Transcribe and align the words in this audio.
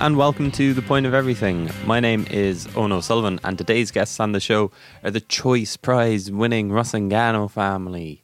And 0.00 0.16
welcome 0.16 0.52
to 0.52 0.74
The 0.74 0.82
Point 0.82 1.06
of 1.06 1.14
Everything. 1.14 1.68
My 1.84 1.98
name 1.98 2.24
is 2.30 2.68
Ono 2.76 3.00
Sullivan, 3.00 3.40
and 3.42 3.58
today's 3.58 3.90
guests 3.90 4.20
on 4.20 4.30
the 4.30 4.38
show 4.38 4.70
are 5.02 5.10
the 5.10 5.20
Choice 5.20 5.76
Prize 5.76 6.30
winning 6.30 6.70
Rusangano 6.70 7.50
family. 7.50 8.22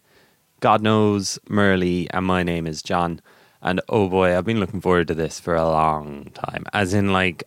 God 0.60 0.82
knows 0.82 1.36
Murli, 1.48 2.06
and 2.10 2.24
my 2.26 2.44
name 2.44 2.68
is 2.68 2.80
John. 2.80 3.20
And 3.60 3.80
oh 3.88 4.08
boy, 4.08 4.38
I've 4.38 4.44
been 4.44 4.60
looking 4.60 4.80
forward 4.80 5.08
to 5.08 5.16
this 5.16 5.40
for 5.40 5.56
a 5.56 5.68
long 5.68 6.30
time. 6.34 6.64
As 6.72 6.94
in, 6.94 7.12
like, 7.12 7.42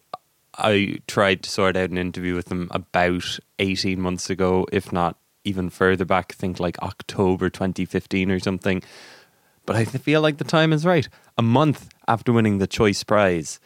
I 0.57 0.99
tried 1.07 1.43
to 1.43 1.49
sort 1.49 1.77
out 1.77 1.89
an 1.89 1.97
interview 1.97 2.35
with 2.35 2.47
them 2.47 2.67
about 2.71 3.39
18 3.59 3.97
months 4.01 4.29
ago, 4.29 4.67
if 4.73 4.91
not 4.91 5.15
even 5.45 5.69
further 5.69 6.03
back, 6.03 6.33
I 6.33 6.35
think 6.35 6.59
like 6.59 6.77
October 6.79 7.49
2015 7.49 8.29
or 8.29 8.41
something. 8.41 8.83
But 9.65 9.77
I 9.77 9.85
feel 9.85 10.19
like 10.19 10.37
the 10.37 10.43
time 10.43 10.73
is 10.73 10.85
right. 10.85 11.07
A 11.37 11.41
month 11.41 11.87
after 12.09 12.33
winning 12.33 12.57
the 12.57 12.67
Choice 12.67 13.05
Prize 13.05 13.61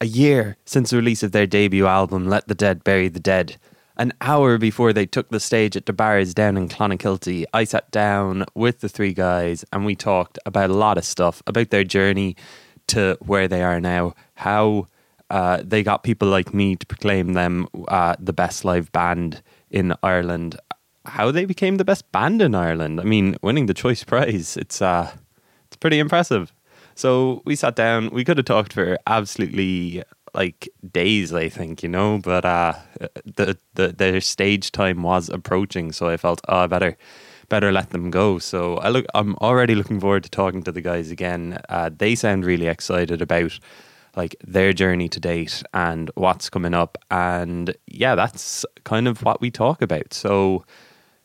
a 0.00 0.06
year 0.06 0.56
since 0.64 0.90
the 0.90 0.96
release 0.96 1.22
of 1.22 1.32
their 1.32 1.46
debut 1.46 1.86
album, 1.86 2.26
Let 2.26 2.48
the 2.48 2.54
Dead 2.54 2.82
Bury 2.82 3.08
the 3.08 3.20
Dead. 3.20 3.56
An 3.96 4.12
hour 4.22 4.56
before 4.56 4.94
they 4.94 5.04
took 5.04 5.28
the 5.28 5.40
stage 5.40 5.76
at 5.76 5.84
De 5.84 5.92
Barras 5.92 6.32
down 6.32 6.56
in 6.56 6.68
Clonakilty, 6.68 7.44
I 7.52 7.64
sat 7.64 7.90
down 7.90 8.46
with 8.54 8.80
the 8.80 8.88
three 8.88 9.12
guys 9.12 9.64
and 9.72 9.84
we 9.84 9.94
talked 9.94 10.38
about 10.46 10.70
a 10.70 10.74
lot 10.74 10.96
of 10.96 11.04
stuff 11.04 11.42
about 11.46 11.68
their 11.68 11.84
journey 11.84 12.34
to 12.86 13.18
where 13.20 13.46
they 13.46 13.62
are 13.62 13.78
now, 13.78 14.14
how 14.34 14.86
uh, 15.28 15.62
they 15.62 15.82
got 15.82 16.02
people 16.02 16.28
like 16.28 16.54
me 16.54 16.76
to 16.76 16.86
proclaim 16.86 17.34
them 17.34 17.68
uh, 17.88 18.16
the 18.18 18.32
best 18.32 18.64
live 18.64 18.90
band 18.92 19.42
in 19.70 19.94
Ireland, 20.02 20.56
how 21.04 21.30
they 21.30 21.44
became 21.44 21.76
the 21.76 21.84
best 21.84 22.10
band 22.10 22.40
in 22.40 22.54
Ireland. 22.54 23.00
I 23.00 23.04
mean, 23.04 23.36
winning 23.42 23.66
the 23.66 23.74
Choice 23.74 24.02
Prize, 24.02 24.56
it's 24.56 24.80
uh, 24.80 25.12
it's 25.66 25.76
pretty 25.76 25.98
impressive. 25.98 26.52
So 26.94 27.42
we 27.44 27.56
sat 27.56 27.76
down. 27.76 28.10
We 28.10 28.24
could 28.24 28.36
have 28.36 28.46
talked 28.46 28.72
for 28.72 28.98
absolutely 29.06 30.02
like 30.34 30.68
days, 30.90 31.32
I 31.32 31.48
think, 31.48 31.82
you 31.82 31.88
know. 31.88 32.18
But 32.22 32.44
uh, 32.44 32.74
the 33.24 33.58
the 33.74 33.88
their 33.88 34.20
stage 34.20 34.72
time 34.72 35.02
was 35.02 35.28
approaching, 35.28 35.92
so 35.92 36.08
I 36.08 36.16
felt, 36.16 36.40
oh, 36.48 36.58
I 36.58 36.66
better 36.66 36.96
better 37.48 37.72
let 37.72 37.90
them 37.90 38.10
go. 38.10 38.38
So 38.38 38.76
I 38.76 38.88
look, 38.88 39.06
I'm 39.14 39.34
already 39.36 39.74
looking 39.74 40.00
forward 40.00 40.24
to 40.24 40.30
talking 40.30 40.62
to 40.64 40.72
the 40.72 40.80
guys 40.80 41.10
again. 41.10 41.58
Uh, 41.68 41.90
they 41.96 42.14
sound 42.14 42.44
really 42.44 42.66
excited 42.66 43.20
about 43.20 43.58
like 44.16 44.34
their 44.44 44.72
journey 44.72 45.08
to 45.08 45.20
date 45.20 45.62
and 45.72 46.10
what's 46.14 46.50
coming 46.50 46.74
up, 46.74 46.98
and 47.10 47.74
yeah, 47.86 48.14
that's 48.14 48.64
kind 48.84 49.08
of 49.08 49.22
what 49.22 49.40
we 49.40 49.50
talk 49.50 49.82
about. 49.82 50.14
So 50.14 50.64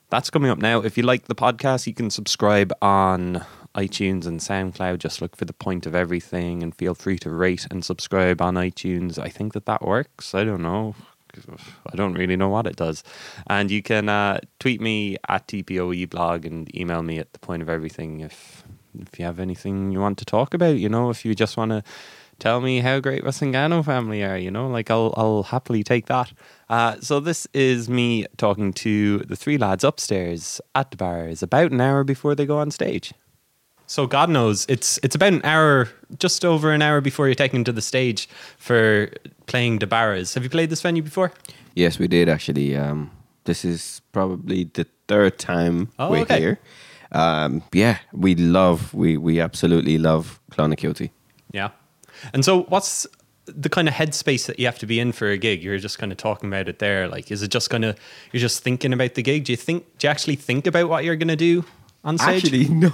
that's 0.10 0.30
coming 0.30 0.52
up 0.52 0.60
now. 0.60 0.82
If 0.82 0.98
you 0.98 1.04
like 1.04 1.26
the 1.26 1.36
podcast, 1.36 1.88
you 1.88 1.94
can 1.94 2.10
subscribe 2.10 2.72
on 2.82 3.44
iTunes 3.76 4.26
and 4.26 4.40
SoundCloud. 4.40 5.00
Just 5.00 5.22
look 5.22 5.36
for 5.36 5.46
the 5.46 5.54
point 5.54 5.86
of 5.86 5.94
everything 5.94 6.64
and 6.64 6.74
feel 6.74 6.96
free 6.96 7.20
to 7.20 7.30
rate 7.30 7.68
and 7.70 7.84
subscribe 7.84 8.42
on 8.42 8.56
iTunes. 8.56 9.20
I 9.20 9.30
think 9.30 9.54
that 9.54 9.66
that 9.66 9.82
works. 9.82 10.34
I 10.34 10.44
don't 10.44 10.62
know. 10.62 10.96
I 11.92 11.96
don't 11.96 12.14
really 12.14 12.38
know 12.38 12.50
what 12.50 12.66
it 12.66 12.78
does. 12.78 13.04
And 13.48 13.70
you 13.70 13.84
can 13.84 14.08
uh, 14.08 14.40
tweet 14.60 14.80
me 14.80 15.18
at 15.28 15.48
TPOE 15.48 16.10
blog 16.10 16.46
and 16.46 16.74
email 16.76 17.04
me 17.04 17.20
at 17.20 17.34
the 17.34 17.40
point 17.40 17.62
of 17.62 17.70
everything 17.70 18.22
if 18.22 18.64
if 18.98 19.20
you 19.20 19.26
have 19.26 19.42
anything 19.42 19.92
you 19.92 20.00
want 20.00 20.18
to 20.20 20.26
talk 20.26 20.54
about. 20.54 20.78
You 20.78 20.88
know, 20.88 21.10
if 21.10 21.26
you 21.26 21.36
just 21.36 21.58
want 21.58 21.72
to 21.72 21.84
tell 22.40 22.62
me 22.62 22.80
how 22.80 23.00
great 23.00 23.24
Rusangano 23.24 23.84
family 23.84 24.24
are. 24.24 24.38
You 24.38 24.52
know, 24.52 24.68
like 24.68 24.90
I'll 24.90 25.14
I'll 25.18 25.44
happily 25.44 25.84
take 25.84 26.06
that. 26.08 26.32
Uh, 26.70 27.00
so 27.02 27.20
this 27.20 27.48
is 27.54 27.90
me 27.90 28.26
talking 28.38 28.74
to 28.74 29.20
the 29.20 29.36
three 29.36 29.58
lads 29.58 29.84
upstairs 29.84 30.62
at 30.74 30.92
De 30.92 30.98
Barras 30.98 31.44
about 31.44 31.72
an 31.72 31.82
hour 31.82 32.04
before 32.04 32.36
they 32.36 32.46
go 32.46 32.58
on 32.58 32.72
stage. 32.72 33.14
So 33.88 34.08
God 34.08 34.30
knows 34.30 34.66
it's 34.68 35.00
it's 35.04 35.16
about 35.16 35.34
an 35.34 35.42
hour, 35.44 35.88
just 36.20 36.44
over 36.44 36.72
an 36.72 36.82
hour 36.82 37.02
before 37.02 37.28
you're 37.28 37.36
taken 37.36 37.64
to 37.66 37.72
the 37.72 37.82
stage 37.82 38.28
for 38.58 39.10
playing 39.46 39.78
De 39.80 39.88
Barras. 39.88 40.34
Have 40.34 40.44
you 40.44 40.50
played 40.50 40.70
this 40.70 40.82
venue 40.82 41.04
before? 41.04 41.32
Yes, 41.76 42.00
we 42.00 42.08
did 42.08 42.30
actually. 42.30 42.76
Um, 42.76 43.12
this 43.44 43.64
is 43.64 44.02
probably 44.12 44.64
the 44.74 44.88
third 45.08 45.38
time 45.38 45.90
Oh, 46.00 46.10
we're 46.10 46.22
okay. 46.22 46.40
here. 46.40 46.60
Um, 47.12 47.62
yeah, 47.72 48.00
we 48.12 48.34
love, 48.36 48.92
we 48.94 49.18
we 49.18 49.40
absolutely 49.40 49.98
love 50.00 50.40
Clonakilty. 50.52 51.12
Yeah. 51.52 51.70
And 52.34 52.44
so, 52.44 52.64
what's 52.64 53.06
the 53.46 53.70
kind 53.70 53.88
of 53.88 53.94
headspace 53.94 54.48
that 54.48 54.58
you 54.58 54.66
have 54.66 54.80
to 54.80 54.88
be 54.88 55.00
in 55.00 55.12
for 55.12 55.30
a 55.30 55.38
gig? 55.38 55.62
You're 55.64 55.78
just 55.78 56.00
kind 56.00 56.12
of 56.12 56.18
talking 56.18 56.50
about 56.50 56.68
it 56.68 56.80
there. 56.80 57.08
Like, 57.08 57.30
is 57.32 57.44
it 57.44 57.50
just 57.52 57.70
kind 57.70 57.86
of 57.86 57.96
you're 58.32 58.42
just 58.42 58.64
thinking 58.64 58.92
about 58.94 59.14
the 59.14 59.22
gig? 59.22 59.44
Do 59.46 59.54
you 59.54 59.58
think? 59.58 59.86
Do 60.00 60.08
you 60.08 60.12
actually 60.12 60.36
think 60.38 60.66
about 60.66 60.90
what 60.90 61.04
you're 61.04 61.16
going 61.16 61.28
to 61.28 61.36
do 61.36 61.64
on 62.04 62.18
stage? 62.18 62.46
Actually, 62.46 62.68
no, 62.70 62.90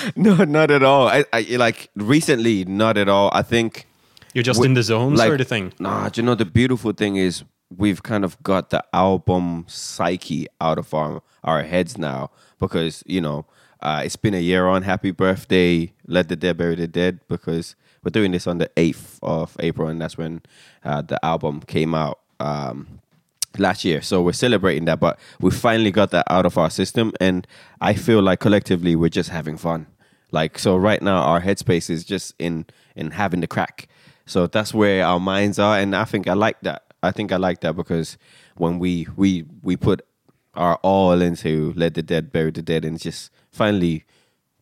no, 0.16 0.44
not 0.44 0.70
at 0.70 0.82
all. 0.82 1.08
I, 1.08 1.24
I 1.32 1.42
like 1.56 1.90
recently, 1.96 2.64
not 2.64 2.96
at 2.96 3.08
all. 3.08 3.30
I 3.32 3.42
think 3.42 3.86
you're 4.34 4.42
just 4.44 4.60
we- 4.60 4.66
in 4.66 4.74
the 4.74 4.82
zone, 4.82 5.14
like, 5.14 5.28
sort 5.28 5.40
of 5.40 5.48
thing. 5.48 5.72
Nah, 5.78 6.10
you 6.14 6.22
know 6.22 6.34
the 6.34 6.44
beautiful 6.44 6.92
thing 6.92 7.16
is 7.16 7.44
we've 7.76 8.02
kind 8.02 8.24
of 8.24 8.42
got 8.42 8.70
the 8.70 8.82
album 8.92 9.64
psyche 9.68 10.46
out 10.60 10.78
of 10.78 10.94
our 10.94 11.22
our 11.44 11.62
heads 11.62 11.98
now 11.98 12.30
because 12.58 13.02
you 13.06 13.20
know 13.20 13.46
uh, 13.80 14.02
it's 14.04 14.16
been 14.16 14.34
a 14.34 14.40
year 14.40 14.66
on 14.66 14.82
Happy 14.82 15.10
Birthday, 15.10 15.92
Let 16.06 16.28
the 16.28 16.36
Dead 16.36 16.56
Bury 16.56 16.74
the 16.74 16.88
Dead 16.88 17.20
because 17.28 17.76
we're 18.02 18.10
doing 18.10 18.32
this 18.32 18.46
on 18.46 18.58
the 18.58 18.70
eighth 18.76 19.18
of 19.22 19.56
April 19.60 19.88
and 19.88 20.00
that's 20.00 20.18
when 20.18 20.42
uh, 20.84 21.02
the 21.02 21.24
album 21.24 21.60
came 21.60 21.94
out. 21.94 22.18
Um, 22.40 22.97
last 23.58 23.84
year. 23.84 24.00
So 24.02 24.22
we're 24.22 24.32
celebrating 24.32 24.84
that, 24.86 25.00
but 25.00 25.18
we 25.40 25.50
finally 25.50 25.90
got 25.90 26.10
that 26.10 26.26
out 26.30 26.46
of 26.46 26.58
our 26.58 26.70
system. 26.70 27.12
And 27.20 27.46
I 27.80 27.94
feel 27.94 28.22
like 28.22 28.40
collectively 28.40 28.96
we're 28.96 29.08
just 29.08 29.30
having 29.30 29.56
fun. 29.56 29.86
Like 30.30 30.58
so 30.58 30.76
right 30.76 31.00
now 31.00 31.22
our 31.22 31.40
headspace 31.40 31.88
is 31.90 32.04
just 32.04 32.34
in 32.38 32.66
in 32.94 33.12
having 33.12 33.40
the 33.40 33.46
crack. 33.46 33.88
So 34.26 34.46
that's 34.46 34.74
where 34.74 35.04
our 35.04 35.20
minds 35.20 35.58
are 35.58 35.78
and 35.78 35.96
I 35.96 36.04
think 36.04 36.28
I 36.28 36.34
like 36.34 36.60
that. 36.62 36.82
I 37.02 37.12
think 37.12 37.32
I 37.32 37.36
like 37.36 37.60
that 37.60 37.76
because 37.76 38.18
when 38.56 38.78
we 38.78 39.06
we 39.16 39.44
we 39.62 39.76
put 39.76 40.02
our 40.54 40.76
all 40.82 41.22
into 41.22 41.72
let 41.76 41.94
the 41.94 42.02
dead 42.02 42.32
bury 42.32 42.50
the 42.50 42.62
dead 42.62 42.84
and 42.84 42.96
it's 42.96 43.04
just 43.04 43.30
finally 43.50 44.04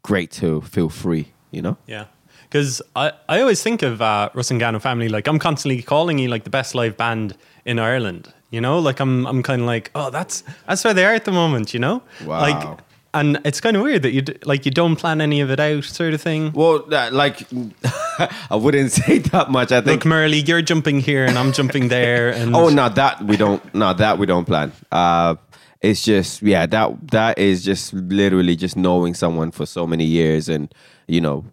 great 0.03 0.31
to 0.31 0.61
feel 0.61 0.89
free, 0.89 1.33
you 1.51 1.63
know? 1.63 1.77
Yeah. 1.87 2.07
Because 2.45 2.81
I, 2.95 3.13
I 3.29 3.41
always 3.41 3.61
think 3.61 3.83
of 3.83 4.01
uh, 4.01 4.31
Rusangano 4.35 4.81
family 4.81 5.09
like 5.09 5.27
I'm 5.27 5.41
constantly 5.41 5.83
calling 5.83 6.19
you 6.19 6.29
like 6.29 6.45
the 6.45 6.51
best 6.51 6.75
live 6.77 6.97
band 6.97 7.37
in 7.67 7.79
Ireland. 7.79 8.33
You 8.51 8.61
know, 8.61 8.79
like 8.79 9.01
I'm 9.01 9.27
I'm 9.27 9.43
kind 9.43 9.61
of 9.63 9.67
like 9.67 9.91
oh 9.95 10.11
that's 10.11 10.43
that's 10.67 10.83
where 10.85 10.95
they 10.95 11.05
are 11.05 11.15
at 11.15 11.25
the 11.25 11.33
moment. 11.33 11.75
You 11.75 11.81
know, 11.81 12.03
Wow. 12.25 12.41
Like, 12.41 12.79
and 13.13 13.41
it's 13.45 13.61
kind 13.63 13.77
of 13.77 13.83
weird 13.83 14.03
that 14.03 14.13
you 14.13 14.23
d- 14.23 14.37
like 14.45 14.65
you 14.67 14.71
don't 14.71 14.97
plan 14.97 15.21
any 15.21 15.41
of 15.41 15.51
it 15.51 15.59
out, 15.59 15.85
sort 15.85 16.13
of 16.15 16.21
thing. 16.21 16.53
Well, 16.53 16.81
that, 16.91 17.13
like 17.13 17.43
I 18.51 18.57
wouldn't 18.57 18.93
say 19.01 19.19
that 19.19 19.51
much. 19.51 19.73
I 19.73 19.81
think 19.81 20.05
Look, 20.05 20.13
Murli, 20.13 20.47
you're 20.47 20.63
jumping 20.63 21.01
here 21.01 21.25
and 21.25 21.37
I'm 21.39 21.53
jumping 21.53 21.89
there, 21.89 22.31
and 22.31 22.55
Oh, 22.55 22.69
no, 22.69 22.89
that 22.91 23.23
we 23.23 23.37
don't. 23.37 23.63
No, 23.75 23.93
that 23.95 24.19
we 24.19 24.27
don't 24.27 24.45
plan. 24.45 24.73
Uh, 24.93 25.37
it's 25.81 26.05
just 26.05 26.43
yeah, 26.43 26.67
that 26.67 27.11
that 27.11 27.39
is 27.39 27.65
just 27.65 27.93
literally 27.95 28.55
just 28.57 28.77
knowing 28.77 29.15
someone 29.15 29.51
for 29.51 29.67
so 29.67 29.87
many 29.87 30.05
years, 30.05 30.49
and 30.49 30.73
you 31.09 31.21
know, 31.21 31.45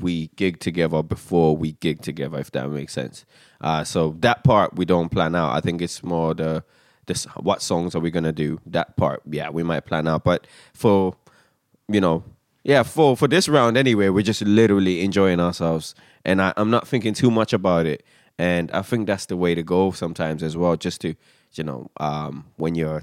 we 0.00 0.28
gig 0.36 0.60
together 0.60 1.02
before 1.02 1.56
we 1.56 1.72
gig 1.72 2.00
together, 2.00 2.38
if 2.38 2.50
that 2.52 2.68
makes 2.70 2.92
sense. 2.92 3.24
Uh, 3.60 3.84
so 3.84 4.16
that 4.20 4.44
part 4.44 4.76
we 4.76 4.84
don't 4.84 5.08
plan 5.08 5.34
out. 5.34 5.52
I 5.52 5.60
think 5.60 5.82
it's 5.82 6.02
more 6.02 6.34
the 6.34 6.64
this 7.06 7.24
what 7.36 7.62
songs 7.62 7.94
are 7.94 8.00
we 8.00 8.10
gonna 8.10 8.32
do? 8.32 8.60
That 8.66 8.96
part, 8.96 9.22
yeah, 9.28 9.50
we 9.50 9.62
might 9.62 9.86
plan 9.86 10.06
out, 10.06 10.24
but 10.24 10.46
for 10.74 11.14
you 11.88 12.00
know, 12.00 12.22
yeah, 12.62 12.82
for 12.82 13.16
for 13.16 13.26
this 13.26 13.48
round 13.48 13.76
anyway, 13.76 14.10
we're 14.10 14.22
just 14.22 14.42
literally 14.42 15.02
enjoying 15.02 15.40
ourselves, 15.40 15.94
and 16.24 16.40
I, 16.40 16.52
I'm 16.56 16.70
not 16.70 16.86
thinking 16.86 17.14
too 17.14 17.30
much 17.30 17.52
about 17.52 17.86
it. 17.86 18.04
And 18.40 18.70
I 18.70 18.82
think 18.82 19.08
that's 19.08 19.26
the 19.26 19.36
way 19.36 19.56
to 19.56 19.64
go 19.64 19.90
sometimes 19.90 20.44
as 20.44 20.56
well. 20.56 20.76
Just 20.76 21.00
to 21.00 21.16
you 21.54 21.64
know, 21.64 21.90
um, 21.98 22.46
when 22.56 22.74
you're 22.74 23.02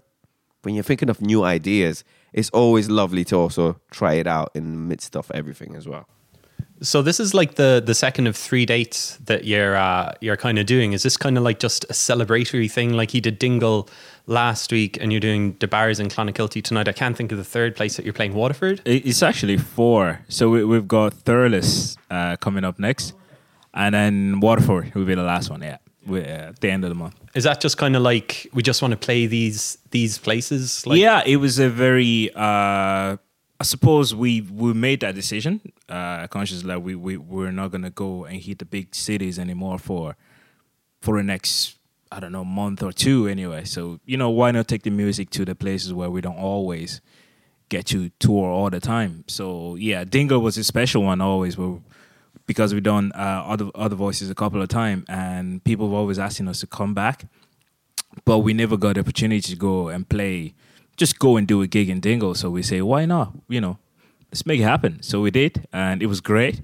when 0.61 0.75
you're 0.75 0.83
thinking 0.83 1.09
of 1.09 1.21
new 1.21 1.43
ideas, 1.43 2.03
it's 2.31 2.49
always 2.51 2.89
lovely 2.89 3.25
to 3.25 3.35
also 3.35 3.79
try 3.91 4.13
it 4.13 4.27
out 4.27 4.51
in 4.55 4.71
the 4.71 4.77
midst 4.77 5.15
of 5.15 5.29
everything 5.33 5.75
as 5.75 5.87
well. 5.87 6.07
So 6.81 7.01
this 7.01 7.19
is 7.19 7.33
like 7.33 7.55
the 7.55 7.81
the 7.85 7.95
second 7.95 8.27
of 8.27 8.35
three 8.35 8.65
dates 8.65 9.17
that 9.25 9.45
you're 9.45 9.77
uh, 9.77 10.13
you're 10.19 10.37
kind 10.37 10.59
of 10.59 10.65
doing. 10.65 10.93
Is 10.93 11.03
this 11.03 11.15
kind 11.17 11.37
of 11.37 11.43
like 11.43 11.59
just 11.59 11.85
a 11.85 11.93
celebratory 11.93 12.69
thing, 12.69 12.93
like 12.93 13.13
you 13.13 13.21
did 13.21 13.39
Dingle 13.39 13.89
last 14.27 14.71
week, 14.71 14.97
and 14.99 15.11
you're 15.11 15.21
doing 15.21 15.53
De 15.53 15.67
Barras 15.67 15.99
and 15.99 16.11
Clonakilty 16.11 16.61
tonight? 16.61 16.87
I 16.87 16.91
can't 16.91 17.15
think 17.15 17.31
of 17.31 17.37
the 17.37 17.45
third 17.45 17.75
place 17.75 17.95
that 17.95 18.03
you're 18.05 18.13
playing. 18.13 18.33
Waterford. 18.33 18.81
It's 18.85 19.23
actually 19.23 19.57
four. 19.57 20.19
So 20.27 20.49
we, 20.49 20.65
we've 20.65 20.87
got 20.87 21.13
Thurles 21.13 21.97
uh, 22.11 22.35
coming 22.37 22.65
up 22.65 22.77
next, 22.77 23.13
and 23.73 23.95
then 23.95 24.39
Waterford 24.41 24.93
will 24.95 25.05
be 25.05 25.15
the 25.15 25.23
last 25.23 25.49
one. 25.49 25.61
Yeah, 25.61 25.77
uh, 26.09 26.15
at 26.17 26.59
the 26.59 26.69
end 26.69 26.83
of 26.83 26.89
the 26.89 26.95
month. 26.95 27.15
Is 27.35 27.45
that 27.45 27.61
just 27.61 27.77
kind 27.77 27.95
of 27.95 28.01
like 28.01 28.47
we 28.53 28.61
just 28.61 28.81
want 28.81 28.91
to 28.91 28.97
play 28.97 29.27
these 29.27 29.77
these 29.91 30.17
places? 30.17 30.85
Like, 30.85 30.99
yeah, 30.99 31.23
it 31.25 31.37
was 31.37 31.57
a 31.57 31.69
very. 31.69 32.31
Uh, 32.35 33.15
I 33.59 33.63
suppose 33.63 34.13
we 34.13 34.41
we 34.41 34.73
made 34.73 34.99
that 34.99 35.15
decision 35.15 35.61
uh, 35.87 36.27
consciously. 36.27 36.73
Like 36.73 36.83
we 36.83 36.95
we 36.95 37.17
we're 37.17 37.51
not 37.51 37.71
gonna 37.71 37.89
go 37.89 38.25
and 38.25 38.41
hit 38.41 38.59
the 38.59 38.65
big 38.65 38.93
cities 38.93 39.39
anymore 39.39 39.79
for 39.79 40.15
for 41.01 41.17
the 41.17 41.23
next 41.23 41.77
I 42.11 42.19
don't 42.19 42.31
know 42.31 42.43
month 42.45 42.83
or 42.83 42.91
two 42.91 43.27
anyway. 43.27 43.63
So 43.63 43.99
you 44.05 44.17
know 44.17 44.29
why 44.29 44.51
not 44.51 44.67
take 44.67 44.83
the 44.83 44.89
music 44.89 45.29
to 45.31 45.45
the 45.45 45.55
places 45.55 45.93
where 45.93 46.09
we 46.09 46.21
don't 46.21 46.37
always 46.37 47.01
get 47.69 47.85
to 47.87 48.09
tour 48.19 48.49
all 48.49 48.69
the 48.69 48.79
time. 48.79 49.23
So 49.27 49.75
yeah, 49.75 50.03
Dingle 50.03 50.39
was 50.39 50.57
a 50.57 50.63
special 50.63 51.03
one 51.03 51.21
always. 51.21 51.57
Where 51.57 51.79
because 52.47 52.73
we've 52.73 52.83
done 52.83 53.11
uh, 53.15 53.43
other 53.47 53.69
other 53.75 53.95
voices 53.95 54.29
a 54.29 54.35
couple 54.35 54.61
of 54.61 54.67
times, 54.67 55.05
and 55.07 55.63
people 55.63 55.87
have 55.87 55.93
always 55.93 56.19
asking 56.19 56.47
us 56.47 56.59
to 56.59 56.67
come 56.67 56.93
back, 56.93 57.25
but 58.23 58.39
we 58.39 58.53
never 58.53 58.77
got 58.77 58.95
the 58.95 59.01
opportunity 59.01 59.41
to 59.41 59.55
go 59.55 59.89
and 59.89 60.07
play. 60.07 60.53
Just 60.97 61.19
go 61.19 61.37
and 61.37 61.47
do 61.47 61.61
a 61.61 61.67
gig 61.67 61.89
in 61.89 61.99
Dingle. 61.99 62.35
So 62.35 62.49
we 62.49 62.63
say, 62.63 62.81
why 62.81 63.05
not? 63.05 63.33
You 63.47 63.61
know, 63.61 63.77
let's 64.31 64.45
make 64.45 64.59
it 64.59 64.63
happen. 64.63 65.01
So 65.01 65.21
we 65.21 65.31
did, 65.31 65.67
and 65.73 66.01
it 66.01 66.07
was 66.07 66.21
great. 66.21 66.61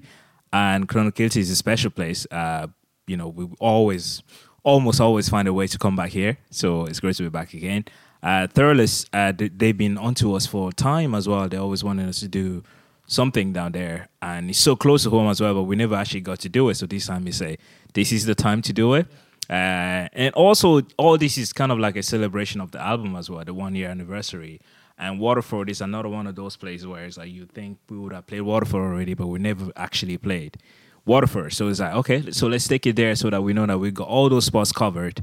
And 0.52 0.88
Clonakilty 0.88 1.38
is 1.38 1.50
a 1.50 1.56
special 1.56 1.90
place. 1.90 2.26
Uh, 2.30 2.68
you 3.06 3.16
know, 3.16 3.28
we 3.28 3.48
always, 3.58 4.22
almost 4.62 5.00
always 5.00 5.28
find 5.28 5.48
a 5.48 5.52
way 5.52 5.66
to 5.66 5.78
come 5.78 5.96
back 5.96 6.10
here. 6.10 6.38
So 6.50 6.84
it's 6.86 7.00
great 7.00 7.16
to 7.16 7.24
be 7.24 7.28
back 7.28 7.54
again. 7.54 7.84
Uh, 8.22 8.46
uh, 8.56 9.32
they've 9.36 9.76
been 9.76 9.98
onto 9.98 10.34
us 10.34 10.46
for 10.46 10.70
time 10.72 11.14
as 11.14 11.28
well. 11.28 11.48
They 11.48 11.56
always 11.56 11.82
wanted 11.82 12.08
us 12.08 12.20
to 12.20 12.28
do 12.28 12.62
something 13.06 13.52
down 13.52 13.72
there, 13.72 14.08
and 14.20 14.50
it's 14.50 14.58
so 14.60 14.76
close 14.76 15.02
to 15.02 15.10
home 15.10 15.28
as 15.28 15.40
well. 15.40 15.54
But 15.54 15.64
we 15.64 15.76
never 15.76 15.96
actually 15.96 16.20
got 16.20 16.38
to 16.40 16.48
do 16.48 16.68
it. 16.68 16.76
So 16.76 16.86
this 16.86 17.06
time 17.06 17.24
we 17.24 17.32
say 17.32 17.58
this 17.94 18.12
is 18.12 18.24
the 18.26 18.34
time 18.34 18.62
to 18.62 18.72
do 18.72 18.94
it. 18.94 19.06
Uh, 19.52 20.08
and 20.14 20.34
also, 20.34 20.80
all 20.96 21.18
this 21.18 21.36
is 21.36 21.52
kind 21.52 21.70
of 21.70 21.78
like 21.78 21.94
a 21.94 22.02
celebration 22.02 22.58
of 22.58 22.70
the 22.70 22.80
album 22.80 23.14
as 23.14 23.28
well, 23.28 23.44
the 23.44 23.52
one 23.52 23.74
year 23.74 23.90
anniversary. 23.90 24.62
And 24.96 25.20
Waterford 25.20 25.68
is 25.68 25.82
another 25.82 26.08
one 26.08 26.26
of 26.26 26.36
those 26.36 26.56
places 26.56 26.86
where 26.86 27.04
it's 27.04 27.18
like 27.18 27.30
you 27.30 27.44
think 27.44 27.76
we 27.90 27.98
would 27.98 28.14
have 28.14 28.26
played 28.26 28.40
Waterford 28.40 28.80
already, 28.80 29.12
but 29.12 29.26
we 29.26 29.38
never 29.38 29.70
actually 29.76 30.16
played 30.16 30.56
Waterford. 31.04 31.52
So 31.52 31.68
it's 31.68 31.80
like, 31.80 31.92
okay, 31.96 32.30
so 32.30 32.46
let's 32.46 32.66
take 32.66 32.86
it 32.86 32.96
there 32.96 33.14
so 33.14 33.28
that 33.28 33.42
we 33.42 33.52
know 33.52 33.66
that 33.66 33.76
we 33.76 33.90
got 33.90 34.08
all 34.08 34.30
those 34.30 34.46
spots 34.46 34.72
covered 34.72 35.22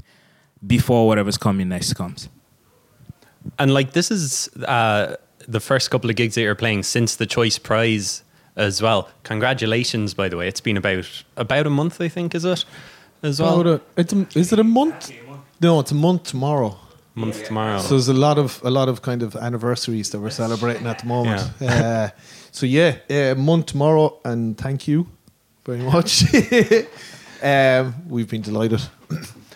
before 0.64 1.08
whatever's 1.08 1.38
coming 1.38 1.68
next 1.68 1.94
comes. 1.94 2.28
And 3.58 3.74
like 3.74 3.94
this 3.94 4.12
is 4.12 4.48
uh, 4.58 5.16
the 5.48 5.60
first 5.60 5.90
couple 5.90 6.08
of 6.08 6.14
gigs 6.14 6.36
that 6.36 6.42
you're 6.42 6.54
playing 6.54 6.84
since 6.84 7.16
the 7.16 7.26
Choice 7.26 7.58
Prize 7.58 8.22
as 8.54 8.80
well. 8.80 9.08
Congratulations, 9.24 10.14
by 10.14 10.28
the 10.28 10.36
way. 10.36 10.46
It's 10.46 10.60
been 10.60 10.76
about 10.76 11.24
about 11.36 11.66
a 11.66 11.70
month, 11.70 12.00
I 12.00 12.06
think, 12.06 12.32
is 12.36 12.44
it? 12.44 12.64
As 13.22 13.40
well, 13.40 13.60
About 13.60 13.80
a, 13.96 14.00
it's 14.00 14.12
a, 14.12 14.26
is 14.34 14.52
it 14.52 14.58
a 14.58 14.64
month? 14.64 15.12
No, 15.60 15.80
it's 15.80 15.90
a 15.92 15.94
month 15.94 16.24
tomorrow. 16.24 16.78
month 17.14 17.44
tomorrow. 17.44 17.80
So 17.80 17.90
there's 17.90 18.08
a 18.08 18.14
lot 18.14 18.38
of 18.38 18.60
a 18.64 18.70
lot 18.70 18.88
of 18.88 19.02
kind 19.02 19.22
of 19.22 19.36
anniversaries 19.36 20.10
that 20.10 20.20
we're 20.20 20.30
celebrating 20.30 20.86
at 20.86 21.00
the 21.00 21.06
moment. 21.06 21.42
Uh, 21.60 22.08
so 22.50 22.66
yeah, 22.66 22.96
a 23.10 23.34
month 23.34 23.66
tomorrow, 23.66 24.18
and 24.24 24.56
thank 24.56 24.88
you 24.88 25.06
very 25.66 25.80
much. 25.82 26.24
um, 27.42 27.94
we've 28.08 28.28
been 28.28 28.42
delighted. 28.42 28.80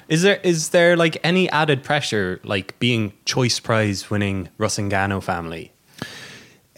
Is 0.08 0.20
there 0.22 0.40
is 0.42 0.68
there 0.68 0.96
like 0.96 1.16
any 1.24 1.48
added 1.50 1.82
pressure, 1.82 2.40
like 2.44 2.78
being 2.78 3.14
Choice 3.24 3.58
Prize 3.60 4.10
winning 4.10 4.50
Rusangano 4.58 5.22
family? 5.22 5.72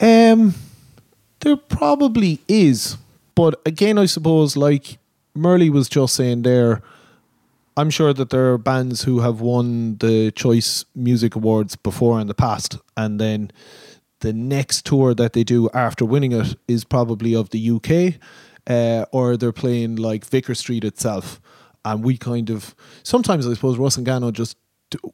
Um, 0.01 0.55
there 1.41 1.57
probably 1.57 2.41
is, 2.47 2.97
but 3.35 3.61
again, 3.67 3.99
I 3.99 4.07
suppose 4.07 4.57
like 4.57 4.99
Murli 5.37 5.71
was 5.71 5.89
just 5.89 6.15
saying 6.15 6.43
there. 6.43 6.83
I'm 7.77 7.91
sure 7.91 8.15
that 8.15 8.31
there 8.31 8.53
are 8.53 8.59
bands 8.59 9.03
who 9.03 9.21
have 9.21 9.41
won 9.41 9.99
the 9.99 10.31
Choice 10.33 10.87
Music 10.95 11.35
Awards 11.35 11.77
before 11.77 12.19
in 12.21 12.27
the 12.27 12.35
past, 12.35 12.79
and 12.97 13.21
then 13.21 13.51
the 14.21 14.33
next 14.33 14.87
tour 14.87 15.15
that 15.15 15.35
they 15.35 15.45
do 15.45 15.69
after 15.75 16.05
winning 16.05 16.33
it 16.33 16.57
is 16.67 16.85
probably 16.85 17.35
of 17.35 17.51
the 17.51 17.71
UK, 17.71 18.19
uh, 18.67 19.05
or 19.13 19.37
they're 19.37 19.53
playing 19.53 19.97
like 19.97 20.25
Vicar 20.25 20.55
Street 20.55 20.85
itself. 20.85 21.41
And 21.85 22.03
we 22.03 22.17
kind 22.17 22.51
of 22.51 22.75
sometimes 23.03 23.47
I 23.47 23.55
suppose 23.55 23.77
Rusangano 23.77 24.33
just 24.33 24.57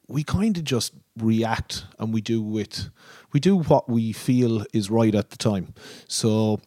we 0.07 0.23
kind 0.23 0.57
of 0.57 0.65
just 0.65 0.95
react 1.19 1.85
and 1.99 2.13
we 2.15 2.21
do 2.21 2.41
with 2.41 2.91
we 3.33 3.41
do 3.41 3.57
what 3.57 3.89
we 3.89 4.13
feel 4.13 4.65
is 4.73 4.91
right 4.91 5.15
at 5.15 5.31
the 5.31 5.37
time. 5.37 5.75
So 6.09 6.61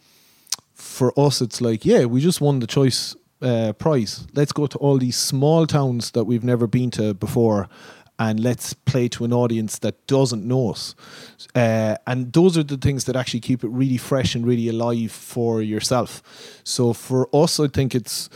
for 0.73 1.17
us, 1.17 1.41
it's 1.41 1.61
like, 1.61 1.85
yeah, 1.85 2.05
we 2.05 2.21
just 2.21 2.41
won 2.41 2.59
the 2.59 2.67
choice 2.67 3.15
uh, 3.45 3.73
prize. 3.73 4.27
Let's 4.33 4.51
go 4.51 4.65
to 4.67 4.77
all 4.79 4.97
these 4.97 5.15
small 5.15 5.67
towns 5.67 6.11
that 6.11 6.23
we've 6.25 6.43
never 6.43 6.67
been 6.67 6.91
to 6.91 7.13
before, 7.13 7.69
and 8.17 8.39
let's 8.39 8.73
play 8.73 9.07
to 9.09 9.23
an 9.25 9.33
audience 9.33 9.79
that 9.79 10.07
doesn't 10.07 10.43
know 10.45 10.71
us. 10.71 10.95
Uh, 11.53 11.95
and 12.07 12.33
those 12.33 12.57
are 12.57 12.63
the 12.63 12.77
things 12.77 13.05
that 13.05 13.15
actually 13.15 13.41
keep 13.41 13.63
it 13.63 13.69
really 13.69 13.97
fresh 13.97 14.35
and 14.35 14.45
really 14.45 14.67
alive 14.67 15.11
for 15.11 15.61
yourself. 15.61 16.23
So 16.63 16.93
for 16.93 17.29
us, 17.33 17.59
I 17.59 17.67
think 17.67 17.93
it's, 17.93 18.29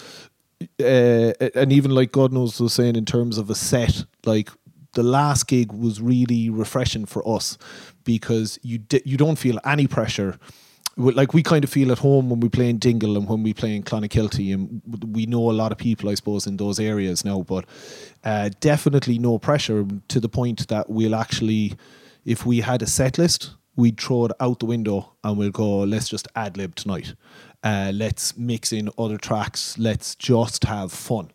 uh, 0.80 1.34
and 1.56 1.74
even 1.74 1.92
like 1.92 2.12
God 2.12 2.32
knows 2.32 2.60
was 2.60 2.74
saying 2.74 2.96
in 2.96 3.06
terms 3.06 3.38
of 3.38 3.50
a 3.50 3.56
set, 3.56 4.06
like 4.26 4.50
the 4.94 5.04
last 5.04 5.48
gig 5.48 5.72
was 5.72 6.02
really 6.02 6.50
refreshing 6.50 7.06
for 7.06 7.28
us 7.28 7.58
because 8.04 8.60
you 8.64 8.80
di- 8.80 9.02
you 9.06 9.18
don't 9.18 9.38
feel 9.38 9.60
any 9.64 9.88
pressure 9.88 10.38
like 10.98 11.34
we 11.34 11.44
kind 11.44 11.64
of 11.64 11.70
feel 11.70 11.92
at 11.92 12.00
home 12.00 12.30
when 12.30 12.40
we 12.40 12.50
play 12.50 12.70
in 12.70 12.78
Dingle 12.78 13.18
and 13.18 13.28
when 13.28 13.44
we 13.44 13.54
play 13.54 13.76
in 13.76 13.84
Clonakilty, 13.84 14.54
and 14.54 14.82
we 15.14 15.26
know 15.26 15.50
a 15.50 15.54
lot 15.54 15.72
of 15.72 15.78
people, 15.78 16.10
I 16.10 16.16
suppose, 16.16 16.46
in 16.46 16.58
those 16.58 16.80
areas 16.80 17.24
now. 17.24 17.42
But 17.42 17.66
uh, 18.24 18.50
definitely 18.60 19.20
no 19.20 19.40
pressure 19.40 19.86
to 20.10 20.20
the 20.20 20.30
point 20.30 20.68
that 20.68 20.90
we'll 20.90 21.16
actually, 21.16 21.76
if 22.26 22.46
we 22.46 22.62
had 22.62 22.82
a 22.82 22.88
set 22.88 23.18
list, 23.18 23.52
we'd 23.76 24.00
throw 24.00 24.26
it 24.26 24.32
out 24.40 24.60
the 24.60 24.66
window 24.66 25.14
and 25.24 25.38
we'll 25.38 25.52
go, 25.52 25.80
let's 25.80 26.10
just 26.10 26.28
ad 26.36 26.58
lib 26.58 26.76
tonight. 26.76 27.14
Uh, 27.64 27.92
let's 27.94 28.38
mix 28.38 28.74
in 28.74 28.90
other 28.98 29.18
tracks. 29.18 29.78
Let's 29.78 30.16
just 30.16 30.66
have 30.66 30.92
fun 30.92 31.32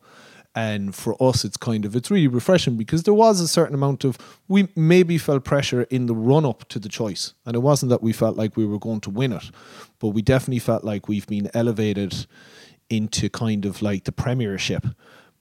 and 0.55 0.95
for 0.95 1.21
us 1.21 1.45
it's 1.45 1.57
kind 1.57 1.85
of 1.85 1.97
it's 1.97 2.11
really 2.11 2.29
refreshing 2.29 2.77
because 2.77 3.03
there 3.03 3.15
was 3.15 3.41
a 3.41 3.49
certain 3.49 3.75
amount 3.75 4.05
of 4.05 4.17
we 4.47 4.69
maybe 4.77 5.19
felt 5.19 5.45
pressure 5.45 5.83
in 5.85 6.07
the 6.07 6.15
run 6.15 6.45
up 6.45 6.69
to 6.69 6.79
the 6.79 6.89
choice. 6.89 7.35
And 7.45 7.57
it 7.57 7.61
wasn't 7.61 7.91
that 7.91 8.03
we 8.03 8.13
felt 8.13 8.37
like 8.37 8.57
we 8.57 8.67
were 8.67 8.79
going 8.79 9.01
to 9.01 9.11
win 9.11 9.33
it 9.33 9.51
but 9.99 10.09
we 10.09 10.23
definitely 10.23 10.59
felt 10.59 10.85
like 10.85 11.09
we've 11.09 11.27
been 11.27 11.51
elevated 11.55 12.27
into 12.91 13.31
kind 13.31 13.65
of 13.65 13.83
like 13.83 14.05
the 14.05 14.13
premiership. 14.13 14.87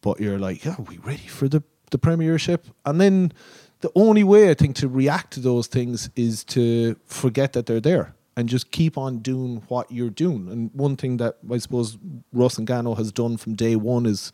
But 0.02 0.20
you're 0.20 0.40
like 0.40 0.66
yeah, 0.66 0.76
are 0.78 0.84
we 0.84 0.98
ready 0.98 1.28
for 1.28 1.48
the 1.48 1.64
the 1.92 1.98
premiership? 1.98 2.68
And 2.86 3.00
then 3.00 3.34
the 3.82 3.92
only 3.96 4.24
way 4.24 4.50
i 4.50 4.54
think 4.54 4.78
to 4.78 4.88
react 4.88 5.34
to 5.34 5.42
those 5.42 5.68
things 5.68 6.10
is 6.16 6.46
to 6.46 6.96
forget 7.06 7.52
that 7.52 7.66
they're 7.66 7.82
there 7.82 8.16
and 8.38 8.48
just 8.48 8.72
keep 8.72 8.98
on 8.98 9.20
doing 9.20 9.62
what 9.68 9.92
you're 9.92 10.10
doing. 10.10 10.50
And 10.50 10.72
one 10.74 10.96
thing 10.96 11.18
that 11.18 11.38
i 11.52 11.58
suppose 11.58 11.98
Rusangano 12.34 12.98
has 12.98 13.12
done 13.12 13.38
from 13.38 13.54
day 13.56 13.76
one 13.76 14.06
is 14.06 14.32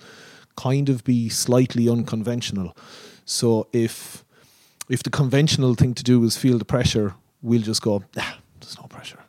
kind 0.59 0.89
of 0.89 1.04
be 1.04 1.30
slightly 1.30 1.87
unconventional. 1.89 2.75
So 3.25 3.68
if 3.71 4.25
if 4.89 5.04
the 5.04 5.09
conventional 5.09 5.75
thing 5.75 5.94
to 5.94 6.04
do 6.04 6.23
is 6.23 6.35
feel 6.35 6.57
the 6.57 6.66
pressure, 6.66 7.13
we'll 7.42 7.61
just 7.61 7.81
go, 7.81 8.04
ah, 8.18 8.39
there's 8.59 8.78
no 8.78 8.87
pressure. 8.87 9.23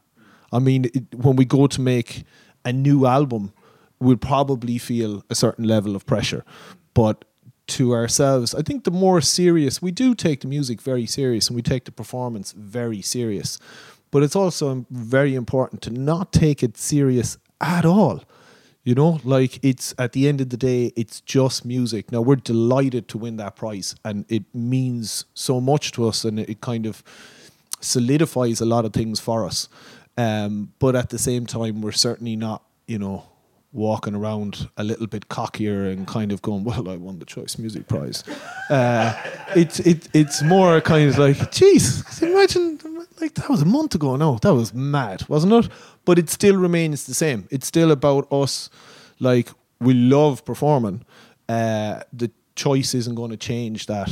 I 0.53 0.59
mean, 0.59 0.87
it, 0.87 1.15
when 1.15 1.37
we 1.37 1.45
go 1.45 1.67
to 1.67 1.81
make 1.81 2.25
a 2.65 2.73
new 2.73 3.07
album, 3.07 3.53
we'll 4.01 4.17
probably 4.17 4.79
feel 4.79 5.23
a 5.29 5.35
certain 5.35 5.67
level 5.67 5.95
of 5.95 6.07
pressure. 6.07 6.45
But 6.95 7.25
to 7.77 7.95
ourselves, 7.95 8.55
I 8.55 8.63
think 8.63 8.85
the 8.85 8.91
more 8.91 9.21
serious, 9.21 9.83
we 9.83 9.93
do 9.93 10.15
take 10.15 10.41
the 10.41 10.49
music 10.49 10.81
very 10.81 11.07
serious 11.07 11.49
and 11.49 11.57
we 11.57 11.63
take 11.63 11.85
the 11.85 11.93
performance 11.93 12.53
very 12.53 13.03
serious. 13.03 13.59
But 14.11 14.23
it's 14.23 14.35
also 14.35 14.87
very 14.91 15.35
important 15.35 15.83
to 15.83 15.91
not 15.91 16.33
take 16.33 16.63
it 16.63 16.77
serious 16.77 17.39
at 17.61 17.85
all. 17.85 18.25
You 18.91 18.97
know, 18.97 19.21
like 19.23 19.61
it's 19.63 19.95
at 20.01 20.15
the 20.15 20.27
end 20.27 20.41
of 20.41 20.51
the 20.51 20.57
day, 20.57 20.93
it's 20.97 21.21
just 21.21 21.65
music. 21.65 22.11
Now 22.11 22.23
we're 22.23 22.35
delighted 22.35 23.07
to 23.11 23.19
win 23.19 23.37
that 23.37 23.55
prize, 23.55 23.95
and 24.05 24.25
it 24.29 24.43
means 24.53 25.27
so 25.33 25.61
much 25.61 25.93
to 25.93 26.09
us, 26.09 26.25
and 26.25 26.41
it 26.41 26.61
kind 26.61 26.87
of 26.87 27.05
solidifies 27.81 28.61
a 28.61 28.65
lot 28.65 28.85
of 28.85 28.93
things 28.93 29.21
for 29.21 29.47
us. 29.47 29.69
Um, 30.19 30.73
but 30.81 30.97
at 30.97 31.11
the 31.11 31.19
same 31.19 31.47
time, 31.47 31.83
we're 31.83 31.93
certainly 31.93 32.35
not, 32.35 32.65
you 32.89 32.99
know, 32.99 33.27
walking 33.73 34.17
around 34.17 34.69
a 34.77 34.83
little 34.83 35.07
bit 35.07 35.29
cockier 35.29 35.89
and 35.93 36.09
kind 36.09 36.33
of 36.33 36.43
going, 36.43 36.65
"Well, 36.65 36.89
I 36.89 36.97
won 36.97 37.21
the 37.21 37.27
Choice 37.27 37.59
Music 37.59 37.87
Prize." 37.87 38.25
Uh, 38.69 39.15
it's 39.55 39.79
it 39.79 40.09
it's 40.13 40.43
more 40.43 40.81
kind 40.81 41.09
of 41.09 41.17
like, 41.17 41.37
"Jeez, 41.53 42.21
imagine 42.25 42.81
like 43.21 43.35
that 43.35 43.49
was 43.49 43.63
a 43.63 43.67
month 43.67 43.95
ago. 43.95 44.17
No, 44.17 44.39
that 44.43 44.53
was 44.53 44.75
mad, 44.75 45.29
wasn't 45.29 45.53
it?" 45.53 45.71
But 46.11 46.19
it 46.19 46.29
still 46.29 46.57
remains 46.57 47.07
the 47.07 47.15
same. 47.15 47.47
It's 47.53 47.69
still 47.69 47.93
about 47.93 48.27
us. 48.33 48.69
Like 49.21 49.49
we 49.81 49.95
love 49.95 50.45
performing. 50.45 51.05
Uh, 51.49 52.01
the 52.13 52.33
choice 52.57 52.95
isn't 52.95 53.15
going 53.15 53.31
to 53.31 53.37
change 53.37 53.87
that, 53.87 54.11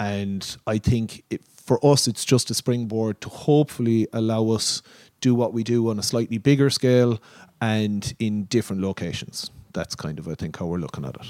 and 0.00 0.56
I 0.66 0.78
think 0.78 1.22
it, 1.30 1.42
for 1.44 1.78
us, 1.86 2.08
it's 2.08 2.24
just 2.24 2.50
a 2.50 2.54
springboard 2.54 3.20
to 3.20 3.28
hopefully 3.28 4.08
allow 4.12 4.48
us 4.48 4.82
do 5.20 5.36
what 5.36 5.52
we 5.52 5.62
do 5.62 5.88
on 5.88 6.00
a 6.00 6.02
slightly 6.02 6.38
bigger 6.38 6.68
scale 6.68 7.22
and 7.60 8.12
in 8.18 8.46
different 8.46 8.82
locations. 8.82 9.48
That's 9.72 9.94
kind 9.94 10.18
of, 10.18 10.26
I 10.26 10.34
think, 10.34 10.58
how 10.58 10.66
we're 10.66 10.78
looking 10.78 11.04
at 11.04 11.14
it. 11.14 11.28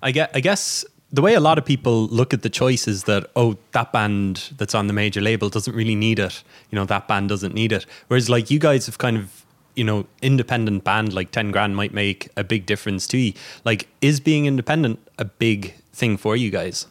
I 0.00 0.12
get. 0.12 0.30
I 0.32 0.38
guess 0.38 0.84
the 1.12 1.22
way 1.22 1.34
a 1.34 1.40
lot 1.40 1.58
of 1.58 1.64
people 1.64 2.06
look 2.06 2.32
at 2.32 2.42
the 2.42 2.50
choice 2.50 2.86
is 2.86 3.02
that 3.04 3.30
oh, 3.34 3.56
that 3.72 3.92
band 3.92 4.52
that's 4.58 4.76
on 4.76 4.86
the 4.86 4.92
major 4.92 5.20
label 5.20 5.48
doesn't 5.48 5.74
really 5.74 5.96
need 5.96 6.20
it. 6.20 6.44
You 6.70 6.76
know, 6.76 6.84
that 6.84 7.08
band 7.08 7.30
doesn't 7.30 7.52
need 7.52 7.72
it. 7.72 7.84
Whereas 8.06 8.30
like 8.30 8.48
you 8.48 8.60
guys 8.60 8.86
have 8.86 8.98
kind 8.98 9.16
of 9.16 9.42
you 9.76 9.84
know 9.84 10.06
independent 10.22 10.82
band 10.82 11.12
like 11.12 11.30
10 11.30 11.50
grand 11.50 11.76
might 11.76 11.92
make 11.92 12.28
a 12.36 12.42
big 12.42 12.66
difference 12.66 13.06
to 13.06 13.18
you 13.18 13.32
like 13.64 13.88
is 14.00 14.20
being 14.20 14.46
independent 14.46 14.98
a 15.18 15.24
big 15.24 15.74
thing 15.92 16.16
for 16.16 16.34
you 16.36 16.50
guys 16.50 16.86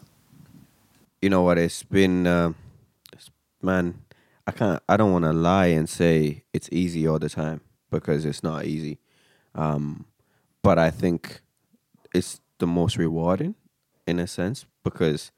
you 1.26 1.30
know 1.30 1.42
what? 1.42 1.58
It's 1.58 1.82
been, 1.82 2.26
uh, 2.26 2.52
man. 3.62 4.02
I 4.46 4.52
can't. 4.52 4.80
I 4.88 4.96
don't 4.96 5.10
want 5.10 5.24
to 5.24 5.32
lie 5.32 5.66
and 5.66 5.88
say 5.88 6.44
it's 6.52 6.68
easy 6.70 7.04
all 7.08 7.18
the 7.18 7.28
time 7.28 7.62
because 7.90 8.24
it's 8.24 8.44
not 8.44 8.64
easy. 8.64 8.98
Um, 9.56 10.04
but 10.62 10.78
I 10.78 10.90
think 10.90 11.40
it's 12.14 12.40
the 12.58 12.66
most 12.68 12.96
rewarding 12.96 13.56
in 14.06 14.20
a 14.20 14.28
sense 14.28 14.66
because 14.84 15.32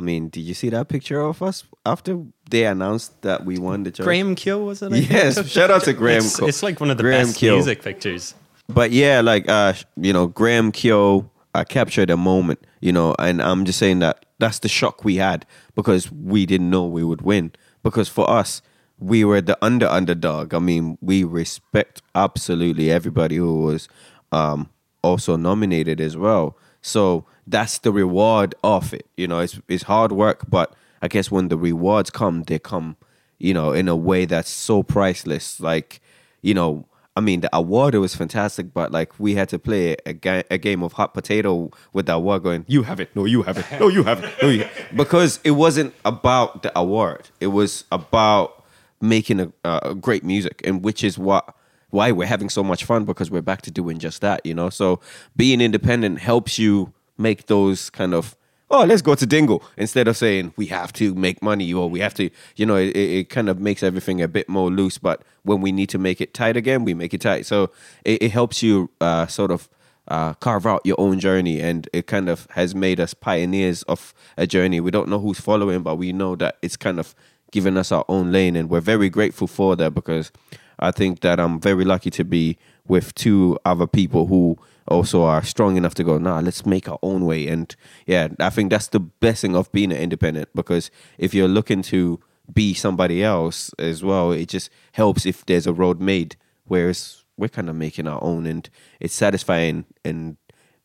I 0.00 0.02
mean, 0.02 0.30
did 0.30 0.40
you 0.40 0.54
see 0.54 0.70
that 0.70 0.88
picture 0.88 1.20
of 1.20 1.42
us 1.42 1.62
after 1.84 2.24
they 2.48 2.64
announced 2.64 3.20
that 3.20 3.44
we 3.44 3.58
won 3.58 3.82
the 3.82 3.90
choice? 3.90 4.04
Graham 4.06 4.34
Keogh 4.34 4.64
was 4.64 4.80
it? 4.80 4.90
I 4.92 4.96
Yes, 4.96 5.34
took 5.34 5.44
the 5.44 5.50
shout 5.50 5.70
out 5.70 5.82
to? 5.84 5.92
Graham 5.92 6.18
It's, 6.24 6.38
Keogh. 6.40 6.46
it's 6.46 6.62
like 6.62 6.80
one 6.80 6.90
of 6.90 6.96
the 6.96 7.02
Graham 7.02 7.26
best 7.26 7.36
Keogh. 7.38 7.56
music 7.56 7.82
pictures. 7.82 8.34
But 8.68 8.92
yeah, 8.92 9.20
like 9.20 9.46
uh, 9.46 9.74
you 9.98 10.14
know, 10.14 10.26
Graham 10.26 10.72
Keogh 10.72 11.28
uh, 11.54 11.64
captured 11.64 12.08
a 12.08 12.16
moment, 12.16 12.60
you 12.80 12.92
know, 12.92 13.14
and 13.18 13.42
I'm 13.42 13.66
just 13.66 13.78
saying 13.78 13.98
that 13.98 14.24
that's 14.38 14.60
the 14.60 14.68
shock 14.68 15.04
we 15.04 15.16
had 15.16 15.44
because 15.74 16.10
we 16.10 16.46
didn't 16.46 16.70
know 16.70 16.86
we 16.86 17.04
would 17.04 17.20
win. 17.20 17.52
Because 17.82 18.08
for 18.08 18.28
us, 18.30 18.62
we 18.98 19.22
were 19.22 19.42
the 19.42 19.58
under 19.62 19.86
underdog. 19.86 20.54
I 20.54 20.60
mean, 20.60 20.96
we 21.02 21.24
respect 21.24 22.00
absolutely 22.14 22.90
everybody 22.90 23.36
who 23.36 23.64
was 23.64 23.86
um, 24.32 24.70
also 25.02 25.36
nominated 25.36 26.00
as 26.00 26.16
well. 26.16 26.56
So 26.80 27.26
that's 27.50 27.78
the 27.78 27.92
reward 27.92 28.54
of 28.62 28.94
it. 28.94 29.06
You 29.16 29.28
know, 29.28 29.40
it's 29.40 29.60
it's 29.68 29.84
hard 29.84 30.12
work, 30.12 30.48
but 30.48 30.74
I 31.02 31.08
guess 31.08 31.30
when 31.30 31.48
the 31.48 31.56
rewards 31.56 32.10
come, 32.10 32.44
they 32.44 32.58
come, 32.58 32.96
you 33.38 33.52
know, 33.54 33.72
in 33.72 33.88
a 33.88 33.96
way 33.96 34.24
that's 34.24 34.50
so 34.50 34.82
priceless. 34.82 35.60
Like, 35.60 36.00
you 36.42 36.54
know, 36.54 36.86
I 37.16 37.20
mean, 37.20 37.40
the 37.40 37.54
award 37.54 37.94
was 37.94 38.14
fantastic, 38.14 38.72
but 38.72 38.92
like 38.92 39.18
we 39.18 39.34
had 39.34 39.48
to 39.50 39.58
play 39.58 39.96
a, 40.06 40.12
ga- 40.12 40.44
a 40.50 40.58
game 40.58 40.82
of 40.82 40.92
hot 40.94 41.12
potato 41.12 41.70
with 41.92 42.06
the 42.06 42.14
award 42.14 42.42
going, 42.42 42.64
you 42.68 42.82
have 42.84 43.00
it, 43.00 43.14
no, 43.16 43.24
you 43.24 43.42
have 43.42 43.58
it, 43.58 43.66
no, 43.80 43.88
you 43.88 44.04
have 44.04 44.22
it, 44.22 44.32
no, 44.40 44.48
you 44.48 44.66
because 44.96 45.40
it 45.42 45.52
wasn't 45.52 45.92
about 46.04 46.62
the 46.62 46.78
award. 46.78 47.28
It 47.40 47.48
was 47.48 47.84
about 47.90 48.64
making 49.00 49.40
a, 49.40 49.52
uh, 49.64 49.94
great 49.94 50.22
music, 50.24 50.60
and 50.64 50.84
which 50.84 51.02
is 51.02 51.18
what 51.18 51.54
why 51.90 52.12
we're 52.12 52.26
having 52.26 52.48
so 52.48 52.62
much 52.62 52.84
fun 52.84 53.04
because 53.04 53.32
we're 53.32 53.42
back 53.42 53.62
to 53.62 53.70
doing 53.70 53.98
just 53.98 54.20
that, 54.20 54.46
you 54.46 54.54
know. 54.54 54.70
So 54.70 55.00
being 55.36 55.60
independent 55.60 56.20
helps 56.20 56.56
you 56.56 56.92
make 57.20 57.46
those 57.46 57.90
kind 57.90 58.14
of 58.14 58.36
oh, 58.70 58.84
let's 58.84 59.02
go 59.02 59.14
to 59.14 59.26
Dingle 59.26 59.62
instead 59.76 60.06
of 60.08 60.16
saying 60.16 60.54
we 60.56 60.66
have 60.66 60.92
to 60.94 61.14
make 61.14 61.42
money 61.42 61.72
or 61.72 61.90
we 61.90 62.00
have 62.00 62.14
to, 62.14 62.30
you 62.56 62.64
know, 62.64 62.76
it, 62.76 62.96
it 62.96 63.28
kind 63.28 63.48
of 63.48 63.58
makes 63.58 63.82
everything 63.82 64.22
a 64.22 64.28
bit 64.28 64.48
more 64.48 64.70
loose. 64.70 64.96
But 64.96 65.22
when 65.42 65.60
we 65.60 65.72
need 65.72 65.88
to 65.88 65.98
make 65.98 66.20
it 66.20 66.32
tight 66.32 66.56
again, 66.56 66.84
we 66.84 66.94
make 66.94 67.12
it 67.12 67.20
tight. 67.20 67.46
So 67.46 67.70
it, 68.04 68.22
it 68.22 68.30
helps 68.30 68.62
you 68.62 68.90
uh, 69.00 69.26
sort 69.26 69.50
of 69.50 69.68
uh, 70.08 70.34
carve 70.34 70.66
out 70.66 70.82
your 70.84 71.00
own 71.00 71.20
journey, 71.20 71.60
and 71.60 71.88
it 71.92 72.06
kind 72.06 72.28
of 72.28 72.46
has 72.50 72.74
made 72.74 72.98
us 72.98 73.14
pioneers 73.14 73.82
of 73.84 74.12
a 74.36 74.46
journey. 74.46 74.80
We 74.80 74.90
don't 74.90 75.08
know 75.08 75.20
who's 75.20 75.40
following, 75.40 75.82
but 75.82 75.96
we 75.96 76.12
know 76.12 76.36
that 76.36 76.56
it's 76.62 76.76
kind 76.76 76.98
of 76.98 77.14
given 77.52 77.76
us 77.76 77.92
our 77.92 78.04
own 78.08 78.32
lane, 78.32 78.56
and 78.56 78.68
we're 78.68 78.80
very 78.80 79.08
grateful 79.08 79.46
for 79.46 79.76
that 79.76 79.94
because 79.94 80.32
I 80.80 80.90
think 80.90 81.20
that 81.20 81.38
I'm 81.38 81.60
very 81.60 81.84
lucky 81.84 82.10
to 82.10 82.24
be 82.24 82.56
with 82.88 83.14
two 83.14 83.58
other 83.64 83.86
people 83.86 84.26
who 84.26 84.58
also 84.90 85.22
are 85.22 85.42
strong 85.42 85.76
enough 85.76 85.94
to 85.94 86.04
go, 86.04 86.18
nah, 86.18 86.40
let's 86.40 86.66
make 86.66 86.88
our 86.88 86.98
own 87.02 87.24
way. 87.24 87.46
And 87.48 87.74
yeah, 88.06 88.28
I 88.38 88.50
think 88.50 88.70
that's 88.70 88.88
the 88.88 89.00
blessing 89.00 89.54
of 89.56 89.70
being 89.72 89.92
an 89.92 89.98
independent 89.98 90.48
because 90.54 90.90
if 91.18 91.32
you're 91.32 91.48
looking 91.48 91.82
to 91.82 92.20
be 92.52 92.74
somebody 92.74 93.22
else 93.22 93.70
as 93.78 94.02
well, 94.02 94.32
it 94.32 94.48
just 94.48 94.70
helps 94.92 95.24
if 95.24 95.46
there's 95.46 95.66
a 95.66 95.72
road 95.72 96.00
made. 96.00 96.36
Whereas 96.64 97.24
we're 97.36 97.48
kind 97.48 97.70
of 97.70 97.76
making 97.76 98.06
our 98.08 98.22
own 98.22 98.46
and 98.46 98.68
it's 99.00 99.14
satisfying 99.14 99.84
and 100.04 100.36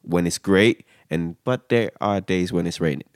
when 0.03 0.25
it's 0.27 0.37
great 0.37 0.85
and 1.09 1.35
but 1.43 1.69
there 1.69 1.91
are 1.99 2.21
days 2.21 2.53
when 2.53 2.65
it's 2.67 2.79
raining. 2.79 3.07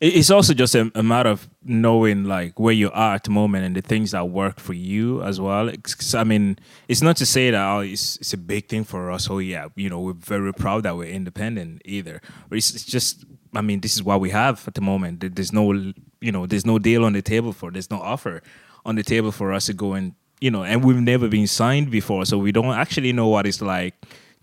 It- 0.00 0.14
It's 0.16 0.30
also 0.30 0.54
just 0.54 0.74
a, 0.74 0.90
a 0.94 1.02
matter 1.02 1.28
of 1.30 1.48
knowing 1.68 2.24
like 2.24 2.58
where 2.58 2.72
you 2.72 2.90
are 2.92 3.14
at 3.14 3.24
the 3.24 3.30
moment 3.30 3.64
and 3.64 3.76
the 3.76 3.82
things 3.82 4.12
that 4.12 4.28
work 4.28 4.58
for 4.60 4.72
you 4.72 5.22
as 5.22 5.40
well. 5.40 5.68
It's- 5.68 6.14
I 6.14 6.24
mean, 6.24 6.58
it's 6.88 7.02
not 7.02 7.16
to 7.18 7.26
say 7.26 7.50
that 7.50 7.62
oh, 7.76 7.80
it's, 7.80 8.16
it's 8.16 8.32
a 8.32 8.38
big 8.38 8.68
thing 8.68 8.84
for 8.84 9.10
us. 9.10 9.28
Oh 9.30 9.38
yeah, 9.38 9.68
you 9.76 9.88
know, 9.90 10.00
we're 10.00 10.12
very 10.14 10.52
proud 10.52 10.82
that 10.84 10.96
we're 10.96 11.08
independent 11.10 11.82
either. 11.84 12.20
But 12.48 12.58
it's, 12.58 12.74
it's 12.74 12.84
just, 12.84 13.24
I 13.54 13.60
mean, 13.60 13.80
this 13.80 13.94
is 13.94 14.02
what 14.02 14.20
we 14.20 14.30
have 14.30 14.66
at 14.66 14.74
the 14.74 14.80
moment. 14.80 15.20
There's 15.34 15.52
no, 15.52 15.72
you 16.20 16.32
know, 16.32 16.46
there's 16.46 16.66
no 16.66 16.78
deal 16.78 17.04
on 17.04 17.12
the 17.12 17.22
table 17.22 17.52
for. 17.52 17.70
There's 17.70 17.90
no 17.90 18.00
offer 18.00 18.42
on 18.84 18.94
the 18.96 19.02
table 19.02 19.32
for 19.32 19.52
us 19.52 19.66
to 19.66 19.74
go 19.74 19.92
and 19.92 20.14
you 20.40 20.50
know, 20.52 20.62
and 20.62 20.84
we've 20.84 21.00
never 21.00 21.26
been 21.28 21.48
signed 21.48 21.90
before, 21.90 22.24
so 22.24 22.38
we 22.38 22.52
don't 22.52 22.66
actually 22.74 23.12
know 23.12 23.26
what 23.26 23.44
it's 23.44 23.60
like 23.60 23.94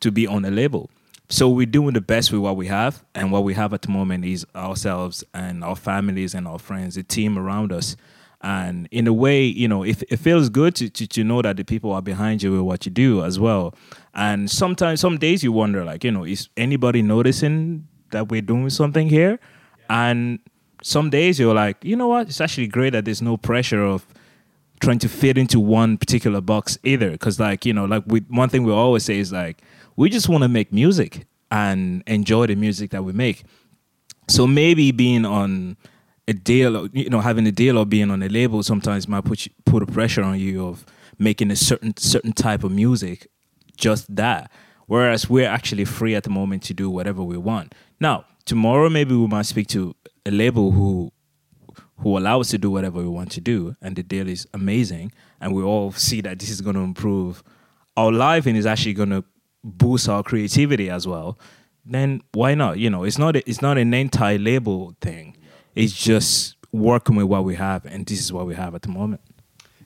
to 0.01 0.11
be 0.11 0.27
on 0.27 0.43
a 0.43 0.51
label. 0.51 0.89
So 1.29 1.49
we're 1.49 1.65
doing 1.65 1.93
the 1.93 2.01
best 2.01 2.31
with 2.31 2.41
what 2.41 2.55
we 2.55 2.67
have, 2.67 3.03
and 3.15 3.31
what 3.31 3.43
we 3.43 3.55
have 3.55 3.73
at 3.73 3.81
the 3.81 3.89
moment 3.89 4.25
is 4.25 4.45
ourselves 4.55 5.23
and 5.33 5.63
our 5.63 5.75
families 5.75 6.35
and 6.35 6.47
our 6.47 6.59
friends, 6.59 6.95
the 6.95 7.03
team 7.03 7.37
around 7.37 7.71
us. 7.71 7.95
And 8.41 8.87
in 8.91 9.07
a 9.07 9.13
way, 9.13 9.43
you 9.43 9.67
know, 9.67 9.81
it, 9.81 10.03
it 10.03 10.17
feels 10.17 10.49
good 10.49 10.75
to, 10.75 10.89
to, 10.89 11.07
to 11.07 11.23
know 11.23 11.41
that 11.41 11.57
the 11.57 11.63
people 11.63 11.91
are 11.93 12.01
behind 12.01 12.43
you 12.43 12.51
with 12.51 12.61
what 12.61 12.85
you 12.85 12.91
do 12.91 13.23
as 13.23 13.39
well. 13.39 13.73
And 14.13 14.51
sometimes, 14.51 15.01
some 15.01 15.17
days 15.17 15.43
you 15.43 15.51
wonder, 15.51 15.83
like, 15.83 16.03
you 16.03 16.11
know, 16.11 16.25
is 16.25 16.49
anybody 16.55 17.01
noticing 17.01 17.87
that 18.11 18.29
we're 18.29 18.43
doing 18.43 18.69
something 18.69 19.09
here? 19.09 19.39
And 19.89 20.39
some 20.83 21.09
days 21.09 21.39
you're 21.39 21.55
like, 21.55 21.83
you 21.83 21.95
know 21.95 22.07
what? 22.07 22.27
It's 22.27 22.39
actually 22.39 22.67
great 22.67 22.91
that 22.91 23.05
there's 23.05 23.21
no 23.23 23.35
pressure 23.35 23.83
of 23.83 24.05
trying 24.79 24.99
to 24.99 25.09
fit 25.09 25.37
into 25.37 25.59
one 25.59 25.97
particular 25.97 26.41
box 26.41 26.77
either 26.83 27.09
because 27.11 27.39
like 27.39 27.65
you 27.65 27.73
know 27.73 27.85
like 27.85 28.03
we 28.07 28.19
one 28.27 28.49
thing 28.49 28.63
we 28.63 28.71
always 28.73 29.03
say 29.03 29.17
is 29.17 29.31
like 29.31 29.61
we 29.95 30.09
just 30.09 30.29
want 30.29 30.43
to 30.43 30.47
make 30.47 30.71
music 30.73 31.25
and 31.51 32.03
enjoy 32.07 32.47
the 32.47 32.55
music 32.55 32.91
that 32.91 33.03
we 33.03 33.13
make. 33.13 33.43
So 34.27 34.47
maybe 34.47 34.91
being 34.91 35.25
on 35.25 35.77
a 36.27 36.33
deal 36.33 36.87
you 36.87 37.09
know 37.09 37.21
having 37.21 37.45
a 37.45 37.51
deal 37.51 37.77
or 37.77 37.85
being 37.85 38.09
on 38.09 38.23
a 38.23 38.29
label 38.29 38.63
sometimes 38.63 39.07
might 39.07 39.23
put 39.23 39.45
you, 39.45 39.51
put 39.65 39.83
a 39.83 39.85
pressure 39.85 40.23
on 40.23 40.39
you 40.39 40.65
of 40.65 40.85
making 41.19 41.51
a 41.51 41.55
certain 41.55 41.95
certain 41.97 42.33
type 42.33 42.63
of 42.63 42.71
music 42.71 43.27
just 43.77 44.13
that. 44.15 44.51
Whereas 44.87 45.29
we're 45.29 45.47
actually 45.47 45.85
free 45.85 46.13
at 46.15 46.23
the 46.23 46.29
moment 46.29 46.63
to 46.63 46.73
do 46.73 46.89
whatever 46.89 47.23
we 47.23 47.37
want. 47.37 47.75
Now 47.99 48.25
tomorrow 48.45 48.89
maybe 48.89 49.15
we 49.15 49.27
might 49.27 49.45
speak 49.45 49.67
to 49.67 49.95
a 50.25 50.31
label 50.31 50.71
who 50.71 51.11
who 51.99 52.17
allow 52.17 52.41
us 52.41 52.49
to 52.49 52.57
do 52.57 52.71
whatever 52.71 52.99
we 52.99 53.07
want 53.07 53.31
to 53.31 53.41
do 53.41 53.75
and 53.81 53.95
the 53.95 54.03
deal 54.03 54.27
is 54.27 54.47
amazing 54.53 55.11
and 55.39 55.53
we 55.53 55.63
all 55.63 55.91
see 55.91 56.21
that 56.21 56.39
this 56.39 56.49
is 56.49 56.61
going 56.61 56.75
to 56.75 56.81
improve. 56.81 57.43
Our 57.97 58.11
life 58.11 58.45
and 58.45 58.57
is 58.57 58.65
actually 58.65 58.93
going 58.93 59.11
to 59.11 59.23
boost 59.65 60.07
our 60.07 60.21
creativity 60.23 60.89
as 60.89 61.05
well 61.07 61.37
then 61.85 62.21
why 62.33 62.53
not 62.55 62.77
you 62.77 62.89
know 62.89 63.03
it's 63.03 63.17
not 63.17 63.35
a, 63.35 63.39
it's 63.49 63.61
not 63.61 63.77
an 63.77 63.93
anti-label 63.93 64.93
thing 65.01 65.35
it's 65.75 65.93
just 65.93 66.55
working 66.71 67.15
with 67.17 67.25
what 67.25 67.43
we 67.43 67.55
have 67.55 67.85
and 67.85 68.05
this 68.05 68.19
is 68.19 68.31
what 68.31 68.45
we 68.45 68.53
have 68.55 68.73
at 68.75 68.81
the 68.83 68.89
moment 68.89 69.21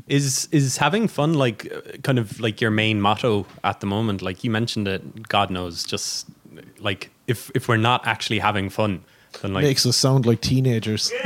Is 0.07 0.47
is 0.51 0.77
having 0.77 1.07
fun 1.07 1.33
like 1.45 1.59
uh, 1.71 1.81
kind 2.03 2.19
of 2.19 2.39
like 2.39 2.59
your 2.63 2.71
main 2.71 2.99
motto 2.99 3.45
at 3.63 3.79
the 3.79 3.85
moment? 3.85 4.21
Like 4.21 4.43
you 4.43 4.51
mentioned 4.51 4.87
it, 4.87 5.01
God 5.29 5.49
knows, 5.51 5.83
just 5.91 6.25
like 6.79 7.09
if 7.27 7.51
if 7.53 7.67
we're 7.69 7.77
not 7.91 8.01
actually 8.07 8.39
having 8.41 8.69
fun, 8.71 9.03
then 9.41 9.53
like 9.53 9.63
Makes 9.65 9.85
us 9.85 9.97
sound 9.97 10.25
like 10.25 10.41
teenagers. 10.41 11.11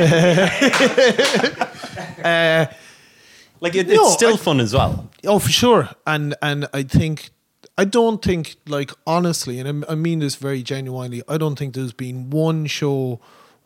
like 3.62 3.76
it, 3.76 3.88
No, 3.88 3.94
it's 3.94 4.14
still 4.14 4.34
I- 4.34 4.38
fun 4.38 4.60
as 4.60 4.74
well. 4.74 5.10
Oh, 5.26 5.40
for 5.40 5.50
sure. 5.52 5.90
And 6.06 6.36
and 6.42 6.68
I 6.74 6.84
think 6.84 7.30
I 7.78 7.86
don't 7.86 8.24
think 8.24 8.56
like 8.68 8.92
honestly, 9.08 9.60
and 9.60 9.86
I 9.90 9.96
mean 9.96 10.20
this 10.20 10.36
very 10.36 10.62
genuinely. 10.62 11.24
I 11.28 11.38
don't 11.38 11.58
think 11.58 11.74
there's 11.74 11.94
been 11.94 12.30
one 12.30 12.66
show 12.68 13.20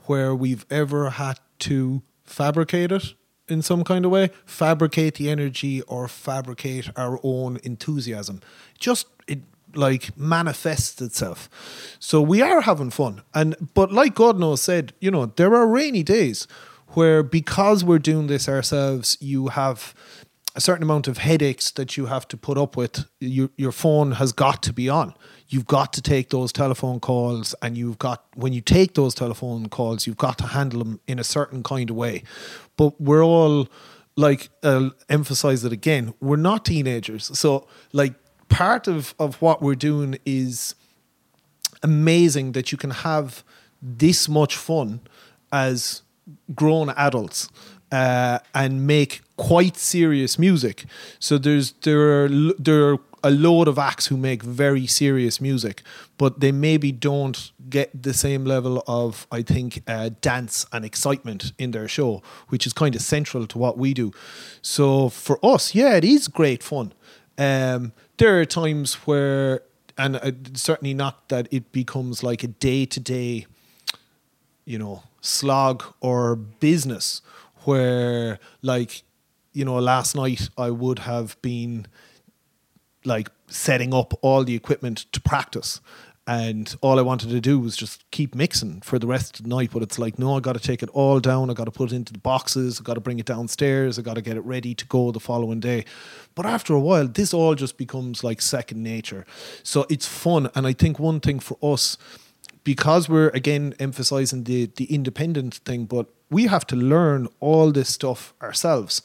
where 0.05 0.33
we've 0.33 0.65
ever 0.69 1.11
had 1.11 1.39
to 1.59 2.01
fabricate 2.23 2.91
it 2.91 3.13
in 3.49 3.61
some 3.61 3.83
kind 3.83 4.05
of 4.05 4.11
way, 4.11 4.29
fabricate 4.45 5.15
the 5.15 5.29
energy 5.29 5.81
or 5.83 6.07
fabricate 6.07 6.89
our 6.95 7.19
own 7.23 7.59
enthusiasm. 7.63 8.41
Just 8.79 9.07
it 9.27 9.39
like 9.75 10.17
manifests 10.17 11.01
itself. 11.01 11.49
So 11.99 12.21
we 12.21 12.41
are 12.41 12.61
having 12.61 12.89
fun. 12.89 13.23
And 13.33 13.55
but 13.73 13.91
like 13.91 14.15
God 14.15 14.39
knows 14.39 14.61
said, 14.61 14.93
you 14.99 15.11
know, 15.11 15.25
there 15.25 15.53
are 15.53 15.67
rainy 15.67 16.03
days 16.03 16.47
where 16.89 17.23
because 17.23 17.83
we're 17.83 17.99
doing 17.99 18.27
this 18.27 18.47
ourselves, 18.47 19.17
you 19.19 19.49
have 19.49 19.93
a 20.57 20.61
certain 20.61 20.81
amount 20.81 21.07
of 21.07 21.19
headaches 21.19 21.69
that 21.71 21.97
you 21.97 22.07
have 22.07 22.27
to 22.27 22.35
put 22.35 22.57
up 22.57 22.75
with. 22.75 23.05
Your 23.19 23.49
your 23.57 23.71
phone 23.71 24.13
has 24.13 24.33
got 24.33 24.63
to 24.63 24.73
be 24.73 24.89
on. 24.89 25.13
You've 25.47 25.67
got 25.67 25.93
to 25.93 26.01
take 26.01 26.31
those 26.31 26.51
telephone 26.51 26.99
calls, 26.99 27.55
and 27.61 27.77
you've 27.77 27.99
got 27.99 28.25
when 28.35 28.53
you 28.53 28.61
take 28.61 28.95
those 28.95 29.13
telephone 29.13 29.69
calls, 29.69 30.07
you've 30.07 30.17
got 30.17 30.39
to 30.39 30.47
handle 30.47 30.79
them 30.79 30.99
in 31.07 31.19
a 31.19 31.23
certain 31.23 31.61
kind 31.61 31.91
of 31.91 31.95
way. 31.95 32.23
But 32.75 32.99
we're 32.99 33.23
all 33.23 33.67
like 34.15 34.49
I'll 34.63 34.91
emphasize 35.09 35.63
it 35.63 35.71
again. 35.71 36.15
We're 36.19 36.37
not 36.37 36.65
teenagers, 36.65 37.37
so 37.37 37.67
like 37.93 38.15
part 38.49 38.87
of 38.87 39.13
of 39.19 39.39
what 39.41 39.61
we're 39.61 39.75
doing 39.75 40.17
is 40.25 40.73
amazing 41.83 42.53
that 42.53 42.71
you 42.71 42.79
can 42.79 42.89
have 42.89 43.43
this 43.79 44.27
much 44.27 44.55
fun 44.55 45.01
as 45.51 46.01
grown 46.55 46.89
adults 46.89 47.47
uh, 47.91 48.39
and 48.55 48.87
make 48.87 49.21
quite 49.37 49.77
serious 49.77 50.37
music. 50.37 50.85
So 51.19 51.37
there's 51.37 51.73
there 51.83 52.25
are 52.25 52.29
there 52.59 52.89
are 52.89 52.97
a 53.23 53.31
load 53.31 53.67
of 53.67 53.77
acts 53.77 54.07
who 54.07 54.17
make 54.17 54.43
very 54.43 54.87
serious 54.87 55.39
music, 55.41 55.81
but 56.17 56.39
they 56.39 56.51
maybe 56.51 56.91
don't 56.91 57.51
get 57.69 58.03
the 58.03 58.13
same 58.13 58.45
level 58.45 58.83
of 58.87 59.27
I 59.31 59.43
think 59.43 59.81
uh, 59.87 60.09
dance 60.21 60.65
and 60.71 60.83
excitement 60.85 61.53
in 61.57 61.71
their 61.71 61.87
show, 61.87 62.21
which 62.49 62.67
is 62.67 62.73
kind 62.73 62.95
of 62.95 63.01
central 63.01 63.47
to 63.47 63.57
what 63.57 63.77
we 63.77 63.93
do. 63.93 64.11
So 64.61 65.09
for 65.09 65.39
us, 65.43 65.75
yeah, 65.75 65.95
it 65.95 66.03
is 66.03 66.27
great 66.27 66.63
fun. 66.63 66.93
Um, 67.37 67.93
there 68.17 68.39
are 68.39 68.45
times 68.45 68.95
where, 69.05 69.61
and 69.97 70.15
uh, 70.15 70.31
certainly 70.53 70.93
not 70.93 71.29
that 71.29 71.47
it 71.51 71.71
becomes 71.71 72.23
like 72.23 72.43
a 72.43 72.47
day 72.47 72.85
to 72.85 72.99
day, 72.99 73.45
you 74.65 74.79
know, 74.79 75.03
slog 75.21 75.83
or 76.01 76.35
business 76.35 77.21
where, 77.65 78.39
like, 78.61 79.03
you 79.57 79.65
know, 79.65 79.79
last 79.79 80.15
night 80.15 80.49
I 80.55 80.69
would 80.69 80.99
have 80.99 81.41
been 81.41 81.87
like 83.03 83.29
setting 83.47 83.91
up 83.91 84.13
all 84.21 84.43
the 84.43 84.55
equipment 84.55 85.07
to 85.13 85.19
practice. 85.19 85.81
And 86.27 86.75
all 86.81 86.99
I 86.99 87.01
wanted 87.01 87.29
to 87.29 87.39
do 87.39 87.57
was 87.57 87.75
just 87.75 88.03
keep 88.11 88.35
mixing 88.35 88.81
for 88.81 88.99
the 88.99 89.07
rest 89.07 89.39
of 89.39 89.43
the 89.43 89.49
night. 89.49 89.71
But 89.71 89.81
it's 89.81 89.97
like, 89.97 90.19
no, 90.19 90.37
I 90.37 90.41
got 90.41 90.53
to 90.53 90.59
take 90.59 90.83
it 90.83 90.89
all 90.89 91.19
down. 91.19 91.49
I 91.49 91.53
got 91.53 91.63
to 91.65 91.71
put 91.71 91.91
it 91.91 91.95
into 91.95 92.13
the 92.13 92.19
boxes. 92.19 92.79
I 92.79 92.83
got 92.83 92.95
to 92.95 92.99
bring 92.99 93.17
it 93.17 93.25
downstairs. 93.25 93.97
I 93.97 94.01
got 94.03 94.15
to 94.15 94.21
get 94.21 94.37
it 94.37 94.41
ready 94.41 94.75
to 94.75 94.85
go 94.85 95.11
the 95.11 95.21
following 95.21 95.61
day. 95.61 95.85
But 96.35 96.45
after 96.45 96.73
a 96.73 96.79
while, 96.79 97.07
this 97.07 97.33
all 97.33 97.55
just 97.55 97.77
becomes 97.77 98.23
like 98.23 98.41
second 98.41 98.83
nature. 98.83 99.25
So 99.63 99.87
it's 99.89 100.05
fun. 100.05 100.49
And 100.53 100.67
I 100.67 100.73
think 100.73 100.99
one 100.99 101.19
thing 101.21 101.39
for 101.39 101.57
us, 101.63 101.97
because 102.63 103.09
we're 103.09 103.29
again 103.29 103.73
emphasizing 103.79 104.43
the 104.43 104.69
the 104.75 104.85
independent 104.93 105.55
thing, 105.65 105.85
but 105.85 106.07
we 106.29 106.47
have 106.47 106.67
to 106.67 106.75
learn 106.75 107.27
all 107.39 107.71
this 107.71 107.89
stuff 107.89 108.33
ourselves. 108.41 109.01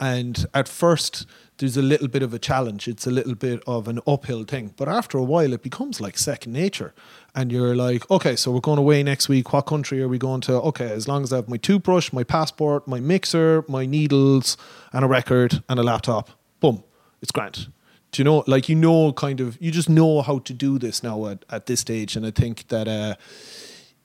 And 0.00 0.46
at 0.54 0.66
first, 0.66 1.26
there's 1.58 1.76
a 1.76 1.82
little 1.82 2.08
bit 2.08 2.22
of 2.22 2.32
a 2.32 2.38
challenge. 2.38 2.88
It's 2.88 3.06
a 3.06 3.10
little 3.10 3.34
bit 3.34 3.62
of 3.66 3.86
an 3.86 4.00
uphill 4.06 4.44
thing. 4.44 4.72
But 4.78 4.88
after 4.88 5.18
a 5.18 5.22
while, 5.22 5.52
it 5.52 5.62
becomes 5.62 6.00
like 6.00 6.16
second 6.16 6.54
nature. 6.54 6.94
And 7.34 7.52
you're 7.52 7.76
like, 7.76 8.10
okay, 8.10 8.34
so 8.34 8.50
we're 8.50 8.60
going 8.60 8.78
away 8.78 9.02
next 9.02 9.28
week. 9.28 9.52
What 9.52 9.66
country 9.66 10.02
are 10.02 10.08
we 10.08 10.16
going 10.16 10.40
to? 10.42 10.54
Okay, 10.54 10.90
as 10.90 11.06
long 11.06 11.22
as 11.22 11.34
I 11.34 11.36
have 11.36 11.48
my 11.50 11.58
toothbrush, 11.58 12.14
my 12.14 12.24
passport, 12.24 12.88
my 12.88 12.98
mixer, 12.98 13.62
my 13.68 13.84
needles, 13.84 14.56
and 14.92 15.04
a 15.04 15.08
record 15.08 15.62
and 15.68 15.78
a 15.78 15.82
laptop, 15.82 16.30
boom, 16.60 16.82
it's 17.20 17.30
grand. 17.30 17.68
Do 18.12 18.20
you 18.20 18.24
know, 18.24 18.42
like, 18.46 18.70
you 18.70 18.74
know, 18.74 19.12
kind 19.12 19.40
of, 19.40 19.58
you 19.60 19.70
just 19.70 19.90
know 19.90 20.22
how 20.22 20.38
to 20.40 20.54
do 20.54 20.78
this 20.78 21.02
now 21.02 21.26
at, 21.26 21.44
at 21.50 21.66
this 21.66 21.80
stage. 21.80 22.16
And 22.16 22.24
I 22.26 22.30
think 22.30 22.68
that, 22.68 22.88
uh, 22.88 23.16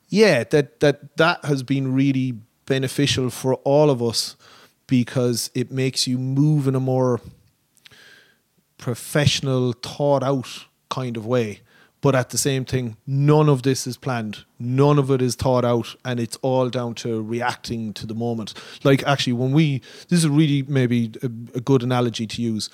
yeah, 0.08 0.44
that, 0.44 0.80
that, 0.80 1.16
that 1.16 1.44
has 1.46 1.62
been 1.62 1.94
really 1.94 2.34
beneficial 2.66 3.30
for 3.30 3.54
all 3.64 3.90
of 3.90 4.02
us 4.02 4.36
because 4.86 5.50
it 5.54 5.70
makes 5.70 6.06
you 6.06 6.18
move 6.18 6.68
in 6.68 6.74
a 6.74 6.80
more 6.80 7.20
professional, 8.78 9.72
thought 9.72 10.22
out 10.22 10.66
kind 10.88 11.16
of 11.16 11.26
way. 11.26 11.60
But 12.02 12.14
at 12.14 12.30
the 12.30 12.38
same 12.38 12.64
thing, 12.64 12.96
none 13.06 13.48
of 13.48 13.62
this 13.62 13.86
is 13.86 13.96
planned. 13.96 14.44
None 14.60 14.98
of 14.98 15.10
it 15.10 15.22
is 15.22 15.34
thought 15.34 15.64
out, 15.64 15.96
and 16.04 16.20
it's 16.20 16.36
all 16.36 16.68
down 16.68 16.94
to 16.96 17.22
reacting 17.22 17.92
to 17.94 18.06
the 18.06 18.14
moment. 18.14 18.54
Like 18.84 19.02
actually, 19.04 19.32
when 19.32 19.52
we 19.52 19.82
this 20.08 20.20
is 20.20 20.28
really 20.28 20.62
maybe 20.62 21.10
a, 21.22 21.26
a 21.26 21.60
good 21.60 21.82
analogy 21.82 22.26
to 22.26 22.42
use. 22.42 22.70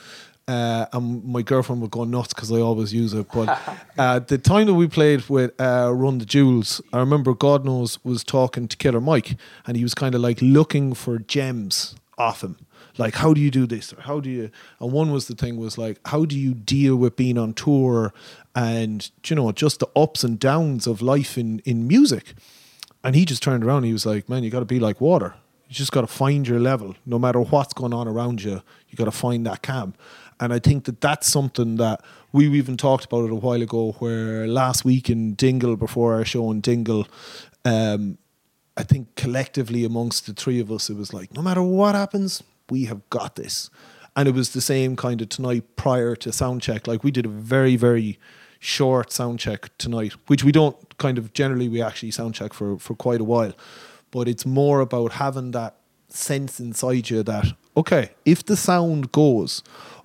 Uh, 0.48 0.86
and 0.92 1.24
my 1.24 1.40
girlfriend 1.40 1.80
would 1.80 1.92
go 1.92 2.02
nuts 2.02 2.34
because 2.34 2.50
I 2.50 2.58
always 2.58 2.92
use 2.92 3.14
it. 3.14 3.28
But 3.32 3.60
uh, 3.96 4.18
the 4.18 4.38
time 4.38 4.66
that 4.66 4.74
we 4.74 4.88
played 4.88 5.22
with 5.28 5.58
uh, 5.58 5.92
Run 5.94 6.18
the 6.18 6.24
Jewels, 6.24 6.82
I 6.92 6.98
remember 6.98 7.32
God 7.32 7.64
knows 7.64 8.04
was 8.04 8.24
talking 8.24 8.66
to 8.66 8.76
Killer 8.76 9.00
Mike, 9.00 9.36
and 9.66 9.76
he 9.76 9.84
was 9.84 9.94
kind 9.94 10.16
of 10.16 10.20
like 10.20 10.42
looking 10.42 10.94
for 10.94 11.20
gems 11.20 11.94
him 12.18 12.56
like 12.98 13.14
how 13.14 13.32
do 13.32 13.40
you 13.40 13.50
do 13.50 13.66
this? 13.66 13.92
Or 13.92 14.00
how 14.02 14.20
do 14.20 14.30
you 14.30 14.50
and 14.80 14.92
one 14.92 15.12
was 15.12 15.26
the 15.26 15.34
thing 15.34 15.56
was 15.56 15.78
like 15.78 15.98
how 16.06 16.24
do 16.24 16.38
you 16.38 16.54
deal 16.54 16.96
with 16.96 17.16
being 17.16 17.38
on 17.38 17.54
tour 17.54 18.12
and 18.54 19.10
you 19.24 19.36
know 19.36 19.50
just 19.52 19.80
the 19.80 19.88
ups 19.96 20.24
and 20.24 20.38
downs 20.38 20.86
of 20.86 21.02
life 21.02 21.38
in 21.38 21.60
in 21.60 21.86
music? 21.86 22.34
And 23.04 23.16
he 23.16 23.24
just 23.24 23.42
turned 23.42 23.64
around 23.64 23.84
he 23.84 23.92
was 23.92 24.06
like 24.06 24.28
man 24.28 24.44
you 24.44 24.50
got 24.50 24.60
to 24.60 24.64
be 24.66 24.80
like 24.80 25.00
water. 25.00 25.34
You 25.68 25.74
just 25.74 25.92
got 25.92 26.02
to 26.02 26.06
find 26.06 26.46
your 26.46 26.60
level. 26.60 26.96
No 27.06 27.18
matter 27.18 27.40
what's 27.40 27.72
going 27.72 27.94
on 27.94 28.06
around 28.06 28.42
you 28.42 28.62
you 28.88 28.96
got 28.96 29.06
to 29.06 29.10
find 29.10 29.46
that 29.46 29.62
calm 29.62 29.94
and 30.38 30.52
i 30.52 30.58
think 30.58 30.84
that 30.84 31.00
that's 31.00 31.28
something 31.28 31.76
that 31.76 32.02
we 32.32 32.46
even 32.48 32.76
talked 32.76 33.04
about 33.04 33.24
it 33.24 33.30
a 33.30 33.34
while 33.34 33.62
ago 33.62 33.92
where 34.00 34.46
last 34.46 34.84
week 34.84 35.08
in 35.08 35.34
dingle 35.34 35.76
before 35.76 36.14
our 36.14 36.24
show 36.24 36.50
in 36.50 36.60
dingle 36.60 37.06
um, 37.64 38.18
I 38.76 38.82
think 38.82 39.14
collectively 39.16 39.84
amongst 39.84 40.26
the 40.26 40.32
three 40.32 40.60
of 40.60 40.70
us, 40.70 40.88
it 40.88 40.96
was 40.96 41.12
like, 41.12 41.32
no 41.34 41.42
matter 41.42 41.62
what 41.62 41.94
happens, 41.94 42.42
we 42.70 42.86
have 42.86 43.08
got 43.10 43.36
this. 43.36 43.70
And 44.16 44.28
it 44.28 44.34
was 44.34 44.50
the 44.50 44.60
same 44.60 44.96
kind 44.96 45.20
of 45.20 45.28
tonight 45.28 45.76
prior 45.76 46.16
to 46.16 46.32
sound 46.32 46.62
check. 46.62 46.86
Like 46.86 47.04
we 47.04 47.10
did 47.10 47.26
a 47.26 47.30
very, 47.30 47.76
very 47.76 48.18
short 48.58 49.12
sound 49.12 49.40
check 49.40 49.76
tonight, 49.78 50.14
which 50.26 50.44
we 50.44 50.52
don't 50.52 50.76
kind 50.98 51.18
of 51.18 51.32
generally 51.32 51.68
we 51.68 51.82
actually 51.82 52.10
sound 52.10 52.34
check 52.34 52.52
for, 52.52 52.78
for 52.78 52.94
quite 52.94 53.20
a 53.20 53.24
while. 53.24 53.52
But 54.10 54.28
it's 54.28 54.46
more 54.46 54.80
about 54.80 55.12
having 55.12 55.50
that 55.52 55.76
sense 56.08 56.60
inside 56.60 57.10
you 57.10 57.22
that, 57.22 57.46
okay, 57.76 58.10
if 58.24 58.44
the 58.44 58.56
sound 58.56 59.12
goes, 59.12 59.62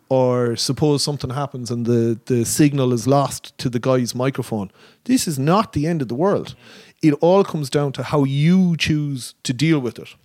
or 0.09 0.55
suppose 0.55 1.03
something 1.03 1.31
happens 1.31 1.69
and 1.69 1.85
the, 1.85 2.19
the 2.25 2.45
signal 2.45 2.93
is 2.93 3.07
lost 3.07 3.57
to 3.57 3.69
the 3.69 3.79
guy's 3.79 4.15
microphone, 4.15 4.71
this 5.03 5.27
is 5.27 5.37
not 5.37 5.73
the 5.73 5.85
end 5.85 6.01
of 6.01 6.07
the 6.07 6.15
world. 6.15 6.55
It 7.01 7.13
all 7.21 7.43
comes 7.43 7.69
down 7.69 7.91
to 7.93 8.03
how 8.03 8.23
you 8.23 8.75
choose 8.77 9.35
to 9.43 9.53
deal 9.53 9.79
with 9.79 9.99
it. 9.99 10.15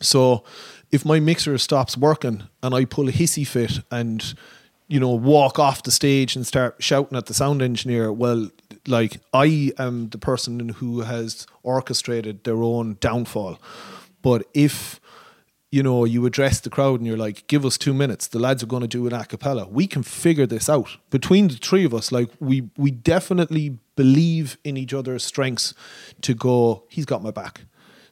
So 0.00 0.44
if 0.90 1.04
my 1.04 1.20
mixer 1.20 1.56
stops 1.58 1.96
working 1.96 2.44
and 2.62 2.74
I 2.74 2.84
pull 2.84 3.08
a 3.08 3.12
hissy 3.12 3.46
fit 3.46 3.80
and 3.90 4.34
you 4.86 5.00
know 5.00 5.10
walk 5.10 5.58
off 5.58 5.82
the 5.82 5.90
stage 5.90 6.36
and 6.36 6.46
start 6.46 6.76
shouting 6.78 7.16
at 7.16 7.26
the 7.26 7.34
sound 7.34 7.62
engineer, 7.62 8.12
well, 8.12 8.50
like 8.86 9.20
I 9.32 9.72
am 9.78 10.10
the 10.10 10.18
person 10.18 10.70
who 10.70 11.00
has 11.00 11.46
orchestrated 11.62 12.44
their 12.44 12.62
own 12.62 12.96
downfall. 13.00 13.58
But 14.22 14.46
if 14.54 15.00
you 15.70 15.82
know 15.82 16.04
you 16.04 16.24
address 16.26 16.60
the 16.60 16.70
crowd 16.70 17.00
and 17.00 17.06
you're 17.06 17.16
like, 17.16 17.46
give 17.46 17.64
us 17.64 17.76
two 17.76 17.94
minutes, 17.94 18.28
the 18.28 18.38
lads 18.38 18.62
are 18.62 18.66
going 18.66 18.82
to 18.82 18.88
do 18.88 19.06
an 19.06 19.12
a 19.12 19.24
cappella. 19.24 19.66
We 19.68 19.86
can 19.86 20.02
figure 20.02 20.46
this 20.46 20.68
out 20.68 20.96
between 21.10 21.48
the 21.48 21.56
three 21.56 21.84
of 21.84 21.92
us. 21.92 22.10
Like 22.10 22.30
we 22.40 22.70
we 22.76 22.90
definitely 22.90 23.78
believe 23.96 24.58
in 24.64 24.76
each 24.76 24.94
other's 24.94 25.24
strengths 25.24 25.74
to 26.22 26.34
go. 26.34 26.84
He's 26.88 27.06
got 27.06 27.22
my 27.22 27.30
back 27.30 27.62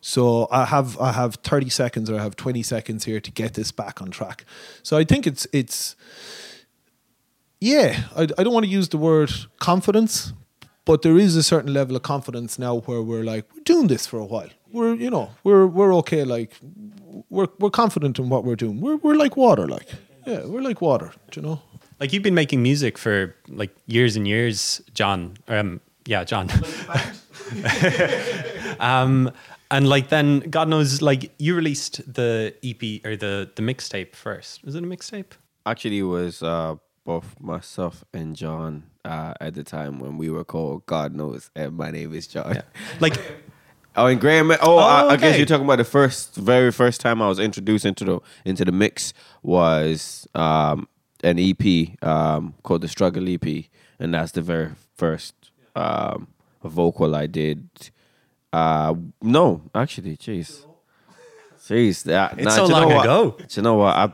so 0.07 0.47
I 0.53 0.67
have 0.67 0.97
I 1.01 1.11
have 1.11 1.35
30 1.35 1.69
seconds 1.69 2.09
or 2.09 2.17
I 2.17 2.23
have 2.23 2.37
20 2.37 2.63
seconds 2.63 3.05
here 3.05 3.21
to 3.21 3.31
get 3.33 3.55
this 3.55 3.73
back 3.73 4.01
on 4.01 4.13
track. 4.13 4.45
So 4.85 4.97
I 4.97 5.03
think 5.03 5.27
it's 5.27 5.49
it's 5.53 5.97
yeah, 7.61 8.05
I, 8.15 8.23
I 8.23 8.45
don't 8.45 8.53
want 8.53 8.65
to 8.67 8.71
use 8.71 8.89
the 8.89 8.99
word 8.99 9.33
confidence, 9.59 10.33
but 10.85 11.03
there 11.03 11.19
is 11.19 11.35
a 11.35 11.43
certain 11.43 11.73
level 11.75 11.97
of 11.97 12.03
confidence 12.03 12.57
now 12.57 12.77
where 12.81 13.03
we're 13.03 13.25
like 13.25 13.53
we're 13.53 13.65
doing 13.65 13.89
this 13.89 14.07
for 14.07 14.21
a 14.21 14.25
while. 14.25 14.51
We're 14.71 14.95
you 14.95 15.11
know 15.11 15.31
we're 15.43 15.67
we're 15.67 15.93
okay. 15.97 16.23
Like 16.23 16.53
we're 17.31 17.49
we're 17.59 17.71
confident 17.71 18.19
in 18.19 18.29
what 18.29 18.45
we're 18.45 18.57
doing. 18.57 18.81
We're 18.81 18.97
we're 18.97 19.15
like 19.15 19.37
water. 19.37 19.67
Like 19.67 19.89
yeah, 20.27 20.45
we're 20.45 20.63
like 20.63 20.81
water. 20.81 21.13
Do 21.31 21.41
you 21.41 21.47
know? 21.47 21.63
Like 22.01 22.13
you've 22.13 22.23
been 22.23 22.35
making 22.35 22.63
music 22.63 22.99
for 22.99 23.35
like 23.49 23.75
years 23.87 24.17
and 24.17 24.29
years, 24.29 24.83
John. 24.93 25.37
Um, 25.49 25.81
yeah, 26.05 26.25
John. 26.25 26.51
um, 28.81 29.31
and 29.71 29.89
like 29.89 30.09
then, 30.09 30.41
God 30.41 30.69
knows, 30.69 31.03
like 31.03 31.33
you 31.39 31.55
released 31.55 32.01
the 32.13 32.55
EP 32.63 33.05
or 33.05 33.17
the 33.17 33.51
the 33.55 33.63
mixtape 33.63 34.15
first. 34.15 34.65
Was 34.65 34.75
it 34.75 34.85
a 34.85 34.87
mixtape? 34.87 35.33
Actually, 35.65 35.99
it 35.99 36.05
was 36.05 36.43
uh, 36.43 36.77
both 37.05 37.41
myself 37.41 38.05
and 38.13 38.37
John 38.37 38.85
uh, 39.05 39.35
at 39.41 39.55
the 39.55 39.65
time 39.65 39.99
when 39.99 40.19
we 40.19 40.31
were 40.31 40.45
called 40.45 40.87
God 40.87 41.15
knows, 41.15 41.51
and 41.57 41.77
my 41.77 41.91
name 41.91 42.15
is 42.15 42.27
John. 42.27 42.57
Yeah. 42.57 42.63
Like. 43.01 43.19
Oh, 43.97 44.07
and 44.07 44.21
Graham. 44.21 44.51
Oh, 44.51 44.57
Oh, 44.61 44.77
I, 44.79 45.09
I 45.13 45.17
guess 45.17 45.31
okay. 45.31 45.37
you're 45.39 45.47
talking 45.47 45.65
about 45.65 45.77
the 45.79 45.85
first, 45.85 46.35
very 46.37 46.71
first 46.71 47.01
time 47.01 47.23
I 47.23 47.29
was 47.29 47.39
introduced 47.39 47.85
into 47.87 48.05
the 48.05 48.21
into 48.45 48.65
the 48.65 48.73
mix 48.73 49.13
was 49.43 50.29
um, 50.35 50.87
an 51.25 51.39
EP 51.39 52.03
um, 52.07 52.55
called 52.63 52.83
the 52.83 52.89
Struggle 52.89 53.29
EP, 53.29 53.65
and 53.99 54.13
that's 54.15 54.33
the 54.33 54.43
very 54.43 54.71
first 54.97 55.35
um, 55.75 56.29
vocal 56.63 57.15
I 57.15 57.27
did. 57.27 57.69
Uh, 58.53 58.95
no, 59.23 59.63
actually, 59.75 60.17
jeez, 60.17 60.65
jeez, 61.59 62.03
that, 62.05 62.35
It's 62.35 62.45
nah, 62.45 62.51
so 62.51 62.67
do 62.67 62.73
you 62.75 62.81
know 62.81 62.87
long 62.87 62.95
what? 62.97 63.05
ago. 63.05 63.37
Do 63.39 63.45
you 63.51 63.63
know 63.63 63.75
what? 63.75 63.97
I, 63.97 64.07
do 64.07 64.13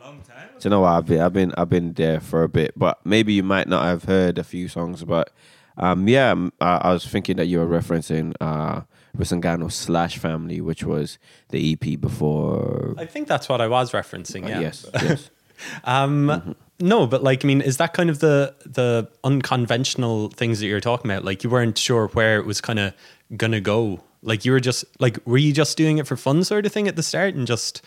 you 0.62 0.70
know 0.70 0.80
what? 0.80 0.90
I've 0.90 1.06
been, 1.06 1.20
I've 1.20 1.32
been, 1.32 1.54
I've 1.56 1.68
been 1.68 1.92
there 1.94 2.20
for 2.20 2.42
a 2.44 2.48
bit, 2.48 2.72
but 2.76 3.04
maybe 3.04 3.32
you 3.32 3.42
might 3.42 3.68
not 3.68 3.84
have 3.84 4.04
heard 4.04 4.38
a 4.38 4.44
few 4.44 4.68
songs. 4.68 5.02
But 5.04 5.30
um, 5.76 6.06
yeah, 6.08 6.34
I, 6.60 6.76
I 6.76 6.92
was 6.92 7.04
thinking 7.06 7.36
that 7.36 7.46
you 7.46 7.58
were 7.58 7.66
referencing 7.66 8.34
uh, 8.40 8.82
Rusangano 9.16 9.70
slash 9.70 10.18
Family, 10.18 10.60
which 10.60 10.84
was 10.84 11.18
the 11.50 11.72
EP 11.72 12.00
before. 12.00 12.94
I 12.98 13.06
think 13.06 13.28
that's 13.28 13.48
what 13.48 13.60
I 13.60 13.68
was 13.68 13.92
referencing. 13.92 14.48
Yeah. 14.48 14.58
Uh, 14.58 14.60
Yes, 14.60 14.86
yes. 14.94 15.30
Um, 15.84 16.56
No, 16.80 17.06
but 17.06 17.22
like 17.22 17.44
I 17.44 17.46
mean, 17.46 17.60
is 17.60 17.76
that 17.76 17.92
kind 17.92 18.10
of 18.10 18.18
the 18.18 18.54
the 18.66 19.08
unconventional 19.22 20.28
things 20.30 20.58
that 20.58 20.66
you're 20.66 20.80
talking 20.80 21.10
about? 21.10 21.24
Like 21.24 21.44
you 21.44 21.50
weren't 21.50 21.78
sure 21.78 22.08
where 22.08 22.38
it 22.38 22.46
was 22.46 22.60
kind 22.60 22.80
of 22.80 22.94
gonna 23.36 23.60
go. 23.60 24.00
Like 24.22 24.44
you 24.44 24.52
were 24.52 24.60
just 24.60 24.84
like, 24.98 25.18
were 25.24 25.38
you 25.38 25.52
just 25.52 25.76
doing 25.76 25.98
it 25.98 26.06
for 26.06 26.16
fun, 26.16 26.42
sort 26.42 26.66
of 26.66 26.72
thing 26.72 26.88
at 26.88 26.96
the 26.96 27.02
start, 27.02 27.34
and 27.34 27.46
just 27.46 27.82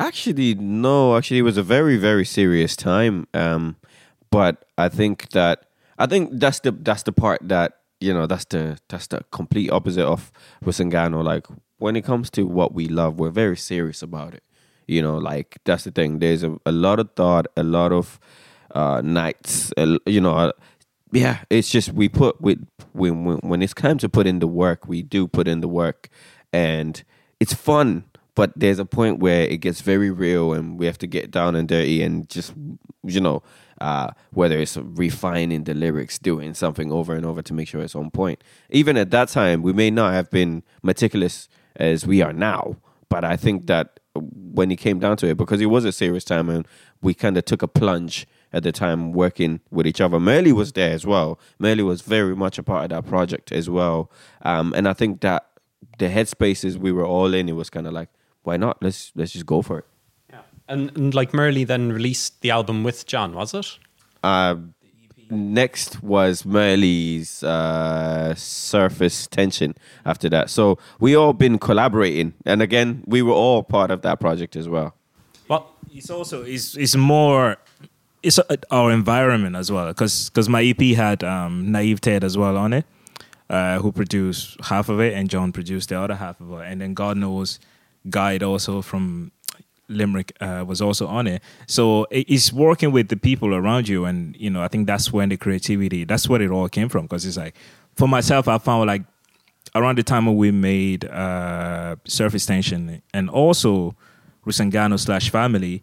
Actually, 0.00 0.54
no. 0.54 1.16
Actually, 1.16 1.38
it 1.38 1.42
was 1.42 1.58
a 1.58 1.62
very, 1.62 1.98
very 1.98 2.24
serious 2.24 2.74
time. 2.74 3.26
Um, 3.34 3.76
but 4.30 4.64
I 4.78 4.88
think 4.88 5.28
that 5.30 5.66
I 5.98 6.06
think 6.06 6.30
that's 6.32 6.60
the 6.60 6.72
that's 6.72 7.02
the 7.02 7.12
part 7.12 7.46
that 7.48 7.79
you 8.00 8.12
know 8.12 8.26
that's 8.26 8.46
the 8.46 8.78
that's 8.88 9.06
the 9.08 9.22
complete 9.30 9.70
opposite 9.70 10.06
of 10.06 10.32
Rusangano. 10.64 11.22
Like 11.22 11.46
when 11.78 11.96
it 11.96 12.04
comes 12.04 12.30
to 12.30 12.44
what 12.44 12.74
we 12.74 12.88
love, 12.88 13.18
we're 13.18 13.30
very 13.30 13.56
serious 13.56 14.02
about 14.02 14.34
it. 14.34 14.42
You 14.86 15.02
know, 15.02 15.18
like 15.18 15.58
that's 15.64 15.84
the 15.84 15.90
thing. 15.90 16.18
There's 16.18 16.42
a, 16.42 16.56
a 16.66 16.72
lot 16.72 16.98
of 16.98 17.10
thought, 17.14 17.46
a 17.56 17.62
lot 17.62 17.92
of 17.92 18.18
uh, 18.74 19.00
nights. 19.04 19.72
You 20.06 20.20
know, 20.20 20.34
uh, 20.34 20.52
yeah, 21.12 21.38
it's 21.50 21.70
just 21.70 21.92
we 21.92 22.08
put 22.08 22.40
when 22.40 22.66
when 22.92 23.38
when 23.38 23.62
it's 23.62 23.74
time 23.74 23.98
to 23.98 24.08
put 24.08 24.26
in 24.26 24.38
the 24.40 24.48
work, 24.48 24.88
we 24.88 25.02
do 25.02 25.28
put 25.28 25.46
in 25.46 25.60
the 25.60 25.68
work, 25.68 26.08
and 26.52 27.02
it's 27.38 27.54
fun. 27.54 28.04
But 28.36 28.52
there's 28.56 28.78
a 28.78 28.86
point 28.86 29.18
where 29.18 29.42
it 29.42 29.58
gets 29.58 29.80
very 29.80 30.10
real, 30.10 30.52
and 30.54 30.78
we 30.78 30.86
have 30.86 30.98
to 30.98 31.06
get 31.06 31.30
down 31.30 31.56
and 31.56 31.68
dirty, 31.68 32.02
and 32.02 32.28
just 32.28 32.54
you 33.04 33.20
know, 33.20 33.42
uh, 33.80 34.10
whether 34.32 34.58
it's 34.58 34.76
refining 34.76 35.64
the 35.64 35.74
lyrics, 35.74 36.18
doing 36.18 36.54
something 36.54 36.92
over 36.92 37.14
and 37.14 37.24
over 37.24 37.42
to 37.42 37.54
make 37.54 37.68
sure 37.68 37.80
it's 37.82 37.94
on 37.94 38.10
point. 38.10 38.42
Even 38.70 38.96
at 38.96 39.10
that 39.10 39.28
time, 39.28 39.62
we 39.62 39.72
may 39.72 39.90
not 39.90 40.12
have 40.12 40.30
been 40.30 40.62
meticulous 40.82 41.48
as 41.76 42.06
we 42.06 42.20
are 42.22 42.32
now, 42.32 42.76
but 43.08 43.24
I 43.24 43.36
think 43.36 43.66
that 43.66 44.00
when 44.14 44.70
it 44.70 44.76
came 44.76 44.98
down 44.98 45.16
to 45.18 45.28
it, 45.28 45.36
because 45.36 45.60
it 45.60 45.66
was 45.66 45.84
a 45.84 45.92
serious 45.92 46.24
time, 46.24 46.48
and 46.48 46.66
we 47.00 47.14
kind 47.14 47.36
of 47.38 47.44
took 47.44 47.62
a 47.62 47.68
plunge 47.68 48.26
at 48.52 48.62
the 48.62 48.72
time 48.72 49.12
working 49.12 49.60
with 49.70 49.86
each 49.86 50.00
other. 50.00 50.18
Murli 50.18 50.52
was 50.52 50.72
there 50.72 50.92
as 50.92 51.06
well. 51.06 51.38
Murli 51.60 51.84
was 51.84 52.02
very 52.02 52.34
much 52.34 52.58
a 52.58 52.62
part 52.62 52.84
of 52.84 52.90
that 52.90 53.08
project 53.08 53.52
as 53.52 53.70
well. 53.70 54.10
Um, 54.42 54.74
and 54.76 54.88
I 54.88 54.92
think 54.92 55.20
that 55.20 55.46
the 55.98 56.08
headspaces 56.08 56.76
we 56.76 56.92
were 56.92 57.06
all 57.06 57.32
in, 57.32 57.48
it 57.48 57.52
was 57.52 57.70
kind 57.70 57.86
of 57.86 57.92
like, 57.92 58.08
why 58.42 58.56
not? 58.56 58.82
Let's 58.82 59.12
let's 59.14 59.32
just 59.32 59.46
go 59.46 59.62
for 59.62 59.80
it. 59.80 59.84
Yeah. 60.70 60.74
And, 60.74 60.96
and 60.96 61.14
like 61.14 61.32
Murli 61.32 61.66
then 61.66 61.92
released 61.92 62.40
the 62.42 62.50
album 62.50 62.84
with 62.84 63.06
John, 63.06 63.34
was 63.34 63.54
it? 63.54 63.78
Uh, 64.22 64.56
next 65.30 66.02
was 66.02 66.42
Murli's 66.42 67.42
uh, 67.42 68.34
Surface 68.34 69.26
Tension 69.26 69.74
after 70.04 70.28
that. 70.28 70.50
So 70.50 70.78
we 70.98 71.14
all 71.14 71.32
been 71.32 71.58
collaborating. 71.58 72.34
And 72.46 72.62
again, 72.62 73.02
we 73.06 73.22
were 73.22 73.32
all 73.32 73.62
part 73.62 73.90
of 73.90 74.02
that 74.02 74.20
project 74.20 74.56
as 74.56 74.68
well. 74.68 74.94
Well, 75.48 75.74
It's 75.92 76.10
also 76.10 76.42
it's 76.42 76.76
it's 76.76 76.96
more 76.96 77.56
it's 78.22 78.38
uh, 78.38 78.56
our 78.70 78.92
environment 78.92 79.56
as 79.56 79.72
well 79.72 79.88
because 79.88 80.48
my 80.48 80.62
EP 80.62 80.96
had 80.96 81.24
um, 81.24 81.72
Naive 81.72 82.00
Ted 82.00 82.22
as 82.24 82.36
well 82.36 82.56
on 82.56 82.72
it, 82.72 82.84
uh, 83.48 83.78
who 83.80 83.92
produced 83.92 84.56
half 84.64 84.88
of 84.88 85.00
it, 85.00 85.14
and 85.14 85.28
John 85.28 85.52
produced 85.52 85.88
the 85.88 85.98
other 85.98 86.14
half 86.16 86.40
of 86.40 86.52
it, 86.52 86.66
and 86.70 86.80
then 86.80 86.94
God 86.94 87.16
knows, 87.16 87.58
Guide 88.08 88.42
also 88.42 88.80
from 88.82 89.32
Limerick 89.90 90.32
uh, 90.40 90.64
was 90.66 90.80
also 90.80 91.06
on 91.06 91.26
it. 91.26 91.42
So 91.66 92.06
it's 92.10 92.52
working 92.52 92.92
with 92.92 93.08
the 93.08 93.16
people 93.16 93.54
around 93.54 93.88
you, 93.88 94.04
and 94.04 94.36
you 94.36 94.48
know 94.48 94.62
I 94.62 94.68
think 94.68 94.86
that's 94.86 95.12
when 95.12 95.28
the 95.28 95.36
creativity 95.36 96.04
that's 96.04 96.28
where 96.28 96.40
it 96.40 96.50
all 96.50 96.68
came 96.68 96.88
from 96.88 97.02
because 97.02 97.26
it's 97.26 97.36
like 97.36 97.54
for 97.96 98.08
myself 98.08 98.48
I 98.48 98.58
found 98.58 98.86
like 98.86 99.02
around 99.74 99.98
the 99.98 100.02
time 100.02 100.26
when 100.26 100.36
we 100.36 100.50
made 100.50 101.04
uh, 101.04 101.96
Surface 102.06 102.46
Tension 102.46 103.02
and 103.12 103.30
also 103.30 103.94
Rusangano 104.46 104.98
slash 104.98 105.30
Family, 105.30 105.82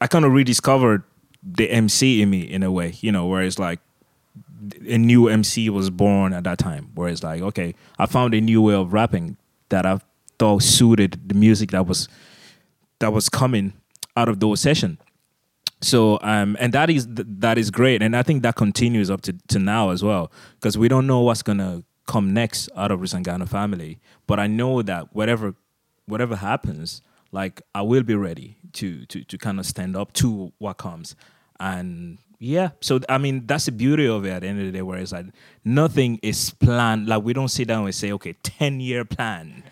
I 0.00 0.06
kind 0.06 0.24
of 0.24 0.32
rediscovered 0.32 1.02
the 1.42 1.70
MC 1.70 2.22
in 2.22 2.30
me 2.30 2.40
in 2.40 2.62
a 2.62 2.70
way, 2.70 2.94
you 3.00 3.12
know, 3.12 3.26
where 3.26 3.42
it's 3.42 3.58
like 3.58 3.80
a 4.88 4.98
new 4.98 5.28
MC 5.28 5.70
was 5.70 5.90
born 5.90 6.32
at 6.32 6.44
that 6.44 6.58
time. 6.58 6.90
Where 6.94 7.08
it's 7.08 7.22
like, 7.22 7.42
okay, 7.42 7.74
I 7.98 8.06
found 8.06 8.34
a 8.34 8.40
new 8.40 8.62
way 8.62 8.74
of 8.74 8.92
rapping 8.92 9.36
that 9.68 9.86
I 9.86 10.00
thought 10.38 10.62
suited 10.62 11.28
the 11.28 11.34
music 11.34 11.70
that 11.70 11.86
was 11.86 12.08
that 13.00 13.12
was 13.12 13.28
coming 13.28 13.72
out 14.16 14.28
of 14.28 14.40
those 14.40 14.60
sessions. 14.60 14.98
So 15.82 16.18
um, 16.22 16.56
and 16.60 16.72
that 16.74 16.90
is 16.90 17.06
that 17.10 17.56
is 17.56 17.70
great, 17.70 18.02
and 18.02 18.14
I 18.14 18.22
think 18.22 18.42
that 18.42 18.56
continues 18.56 19.10
up 19.10 19.22
to, 19.22 19.32
to 19.48 19.58
now 19.58 19.90
as 19.90 20.04
well, 20.04 20.30
because 20.56 20.76
we 20.76 20.88
don't 20.88 21.06
know 21.06 21.20
what's 21.20 21.42
gonna 21.42 21.82
come 22.06 22.34
next 22.34 22.68
out 22.76 22.90
of 22.90 23.00
Rusangano 23.00 23.48
family. 23.48 23.98
But 24.26 24.38
I 24.38 24.46
know 24.46 24.82
that 24.82 25.14
whatever 25.14 25.54
whatever 26.04 26.36
happens, 26.36 27.00
like 27.32 27.62
I 27.74 27.80
will 27.80 28.02
be 28.02 28.14
ready 28.14 28.58
to 28.74 29.06
to 29.06 29.24
to 29.24 29.38
kind 29.38 29.58
of 29.58 29.64
stand 29.64 29.96
up 29.96 30.12
to 30.14 30.52
what 30.58 30.76
comes, 30.76 31.16
and 31.58 32.18
yeah. 32.38 32.70
So 32.80 33.00
I 33.08 33.16
mean, 33.16 33.46
that's 33.46 33.64
the 33.64 33.72
beauty 33.72 34.06
of 34.06 34.26
it 34.26 34.30
at 34.30 34.42
the 34.42 34.48
end 34.48 34.60
of 34.60 34.66
the 34.66 34.72
day, 34.72 34.82
where 34.82 34.98
it's 34.98 35.12
like 35.12 35.26
nothing 35.64 36.20
is 36.22 36.50
planned. 36.50 37.06
Like 37.06 37.22
we 37.22 37.32
don't 37.32 37.48
sit 37.48 37.68
down 37.68 37.86
and 37.86 37.94
say, 37.94 38.12
okay, 38.12 38.34
ten 38.42 38.80
year 38.80 39.06
plan. 39.06 39.62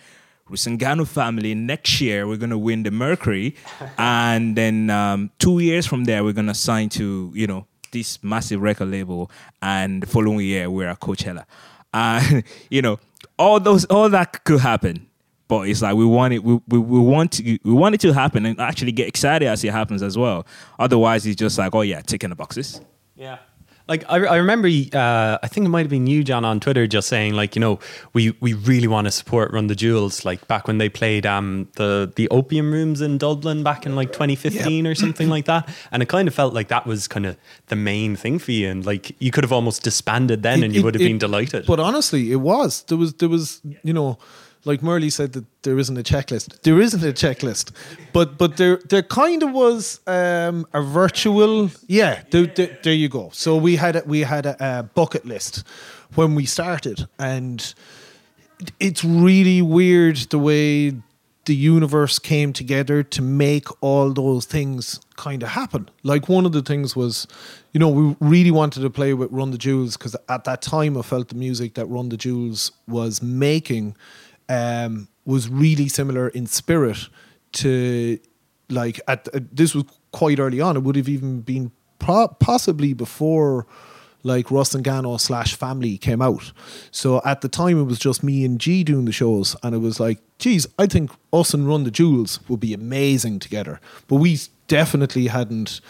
Rusangano 0.51 1.07
family 1.07 1.55
next 1.55 2.01
year 2.01 2.27
we're 2.27 2.37
gonna 2.37 2.59
win 2.59 2.83
the 2.83 2.91
Mercury, 2.91 3.55
and 3.99 4.57
then 4.57 4.91
um, 4.91 5.31
two 5.39 5.59
years 5.61 5.87
from 5.87 6.05
there 6.05 6.25
we're 6.25 6.33
gonna 6.33 6.55
sign 6.55 6.89
to 6.91 7.31
you 7.35 7.47
know 7.47 7.67
this 7.93 8.23
massive 8.23 8.61
record 8.61 8.91
label, 8.91 9.31
and 9.63 10.03
the 10.03 10.07
following 10.07 10.41
year 10.41 10.71
we're 10.71 10.89
at 10.89 11.01
Coachella. 11.01 11.45
Uh, 11.93 12.43
you 12.71 12.83
know, 12.83 12.99
all 13.39 13.61
those 13.61 13.85
all 13.87 14.09
that 14.09 14.45
could 14.45 14.61
happen, 14.61 15.07
but 15.49 15.69
it's 15.69 15.83
like 15.83 15.97
we 15.97 16.05
want 16.05 16.35
it. 16.35 16.43
We, 16.43 16.61
we, 16.69 16.79
we 16.79 16.99
want 17.01 17.33
to, 17.33 17.59
we 17.65 17.73
want 17.73 17.95
it 17.95 18.01
to 18.03 18.13
happen 18.13 18.47
and 18.47 18.61
actually 18.61 18.93
get 18.93 19.09
excited 19.09 19.47
as 19.47 19.65
it 19.65 19.73
happens 19.73 20.03
as 20.03 20.17
well. 20.17 20.47
Otherwise, 20.79 21.27
it's 21.27 21.37
just 21.37 21.59
like 21.59 21.75
oh 21.75 21.83
yeah, 21.83 22.01
ticking 22.01 22.31
the 22.31 22.37
boxes. 22.37 22.81
Yeah. 23.17 23.39
Like 23.89 24.05
I, 24.09 24.17
I 24.17 24.37
remember, 24.37 24.69
uh, 24.69 25.39
I 25.43 25.49
think 25.49 25.65
it 25.65 25.71
might 25.71 25.81
have 25.81 25.89
been 25.91 26.07
you, 26.07 26.23
John, 26.23 26.45
on 26.45 26.61
Twitter, 26.61 26.87
just 26.87 27.09
saying 27.09 27.33
like, 27.35 27.57
you 27.57 27.61
know, 27.61 27.79
we, 28.13 28.37
we 28.41 28.53
really 28.53 28.87
want 28.87 29.07
to 29.07 29.11
support 29.11 29.51
Run 29.51 29.67
the 29.69 29.75
Jewels. 29.75 30.25
Like 30.27 30.47
back 30.47 30.67
when 30.67 30.77
they 30.79 30.89
played 30.91 31.25
um 31.25 31.69
the 31.77 32.13
the 32.15 32.29
Opium 32.29 32.71
Rooms 32.71 33.01
in 33.01 33.17
Dublin 33.19 33.63
back 33.63 33.87
in 33.87 33.97
like 33.97 34.13
2015 34.13 34.87
or 34.87 34.95
something 34.95 35.29
like 35.31 35.47
that, 35.47 35.69
and 35.91 36.03
it 36.03 36.09
kind 36.11 36.29
of 36.29 36.35
felt 36.35 36.53
like 36.53 36.69
that 36.69 36.87
was 36.87 37.09
kind 37.09 37.25
of 37.27 37.37
the 37.69 37.77
main 37.77 38.15
thing 38.15 38.39
for 38.39 38.53
you, 38.53 38.69
and 38.69 38.85
like 38.85 39.17
you 39.21 39.31
could 39.31 39.43
have 39.45 39.53
almost 39.53 39.83
disbanded 39.85 40.43
then, 40.43 40.61
It- 40.61 40.65
and 40.67 40.75
you 40.75 40.81
it- 40.81 40.85
would 40.85 40.95
have 40.95 41.01
it- 41.03 41.07
been 41.09 41.19
delighted. 41.19 41.65
But 41.67 41.81
honestly, 41.81 42.31
it 42.31 42.37
was. 42.43 42.83
There 42.89 42.99
was 42.99 43.15
there 43.15 43.29
was 43.31 43.63
you 43.83 43.93
know, 43.95 44.19
like 44.65 44.81
Murli 44.81 45.11
said 45.11 45.33
that 45.33 45.45
there 45.63 45.79
isn't 45.79 45.97
a 45.97 46.03
checklist. 46.03 46.61
There 46.63 46.81
isn't 46.81 47.03
a 47.03 47.13
checklist, 47.13 47.73
but 48.13 48.39
but 48.39 48.57
there 48.57 48.81
there 48.89 49.03
kind 49.03 49.43
of 49.43 49.53
was 49.53 50.01
um, 50.07 50.67
a 50.73 50.83
virtual. 50.83 51.71
Yeah, 51.87 52.23
there, 52.31 52.47
there, 52.47 52.79
there 52.83 52.95
you 52.95 53.09
go. 53.09 53.31
So 53.33 53.57
we 53.57 53.77
had 53.77 53.97
a, 53.97 54.03
we 54.07 54.21
had 54.21 54.47
a, 54.47 54.57
a 54.61 54.83
bucket 54.83 55.25
list 55.25 55.65
when 56.15 56.35
we 56.35 56.47
started, 56.47 57.09
and 57.19 57.75
it's 58.81 59.05
really 59.05 59.63
weird 59.63 60.17
the 60.17 60.39
way 60.39 60.95
the 61.49 61.57
universe 61.57 62.19
came 62.19 62.53
together 62.53 63.03
to 63.03 63.23
make 63.23 63.67
all 63.83 64.13
those 64.13 64.45
things 64.45 65.01
kind 65.17 65.43
of 65.43 65.49
happen. 65.49 65.89
Like 66.03 66.29
one 66.29 66.45
of 66.45 66.53
the 66.53 66.61
things 66.61 66.95
was, 66.95 67.27
you 67.73 67.81
know, 67.81 67.89
we 67.89 68.17
really 68.21 68.51
wanted 68.51 68.83
to 68.83 68.91
play 68.91 69.15
with 69.15 69.33
Run 69.33 69.51
the 69.51 69.59
Jewels 69.59 69.97
because 69.97 70.15
at 70.29 70.45
that 70.45 70.61
time 70.61 70.99
I 70.99 71.03
felt 71.03 71.29
the 71.29 71.35
music 71.35 71.73
that 71.75 71.87
Run 71.87 72.11
the 72.11 72.19
Jewels 72.19 72.71
was 72.87 73.23
making 73.23 73.97
um, 74.49 75.09
was 75.25 75.49
really 75.49 75.89
similar 75.89 76.29
in 76.29 76.47
spirit 76.47 77.09
to 77.53 78.19
like 78.71 79.01
at 79.09 79.29
uh, 79.35 79.41
this 79.53 79.75
was 79.75 79.85
quite 80.13 80.39
early 80.39 80.61
on. 80.61 80.77
It 80.77 80.83
would 80.83 80.97
have 80.97 81.09
even 81.09 81.41
been 81.41 81.73
pro- 81.99 82.29
possibly 82.29 82.93
before 82.93 83.67
like 84.23 84.47
Rusangano 84.47 85.19
slash 85.21 85.55
family 85.55 85.97
came 85.97 86.21
out. 86.21 86.53
So 86.91 87.23
at 87.25 87.41
the 87.41 87.49
time 87.49 87.79
it 87.79 87.85
was 87.85 87.99
just 87.99 88.23
me 88.23 88.45
and 88.45 88.61
G 88.61 88.85
doing 88.85 89.05
the 89.05 89.13
shows 89.13 89.57
and 89.63 89.75
it 89.75 89.79
was 89.79 90.01
like, 90.01 90.19
geez, 90.39 90.67
I 90.79 90.87
think 90.87 91.11
us 91.33 91.55
and 91.55 91.69
Run 91.69 91.85
the 91.85 91.91
Jewels 91.91 92.41
would 92.49 92.61
be 92.61 92.75
amazing 92.75 93.39
together. 93.39 93.81
But 94.09 94.17
we 94.17 94.39
definitely 94.67 95.29
hadn't 95.29 95.81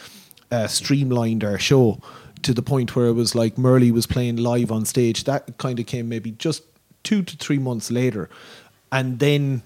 uh, 0.50 0.66
streamlined 0.66 1.42
our 1.42 1.58
show 1.58 2.00
to 2.42 2.54
the 2.54 2.62
point 2.62 2.94
where 2.94 3.06
it 3.06 3.14
was 3.14 3.34
like 3.34 3.56
Murli 3.56 3.90
was 3.90 4.06
playing 4.06 4.36
live 4.36 4.70
on 4.70 4.84
stage. 4.84 5.24
That 5.24 5.58
kind 5.58 5.80
of 5.80 5.86
came 5.86 6.08
maybe 6.08 6.32
just 6.32 6.62
two 7.08 7.22
to 7.22 7.36
three 7.38 7.58
months 7.58 7.90
later. 7.90 8.28
And 8.92 9.18
then 9.18 9.62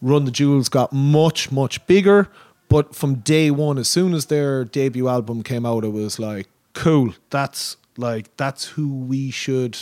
Run 0.00 0.24
the 0.24 0.30
Jewels 0.30 0.70
got 0.70 0.90
much, 0.90 1.52
much 1.52 1.86
bigger. 1.86 2.28
But 2.70 2.94
from 2.94 3.16
day 3.16 3.50
one, 3.50 3.76
as 3.76 3.88
soon 3.88 4.14
as 4.14 4.26
their 4.26 4.64
debut 4.64 5.06
album 5.06 5.42
came 5.42 5.66
out, 5.66 5.84
it 5.84 5.92
was 5.92 6.18
like, 6.18 6.46
cool, 6.72 7.12
that's 7.28 7.76
like, 7.98 8.34
that's 8.38 8.64
who 8.64 8.88
we 8.88 9.30
should 9.30 9.76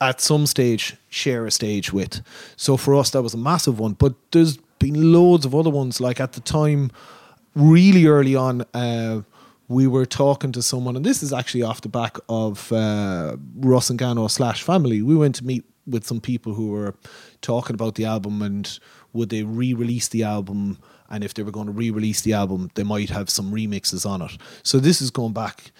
at 0.00 0.20
some 0.20 0.46
stage 0.46 0.96
share 1.08 1.46
a 1.46 1.52
stage 1.52 1.92
with. 1.92 2.20
So 2.56 2.76
for 2.76 2.96
us, 2.96 3.10
that 3.10 3.22
was 3.22 3.34
a 3.34 3.38
massive 3.38 3.78
one. 3.78 3.92
But 3.92 4.14
there's 4.32 4.56
been 4.80 5.12
loads 5.12 5.46
of 5.46 5.54
other 5.54 5.70
ones. 5.70 6.00
Like 6.00 6.18
at 6.20 6.32
the 6.32 6.40
time, 6.40 6.90
really 7.54 8.06
early 8.06 8.34
on, 8.34 8.62
uh, 8.74 9.22
we 9.68 9.86
were 9.86 10.06
talking 10.06 10.52
to 10.52 10.62
someone, 10.62 10.96
and 10.96 11.04
this 11.04 11.22
is 11.22 11.32
actually 11.32 11.62
off 11.62 11.80
the 11.80 11.88
back 11.88 12.18
of 12.28 12.70
uh, 12.72 13.36
Rusangano 13.60 14.30
slash 14.30 14.62
family. 14.62 15.02
We 15.02 15.16
went 15.16 15.36
to 15.36 15.44
meet 15.44 15.64
with 15.86 16.06
some 16.06 16.20
people 16.20 16.54
who 16.54 16.68
were 16.68 16.94
talking 17.40 17.74
about 17.74 17.94
the 17.94 18.04
album 18.04 18.42
and 18.42 18.78
would 19.12 19.28
they 19.28 19.42
re-release 19.42 20.08
the 20.08 20.22
album 20.22 20.78
and 21.10 21.22
if 21.22 21.34
they 21.34 21.42
were 21.42 21.50
going 21.50 21.66
to 21.66 21.72
re-release 21.72 22.22
the 22.22 22.32
album 22.32 22.70
they 22.74 22.82
might 22.82 23.10
have 23.10 23.28
some 23.28 23.52
remixes 23.52 24.08
on 24.08 24.22
it 24.22 24.32
so 24.62 24.78
this 24.78 25.02
is 25.02 25.10
going 25.10 25.34
back 25.34 25.72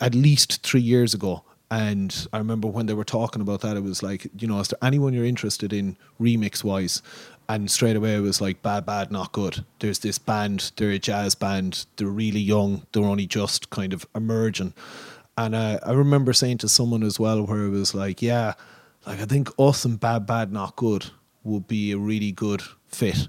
at 0.00 0.12
least 0.12 0.66
three 0.66 0.80
years 0.80 1.14
ago 1.14 1.44
and 1.70 2.26
I 2.32 2.38
remember 2.38 2.66
when 2.66 2.86
they 2.86 2.94
were 2.94 3.04
talking 3.04 3.42
about 3.42 3.60
that, 3.60 3.76
it 3.76 3.82
was 3.82 4.02
like, 4.02 4.26
you 4.38 4.48
know, 4.48 4.58
is 4.58 4.68
there 4.68 4.78
anyone 4.82 5.12
you're 5.12 5.26
interested 5.26 5.72
in 5.72 5.98
remix 6.18 6.64
wise? 6.64 7.02
And 7.48 7.70
straight 7.70 7.96
away 7.96 8.14
it 8.14 8.20
was 8.20 8.40
like, 8.40 8.60
bad, 8.60 8.84
bad, 8.84 9.10
not 9.10 9.32
good. 9.32 9.64
There's 9.78 10.00
this 10.00 10.18
band, 10.18 10.72
they're 10.76 10.90
a 10.90 10.98
jazz 10.98 11.34
band, 11.34 11.86
they're 11.96 12.08
really 12.08 12.40
young, 12.40 12.86
they're 12.92 13.04
only 13.04 13.26
just 13.26 13.70
kind 13.70 13.94
of 13.94 14.06
emerging. 14.14 14.74
And 15.38 15.54
uh, 15.54 15.78
I 15.82 15.92
remember 15.92 16.32
saying 16.32 16.58
to 16.58 16.68
someone 16.68 17.02
as 17.02 17.18
well, 17.18 17.46
where 17.46 17.64
it 17.64 17.70
was 17.70 17.94
like, 17.94 18.20
yeah, 18.20 18.54
like 19.06 19.20
I 19.20 19.24
think 19.24 19.48
us 19.58 19.84
and 19.84 19.98
bad, 19.98 20.26
bad, 20.26 20.52
not 20.52 20.76
good 20.76 21.06
would 21.42 21.66
be 21.66 21.92
a 21.92 21.98
really 21.98 22.32
good 22.32 22.62
fit. 22.88 23.28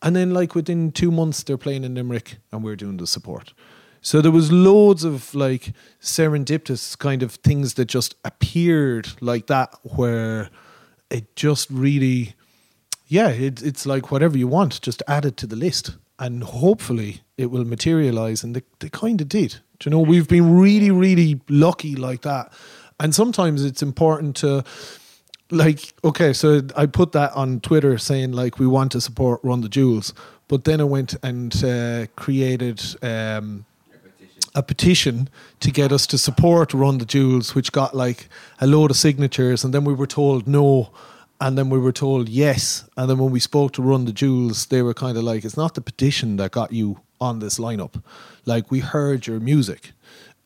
And 0.00 0.14
then, 0.14 0.32
like 0.32 0.54
within 0.54 0.92
two 0.92 1.10
months, 1.10 1.42
they're 1.42 1.58
playing 1.58 1.84
in 1.84 1.94
Limerick, 1.94 2.38
and 2.52 2.62
we're 2.62 2.76
doing 2.76 2.98
the 2.98 3.06
support. 3.06 3.52
So 4.00 4.22
there 4.22 4.30
was 4.30 4.52
loads 4.52 5.02
of 5.02 5.34
like 5.34 5.72
serendipitous 6.00 6.96
kind 6.96 7.22
of 7.22 7.32
things 7.32 7.74
that 7.74 7.86
just 7.86 8.14
appeared 8.24 9.08
like 9.20 9.48
that, 9.48 9.74
where 9.82 10.50
it 11.10 11.34
just 11.34 11.68
really, 11.70 12.36
yeah, 13.08 13.28
it, 13.28 13.62
it's 13.62 13.86
like 13.86 14.10
whatever 14.10 14.36
you 14.36 14.46
want, 14.46 14.80
just 14.82 15.02
add 15.08 15.24
it 15.24 15.36
to 15.38 15.46
the 15.46 15.56
list, 15.56 15.96
and 16.18 16.44
hopefully 16.44 17.22
it 17.36 17.46
will 17.46 17.64
materialize. 17.64 18.44
And 18.44 18.54
they, 18.54 18.62
they 18.80 18.90
kind 18.90 19.20
of 19.20 19.28
did. 19.28 19.56
Do 19.78 19.88
you 19.88 19.90
know, 19.90 20.00
we've 20.00 20.28
been 20.28 20.58
really, 20.58 20.90
really 20.90 21.40
lucky 21.48 21.96
like 21.96 22.22
that. 22.22 22.52
And 23.00 23.14
sometimes 23.14 23.64
it's 23.64 23.82
important 23.82 24.36
to 24.36 24.64
like 25.50 25.94
okay 26.04 26.32
so 26.34 26.60
i 26.76 26.84
put 26.84 27.12
that 27.12 27.32
on 27.32 27.58
twitter 27.60 27.96
saying 27.96 28.32
like 28.32 28.58
we 28.58 28.66
want 28.66 28.92
to 28.92 29.00
support 29.00 29.40
run 29.42 29.62
the 29.62 29.68
jewels 29.68 30.12
but 30.46 30.64
then 30.64 30.78
i 30.78 30.84
went 30.84 31.14
and 31.22 31.64
uh, 31.64 32.06
created 32.16 32.82
um, 33.02 33.64
a 34.54 34.62
petition 34.62 35.26
to 35.60 35.70
get 35.70 35.90
us 35.90 36.06
to 36.06 36.18
support 36.18 36.74
run 36.74 36.98
the 36.98 37.06
jewels 37.06 37.54
which 37.54 37.72
got 37.72 37.96
like 37.96 38.28
a 38.60 38.66
load 38.66 38.90
of 38.90 38.96
signatures 38.98 39.64
and 39.64 39.72
then 39.72 39.84
we 39.84 39.94
were 39.94 40.06
told 40.06 40.46
no 40.46 40.90
and 41.40 41.56
then 41.56 41.70
we 41.70 41.78
were 41.78 41.92
told 41.92 42.28
yes 42.28 42.88
and 42.96 43.08
then 43.08 43.18
when 43.18 43.30
we 43.30 43.40
spoke 43.40 43.72
to 43.72 43.82
run 43.82 44.04
the 44.04 44.12
jewels 44.12 44.66
they 44.66 44.82
were 44.82 44.94
kind 44.94 45.16
of 45.16 45.24
like 45.24 45.44
it's 45.44 45.56
not 45.56 45.74
the 45.74 45.80
petition 45.80 46.36
that 46.36 46.50
got 46.50 46.72
you 46.72 47.00
on 47.20 47.38
this 47.38 47.58
lineup 47.58 48.02
like 48.44 48.70
we 48.70 48.80
heard 48.80 49.26
your 49.26 49.40
music 49.40 49.92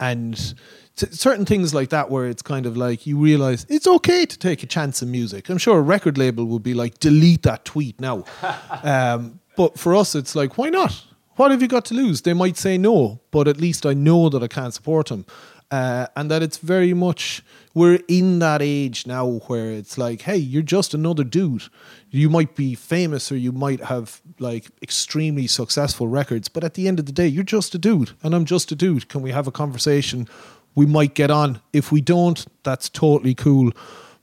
and 0.01 0.55
t- 0.97 1.07
certain 1.11 1.45
things 1.45 1.75
like 1.75 1.91
that 1.91 2.11
where 2.11 2.27
it's 2.27 2.43
kind 2.43 2.67
of 2.67 2.77
like 2.77 3.07
you 3.07 3.17
realize 3.17 3.67
it's 3.69 3.87
okay 3.87 4.27
to 4.27 4.39
take 4.39 4.63
a 4.63 4.67
chance 4.67 5.03
in 5.03 5.11
music. 5.11 5.49
I'm 5.49 5.59
sure 5.59 5.79
a 5.79 5.83
record 5.83 6.19
label 6.19 6.45
would 6.47 6.63
be 6.63 6.75
like, 6.75 6.99
delete 6.99 7.43
that 7.43 7.65
tweet 7.65 8.01
now. 8.01 8.25
um, 8.83 9.41
but 9.57 9.79
for 9.79 9.95
us, 9.95 10.15
it's 10.15 10.35
like, 10.35 10.59
why 10.59 10.71
not? 10.71 11.05
What 11.37 11.51
have 11.51 11.63
you 11.63 11.69
got 11.69 11.85
to 11.87 11.95
lose? 11.95 12.23
They 12.23 12.35
might 12.35 12.57
say 12.57 12.77
no, 12.77 13.21
but 13.31 13.49
at 13.49 13.59
least 13.59 13.87
I 13.87 13.95
know 13.95 14.29
that 14.29 14.43
I 14.43 14.49
can't 14.49 14.75
support 14.75 15.07
them. 15.07 15.25
Uh, 15.73 16.07
and 16.17 16.31
that 16.31 16.43
it's 16.43 16.59
very 16.59 16.93
much 16.93 17.43
we're 17.73 17.99
in 18.07 18.39
that 18.41 18.61
age 18.61 19.07
now 19.07 19.27
where 19.47 19.71
it's 19.71 19.97
like 19.97 20.21
hey 20.21 20.37
you're 20.37 20.61
just 20.61 20.93
another 20.93 21.25
dude 21.25 21.63
you 22.11 22.29
might 22.29 22.55
be 22.55 22.75
famous 22.75 23.33
or 23.33 23.39
you 23.39 23.51
might 23.53 23.83
have 23.85 24.21
like 24.39 24.67
extremely 24.83 25.47
successful 25.47 26.07
records 26.09 26.47
but 26.47 26.63
at 26.63 26.75
the 26.75 26.87
end 26.87 26.99
of 26.99 27.07
the 27.07 27.13
day 27.13 27.27
you're 27.27 27.43
just 27.43 27.75
a 27.75 27.79
dude 27.79 28.11
and 28.23 28.35
i'm 28.35 28.45
just 28.45 28.71
a 28.71 28.75
dude 28.75 29.09
can 29.09 29.23
we 29.23 29.31
have 29.31 29.47
a 29.47 29.51
conversation 29.51 30.29
we 30.75 30.87
might 30.87 31.15
get 31.15 31.31
on. 31.31 31.61
If 31.73 31.93
we 31.93 32.01
don't, 32.01 32.45
that's 32.63 32.89
totally 32.89 33.35
cool. 33.35 33.73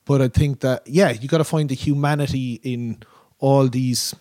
But 0.06 0.22
I 0.22 0.28
think 0.28 0.62
that 0.62 0.88
yeah, 0.88 1.12
you 1.12 1.28
got 1.28 1.38
to 1.38 1.44
find 1.44 1.70
the 1.70 1.76
humanity 1.76 2.60
in 2.64 3.04
all 3.40 3.68
these 3.68 4.16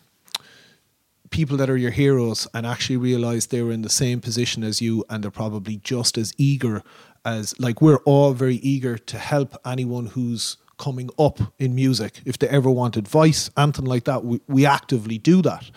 people 1.30 1.56
that 1.58 1.68
are 1.68 1.76
your 1.76 1.90
heroes 1.90 2.46
and 2.54 2.66
actually 2.66 2.96
realize 2.96 3.46
they 3.46 3.62
were 3.62 3.72
in 3.72 3.82
the 3.82 3.90
same 3.90 4.20
position 4.20 4.64
as 4.64 4.80
you 4.80 5.04
and 5.10 5.22
they're 5.22 5.30
probably 5.30 5.76
just 5.76 6.16
as 6.16 6.32
eager 6.38 6.82
as 7.24 7.58
like 7.58 7.80
we're 7.82 7.98
all 7.98 8.32
very 8.32 8.56
eager 8.56 8.98
to 8.98 9.18
help 9.18 9.56
anyone 9.66 10.06
who's 10.06 10.56
coming 10.78 11.10
up 11.18 11.40
in 11.58 11.74
music 11.74 12.20
if 12.24 12.38
they 12.38 12.48
ever 12.48 12.70
want 12.70 12.96
advice 12.96 13.50
anything 13.56 13.84
like 13.84 14.04
that 14.04 14.24
we, 14.24 14.40
we 14.46 14.64
actively 14.64 15.18
do 15.18 15.42
that 15.42 15.70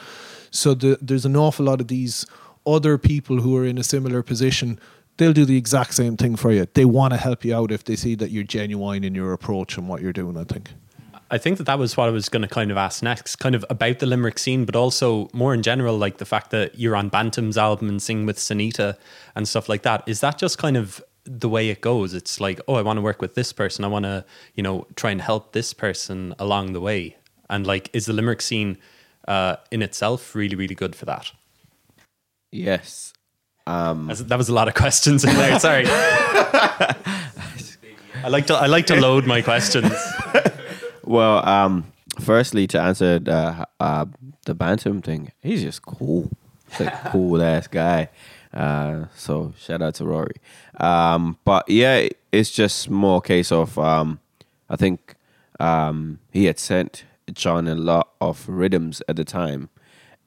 so 0.51 0.73
the, 0.73 0.97
there's 1.01 1.25
an 1.25 1.35
awful 1.35 1.65
lot 1.65 1.81
of 1.81 1.87
these 1.87 2.25
other 2.67 2.97
people 2.97 3.41
who 3.41 3.57
are 3.57 3.65
in 3.65 3.77
a 3.77 3.83
similar 3.83 4.21
position 4.21 4.79
they'll 5.21 5.33
do 5.33 5.45
the 5.45 5.57
exact 5.57 5.93
same 5.93 6.17
thing 6.17 6.35
for 6.35 6.51
you. 6.51 6.67
They 6.73 6.85
want 6.85 7.13
to 7.13 7.17
help 7.17 7.45
you 7.45 7.55
out 7.55 7.71
if 7.71 7.83
they 7.83 7.95
see 7.95 8.15
that 8.15 8.31
you're 8.31 8.43
genuine 8.43 9.03
in 9.03 9.13
your 9.13 9.33
approach 9.33 9.77
and 9.77 9.87
what 9.87 10.01
you're 10.01 10.13
doing, 10.13 10.35
I 10.35 10.43
think. 10.45 10.71
I 11.29 11.37
think 11.37 11.59
that 11.59 11.65
that 11.65 11.79
was 11.79 11.95
what 11.95 12.07
I 12.07 12.11
was 12.11 12.27
going 12.27 12.41
to 12.41 12.47
kind 12.47 12.71
of 12.71 12.77
ask 12.77 13.03
next, 13.03 13.37
kind 13.37 13.53
of 13.53 13.63
about 13.69 13.99
the 13.99 14.05
Limerick 14.05 14.37
scene, 14.39 14.65
but 14.65 14.75
also 14.75 15.29
more 15.31 15.53
in 15.53 15.61
general, 15.61 15.97
like 15.97 16.17
the 16.17 16.25
fact 16.25 16.49
that 16.51 16.77
you're 16.77 16.95
on 16.95 17.09
Bantum's 17.09 17.57
album 17.57 17.87
and 17.87 18.01
sing 18.01 18.25
with 18.25 18.37
Sanita 18.37 18.97
and 19.35 19.47
stuff 19.47 19.69
like 19.69 19.83
that. 19.83 20.03
Is 20.07 20.19
that 20.19 20.39
just 20.39 20.57
kind 20.57 20.75
of 20.75 21.01
the 21.23 21.49
way 21.49 21.69
it 21.69 21.81
goes? 21.81 22.13
It's 22.13 22.39
like, 22.39 22.59
oh, 22.67 22.75
I 22.75 22.81
want 22.81 22.97
to 22.97 23.01
work 23.01 23.21
with 23.21 23.35
this 23.35 23.53
person. 23.53 23.85
I 23.85 23.87
want 23.87 24.03
to, 24.03 24.25
you 24.55 24.63
know, 24.63 24.87
try 24.95 25.11
and 25.11 25.21
help 25.21 25.53
this 25.53 25.73
person 25.73 26.35
along 26.39 26.73
the 26.73 26.81
way. 26.81 27.17
And 27.49 27.67
like, 27.67 27.89
is 27.93 28.05
the 28.05 28.13
Limerick 28.13 28.41
scene 28.41 28.77
uh, 29.27 29.57
in 29.71 29.81
itself 29.81 30.35
really, 30.35 30.55
really 30.55 30.75
good 30.75 30.95
for 30.95 31.05
that? 31.05 31.31
Yes, 32.51 33.13
um, 33.67 34.07
that 34.07 34.37
was 34.37 34.49
a 34.49 34.53
lot 34.53 34.67
of 34.67 34.73
questions 34.73 35.23
in 35.23 35.33
there. 35.35 35.59
Sorry. 35.59 35.85
I 38.23 38.27
like 38.27 38.47
to 38.47 38.55
I 38.55 38.67
like 38.67 38.87
to 38.87 38.95
load 38.99 39.25
my 39.25 39.41
questions. 39.41 39.93
well, 41.03 41.47
um, 41.47 41.91
firstly, 42.19 42.67
to 42.67 42.79
answer 42.81 43.19
the 43.19 43.67
uh, 43.79 44.05
the 44.45 44.53
Bantum 44.53 45.01
thing, 45.01 45.31
he's 45.41 45.61
just 45.61 45.83
cool. 45.83 46.29
He's 46.69 46.81
a 46.87 47.09
cool 47.11 47.41
ass 47.41 47.67
guy. 47.67 48.09
Uh, 48.53 49.05
so 49.15 49.53
shout 49.57 49.81
out 49.81 49.95
to 49.95 50.05
Rory. 50.05 50.35
Um, 50.79 51.37
but 51.45 51.67
yeah, 51.69 52.09
it's 52.31 52.51
just 52.51 52.89
more 52.89 53.21
case 53.21 53.51
of 53.51 53.77
um, 53.79 54.19
I 54.69 54.75
think 54.75 55.15
um, 55.59 56.19
he 56.31 56.45
had 56.45 56.59
sent 56.59 57.05
John 57.31 57.67
a 57.67 57.75
lot 57.75 58.09
of 58.19 58.47
rhythms 58.47 59.01
at 59.07 59.15
the 59.15 59.23
time, 59.23 59.69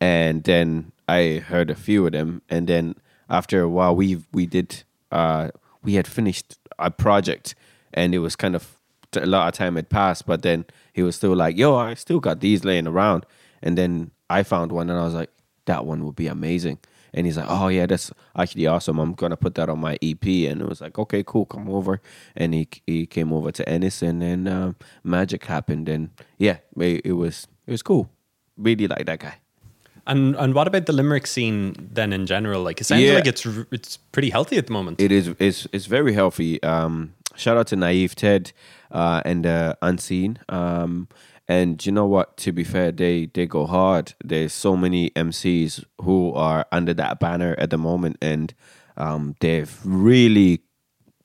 and 0.01 0.43
then 0.45 0.93
I 1.09 1.43
heard 1.47 1.71
a 1.71 1.75
few 1.75 2.07
of 2.07 2.13
them, 2.13 2.43
and 2.49 2.67
then 2.67 2.95
after 3.29 3.61
a 3.61 3.69
while, 3.69 3.95
we 3.95 4.23
we 4.33 4.47
did 4.47 4.85
uh, 5.13 5.51
we 5.83 5.95
had 5.95 6.07
finished 6.07 6.59
a 6.79 6.91
project, 6.91 7.55
and 7.93 8.15
it 8.15 8.19
was 8.19 8.37
kind 8.37 8.55
of 8.57 8.77
a 9.15 9.27
lot 9.27 9.49
of 9.49 9.55
time 9.55 9.77
had 9.77 9.91
passed. 9.91 10.27
But 10.27 10.43
then 10.43 10.65
he 10.93 11.03
was 11.03 11.17
still 11.17 11.37
like, 11.37 11.59
"Yo, 11.59 11.77
I 11.77 11.95
still 11.95 12.21
got 12.21 12.41
these 12.41 12.65
laying 12.65 12.87
around." 12.87 13.27
And 13.63 13.79
then 13.79 14.11
I 14.31 14.43
found 14.43 14.73
one, 14.73 14.91
and 14.91 14.99
I 14.99 15.05
was 15.05 15.15
like, 15.15 15.31
"That 15.67 15.85
one 15.85 16.05
would 16.05 16.17
be 16.17 16.27
amazing." 16.27 16.79
And 17.15 17.27
he's 17.27 17.37
like, 17.37 17.47
"Oh 17.49 17.69
yeah, 17.69 17.87
that's 17.87 18.13
actually 18.37 18.67
awesome. 18.67 18.99
I'm 18.99 19.15
gonna 19.15 19.37
put 19.37 19.55
that 19.55 19.69
on 19.69 19.79
my 19.79 19.97
EP." 20.03 20.27
And 20.51 20.61
it 20.61 20.69
was 20.69 20.81
like, 20.81 20.99
"Okay, 20.99 21.23
cool, 21.25 21.47
come 21.47 21.71
over." 21.71 22.01
And 22.37 22.53
he 22.53 22.69
he 22.87 23.07
came 23.07 23.33
over 23.33 23.53
to 23.53 23.69
Ennis, 23.69 24.03
and 24.03 24.21
then 24.21 24.49
um, 24.49 24.77
magic 25.03 25.45
happened. 25.47 25.89
And 25.89 26.11
yeah, 26.39 26.59
it, 26.77 27.03
it 27.05 27.13
was 27.13 27.47
it 27.67 27.71
was 27.71 27.83
cool. 27.83 28.11
Really 28.57 28.87
like 28.87 29.07
that 29.07 29.21
guy. 29.21 29.37
And 30.07 30.37
and 30.37 30.55
what 30.55 30.67
about 30.67 30.87
the 30.87 30.93
Limerick 30.93 31.27
scene 31.27 31.75
then 31.93 32.13
in 32.13 32.27
general? 32.27 32.63
Like 32.63 32.81
it 32.81 32.85
sounds 32.85 33.03
yeah. 33.03 33.15
like 33.15 33.27
it's 33.27 33.47
it's 33.71 33.97
pretty 34.13 34.31
healthy 34.31 34.59
at 34.59 34.67
the 34.67 34.73
moment. 34.73 35.01
It 35.01 35.13
is. 35.13 35.29
It's 35.39 35.67
it's 35.73 35.87
very 35.87 36.13
healthy. 36.13 36.63
Um, 36.63 37.15
shout 37.37 37.57
out 37.57 37.69
to 37.69 37.77
Naive 37.77 38.15
Ted 38.15 38.53
uh, 38.91 39.23
and 39.25 39.47
uh, 39.47 39.75
Unseen. 39.81 40.39
Um, 40.49 41.09
and 41.47 41.85
you 41.85 41.93
know 41.93 42.07
what? 42.07 42.37
To 42.39 42.53
be 42.53 42.65
fair, 42.65 42.93
they 42.93 43.27
they 43.27 43.47
go 43.47 43.67
hard. 43.67 44.15
There's 44.25 44.53
so 44.53 44.77
many 44.77 45.11
MCs 45.11 45.85
who 46.01 46.33
are 46.33 46.67
under 46.73 46.95
that 46.95 47.21
banner 47.21 47.55
at 47.59 47.71
the 47.71 47.79
moment, 47.79 48.17
and 48.23 48.55
um, 48.97 49.35
they've 49.41 49.79
really 49.85 50.63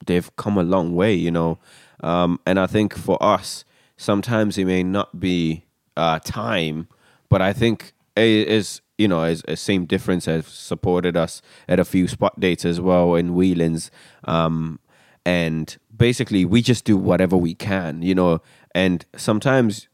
they've 0.05 0.35
come 0.35 0.57
a 0.57 0.63
long 0.63 0.95
way. 0.95 1.13
You 1.13 1.31
know, 1.31 1.59
um, 2.01 2.39
and 2.45 2.59
I 2.59 2.67
think 2.67 2.95
for 2.95 3.21
us, 3.21 3.63
sometimes 3.97 4.57
it 4.57 4.65
may 4.65 4.83
not 4.83 5.19
be 5.19 5.65
uh, 5.95 6.19
time, 6.19 6.87
but 7.29 7.41
I 7.41 7.53
think 7.53 7.93
is 8.15 8.81
you 8.97 9.07
know 9.07 9.23
is 9.23 9.43
a 9.47 9.55
same 9.55 9.85
difference 9.85 10.25
has 10.25 10.45
supported 10.45 11.15
us 11.15 11.41
at 11.67 11.79
a 11.79 11.85
few 11.85 12.07
spot 12.07 12.39
dates 12.39 12.65
as 12.65 12.79
well 12.81 13.15
in 13.15 13.33
Whelan's 13.33 13.91
um, 14.25 14.79
and 15.25 15.77
basically 15.95 16.45
we 16.45 16.61
just 16.61 16.85
do 16.85 16.97
whatever 16.97 17.37
we 17.37 17.53
can 17.53 18.01
you 18.01 18.13
know 18.13 18.41
and 18.75 19.05
sometimes 19.15 19.87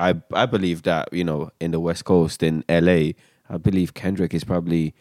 I 0.00 0.14
I 0.32 0.46
believe 0.46 0.82
that 0.82 1.12
you 1.12 1.24
know 1.24 1.50
in 1.60 1.70
the 1.70 1.80
West 1.80 2.04
Coast 2.04 2.42
in 2.42 2.64
LA 2.68 3.12
I 3.50 3.56
believe 3.60 3.94
Kendrick 3.94 4.34
is 4.34 4.44
probably 4.44 4.94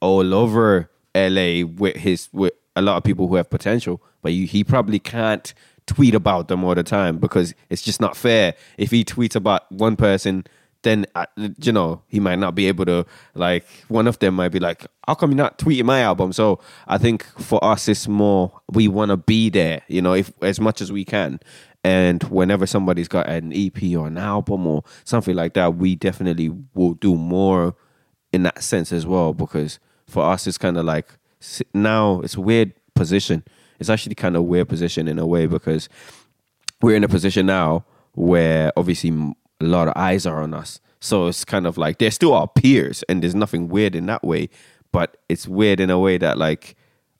all 0.00 0.34
over 0.34 0.90
LA 1.14 1.64
with 1.64 1.96
his 1.96 2.28
with 2.32 2.52
a 2.76 2.82
lot 2.82 2.96
of 2.96 3.04
people 3.04 3.28
who 3.28 3.36
have 3.36 3.50
potential 3.50 4.02
but 4.22 4.32
he 4.32 4.64
probably 4.64 4.98
can't 4.98 5.52
tweet 5.86 6.14
about 6.14 6.48
them 6.48 6.62
all 6.62 6.74
the 6.74 6.82
time 6.82 7.18
because 7.18 7.54
it's 7.68 7.82
just 7.82 8.00
not 8.00 8.16
fair. 8.16 8.54
If 8.78 8.90
he 8.90 9.04
tweets 9.04 9.34
about 9.34 9.70
one 9.72 9.96
person 9.96 10.44
then 10.82 11.04
uh, 11.14 11.26
you 11.58 11.72
know 11.72 12.02
he 12.08 12.20
might 12.20 12.38
not 12.38 12.54
be 12.54 12.66
able 12.66 12.84
to 12.86 13.04
like 13.34 13.66
one 13.88 14.06
of 14.06 14.18
them 14.20 14.34
might 14.34 14.48
be 14.48 14.58
like 14.58 14.86
how 15.06 15.14
come 15.14 15.30
you're 15.30 15.36
not 15.36 15.58
tweeting 15.58 15.84
my 15.84 16.00
album? 16.00 16.32
So 16.32 16.60
i 16.86 16.98
think 16.98 17.24
for 17.38 17.62
us 17.64 17.88
it's 17.88 18.08
more 18.08 18.60
we 18.72 18.88
want 18.88 19.10
to 19.10 19.16
be 19.16 19.50
there 19.50 19.82
you 19.88 20.00
know 20.00 20.14
if 20.14 20.32
as 20.42 20.60
much 20.60 20.80
as 20.80 20.90
we 20.90 21.04
can 21.04 21.40
and 21.82 22.22
whenever 22.24 22.66
somebody's 22.66 23.08
got 23.08 23.28
an 23.28 23.52
ep 23.52 23.82
or 23.96 24.06
an 24.06 24.18
album 24.18 24.66
or 24.66 24.82
something 25.04 25.34
like 25.34 25.54
that 25.54 25.76
we 25.76 25.94
definitely 25.94 26.50
will 26.74 26.94
do 26.94 27.14
more 27.14 27.74
in 28.32 28.42
that 28.42 28.62
sense 28.62 28.92
as 28.92 29.06
well 29.06 29.32
because 29.32 29.78
for 30.06 30.24
us 30.24 30.46
it's 30.46 30.58
kind 30.58 30.76
of 30.76 30.84
like 30.84 31.08
now 31.72 32.20
it's 32.20 32.34
a 32.34 32.40
weird 32.40 32.72
position 32.94 33.42
it's 33.78 33.88
actually 33.88 34.14
kind 34.14 34.36
of 34.36 34.44
weird 34.44 34.68
position 34.68 35.08
in 35.08 35.18
a 35.18 35.26
way 35.26 35.46
because 35.46 35.88
we're 36.82 36.96
in 36.96 37.04
a 37.04 37.08
position 37.08 37.46
now 37.46 37.84
where 38.12 38.72
obviously 38.76 39.10
a 39.60 39.64
lot 39.64 39.88
of 39.88 39.94
eyes 39.96 40.26
are 40.26 40.42
on 40.42 40.54
us. 40.54 40.80
So 41.00 41.26
it's 41.26 41.44
kind 41.44 41.66
of 41.66 41.78
like 41.78 41.98
they're 41.98 42.10
still 42.10 42.34
our 42.34 42.48
peers, 42.48 43.02
and 43.08 43.22
there's 43.22 43.34
nothing 43.34 43.68
weird 43.68 43.94
in 43.94 44.06
that 44.06 44.22
way. 44.22 44.50
But 44.92 45.16
it's 45.28 45.48
weird 45.48 45.80
in 45.80 45.90
a 45.90 45.98
way 45.98 46.18
that 46.18 46.36
like 46.36 46.76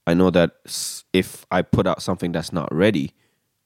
I 0.06 0.14
know 0.14 0.30
that 0.30 0.52
if 1.12 1.46
I 1.50 1.62
put 1.62 1.86
out 1.86 2.02
something 2.02 2.32
that's 2.32 2.52
not 2.52 2.72
ready, 2.74 3.14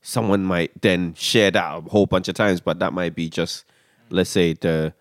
someone 0.05 0.45
might 0.45 0.83
then 0.83 1.15
share 1.15 1.51
that 1.51 1.77
a 1.77 1.81
whole 1.81 2.07
bunch 2.07 2.29
of 2.29 2.35
times. 2.35 2.61
But 2.61 2.79
that 2.79 2.93
might 2.93 3.17
be 3.17 3.29
just 3.29 3.65
let's 4.11 4.31
say 4.31 4.53
the 4.53 4.95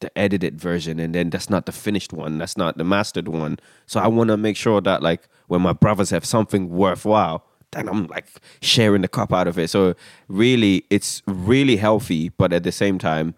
the 0.00 0.16
edited 0.16 0.60
version 0.60 1.00
and 1.00 1.14
then 1.14 1.28
that's 1.28 1.50
not 1.50 1.66
the 1.66 1.72
finished 1.72 2.12
one 2.12 2.38
that's 2.38 2.56
not 2.56 2.78
the 2.78 2.84
mastered 2.84 3.26
one 3.26 3.58
so 3.84 3.98
i 3.98 4.06
want 4.06 4.28
to 4.28 4.36
make 4.36 4.56
sure 4.56 4.80
that 4.80 5.02
like 5.02 5.28
when 5.48 5.60
my 5.60 5.72
brothers 5.72 6.10
have 6.10 6.24
something 6.24 6.70
worthwhile 6.70 7.44
then 7.72 7.88
i'm 7.88 8.06
like 8.06 8.28
sharing 8.62 9.02
the 9.02 9.08
cup 9.08 9.32
out 9.32 9.48
of 9.48 9.58
it 9.58 9.68
so 9.68 9.96
really 10.28 10.84
it's 10.88 11.20
really 11.26 11.74
healthy 11.74 12.28
but 12.28 12.52
at 12.52 12.62
the 12.62 12.70
same 12.70 12.96
time 12.96 13.34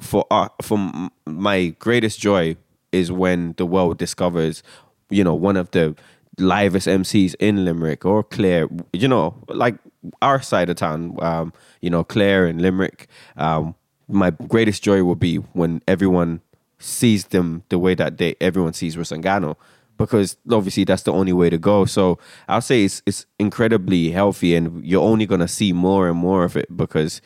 for 0.00 0.26
uh, 0.32 0.48
for 0.60 0.78
my 1.26 1.68
greatest 1.78 2.18
joy 2.18 2.56
is 2.90 3.12
when 3.12 3.54
the 3.56 3.64
world 3.64 3.96
discovers 3.96 4.64
you 5.10 5.22
know 5.22 5.34
one 5.34 5.56
of 5.56 5.70
the 5.70 5.94
livest 6.40 6.86
MCs 6.86 7.34
in 7.38 7.64
Limerick 7.64 8.04
or 8.04 8.24
Clare, 8.24 8.68
you 8.92 9.06
know, 9.06 9.36
like 9.48 9.76
our 10.22 10.40
side 10.40 10.70
of 10.70 10.76
town, 10.76 11.16
um, 11.20 11.52
you 11.80 11.90
know, 11.90 12.04
Clare 12.04 12.46
and 12.46 12.60
Limerick. 12.60 13.08
Um, 13.36 13.74
my 14.08 14.30
greatest 14.30 14.82
joy 14.82 15.04
will 15.04 15.14
be 15.16 15.36
when 15.36 15.82
everyone 15.86 16.40
sees 16.78 17.26
them 17.26 17.62
the 17.68 17.78
way 17.78 17.94
that 17.94 18.18
they 18.18 18.34
everyone 18.40 18.72
sees 18.72 18.96
Rusangano. 18.96 19.56
Because 19.96 20.38
obviously 20.50 20.84
that's 20.84 21.02
the 21.02 21.12
only 21.12 21.34
way 21.34 21.50
to 21.50 21.58
go. 21.58 21.84
So 21.84 22.18
I'll 22.48 22.62
say 22.62 22.84
it's 22.84 23.02
it's 23.06 23.26
incredibly 23.38 24.10
healthy 24.10 24.54
and 24.54 24.84
you're 24.84 25.02
only 25.02 25.26
gonna 25.26 25.48
see 25.48 25.72
more 25.72 26.08
and 26.08 26.18
more 26.18 26.44
of 26.44 26.56
it 26.56 26.74
because 26.74 27.20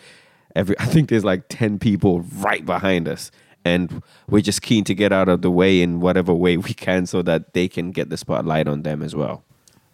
every 0.57 0.77
I 0.81 0.87
think 0.87 1.09
there's 1.09 1.25
like 1.25 1.45
ten 1.49 1.79
people 1.79 2.21
right 2.21 2.67
behind 2.67 3.09
us 3.09 3.31
and 3.65 4.03
we're 4.29 4.43
just 4.43 4.63
keen 4.63 4.85
to 4.85 4.95
get 4.95 5.13
out 5.13 5.29
of 5.29 5.43
the 5.43 5.51
way 5.51 5.81
in 5.81 6.01
whatever 6.01 6.35
way 6.35 6.57
we 6.57 6.75
can 6.75 7.07
so 7.07 7.23
that 7.23 7.55
they 7.55 7.69
can 7.69 7.93
get 7.93 8.11
the 8.11 8.17
spotlight 8.17 8.69
on 8.69 8.83
them 8.83 9.03
as 9.03 9.15
well. 9.15 9.45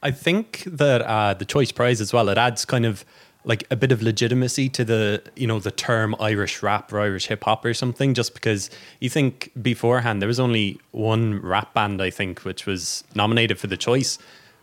I 0.02 0.10
think 0.10 0.62
that 0.66 1.02
uh, 1.02 1.34
the 1.34 1.44
choice 1.44 1.72
prize 1.72 2.00
as 2.00 2.12
well 2.12 2.28
it 2.28 2.38
adds 2.38 2.64
kind 2.64 2.86
of 2.86 3.04
like 3.44 3.64
a 3.70 3.76
bit 3.76 3.90
of 3.92 4.02
legitimacy 4.02 4.68
to 4.68 4.84
the 4.84 5.22
you 5.36 5.46
know 5.46 5.58
the 5.60 5.70
term 5.70 6.14
Irish 6.20 6.62
rap 6.62 6.92
or 6.92 7.00
Irish 7.00 7.26
hip 7.28 7.44
hop 7.44 7.64
or 7.64 7.72
something. 7.74 8.14
Just 8.14 8.34
because 8.34 8.70
you 9.00 9.08
think 9.10 9.50
beforehand 9.60 10.20
there 10.20 10.26
was 10.28 10.40
only 10.40 10.78
one 10.92 11.40
rap 11.42 11.72
band 11.74 12.02
I 12.02 12.10
think 12.10 12.40
which 12.44 12.66
was 12.66 13.04
nominated 13.14 13.58
for 13.58 13.66
the 13.66 13.76
choice, 13.76 14.18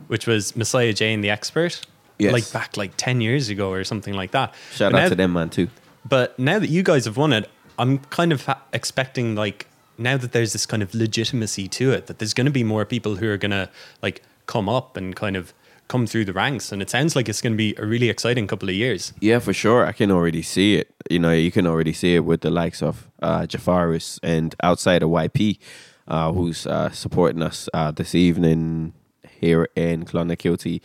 which 0.08 0.28
was 0.28 0.56
Messiah 0.56 0.94
J 0.94 1.14
and 1.14 1.24
the 1.24 1.30
Expert. 1.30 1.82
Yes. 2.20 2.34
like 2.34 2.52
back 2.52 2.78
like 2.78 2.94
ten 2.98 3.22
years 3.22 3.50
ago 3.50 3.72
or 3.72 3.84
something 3.84 4.16
like 4.16 4.32
that. 4.32 4.56
Shout 4.74 4.92
But 4.92 4.98
out 4.98 5.04
now- 5.04 5.10
to 5.10 5.16
them, 5.16 5.34
man, 5.34 5.50
too. 5.52 5.70
But 6.08 6.38
now 6.40 6.58
that 6.58 6.70
you 6.70 6.82
guys 6.82 7.06
have 7.06 7.16
won 7.18 7.32
it, 7.34 7.48
I'm 7.78 8.00
kind 8.00 8.32
of 8.32 8.46
ha- 8.46 8.62
expecting 8.74 9.36
like 9.36 9.68
now 10.00 10.18
that 10.18 10.32
there's 10.32 10.52
this 10.54 10.66
kind 10.66 10.82
of 10.82 10.96
legitimacy 10.96 11.68
to 11.68 11.92
it, 11.92 12.08
that 12.08 12.18
there's 12.18 12.34
going 12.34 12.46
to 12.46 12.52
be 12.52 12.64
more 12.64 12.86
people 12.86 13.18
who 13.18 13.30
are 13.30 13.38
going 13.38 13.52
to 13.52 13.70
like 14.02 14.24
come 14.48 14.68
up 14.68 14.98
and 14.98 15.16
kind 15.16 15.36
of 15.36 15.54
come 15.88 16.06
through 16.06 16.26
the 16.26 16.34
ranks, 16.34 16.72
and 16.72 16.82
it 16.82 16.90
sounds 16.90 17.16
like 17.16 17.30
it's 17.30 17.42
going 17.42 17.54
to 17.54 17.58
be 17.58 17.74
a 17.78 17.86
really 17.86 18.10
exciting 18.10 18.48
couple 18.48 18.68
of 18.70 18.76
years. 18.76 19.14
Yeah, 19.20 19.40
for 19.40 19.54
sure. 19.54 19.86
I 19.86 19.92
can 19.92 20.12
already 20.12 20.42
see 20.42 20.76
it. 20.76 20.94
You 21.10 21.20
know, 21.20 21.32
you 21.32 21.52
can 21.52 21.66
already 21.66 21.94
see 21.94 22.16
it 22.16 22.26
with 22.26 22.42
the 22.42 22.50
likes 22.50 22.82
of 22.82 23.10
uh, 23.22 23.42
Jafaris 23.42 24.20
and 24.22 24.56
Outsider 24.64 25.06
YP, 25.06 25.60
uh, 26.08 26.32
who's 26.34 26.68
uh, 26.68 26.90
supporting 26.92 27.42
us 27.42 27.70
uh, 27.74 27.92
this 27.92 28.16
evening 28.16 28.94
here 29.40 29.70
in 29.76 30.04
Clonakilty. 30.06 30.82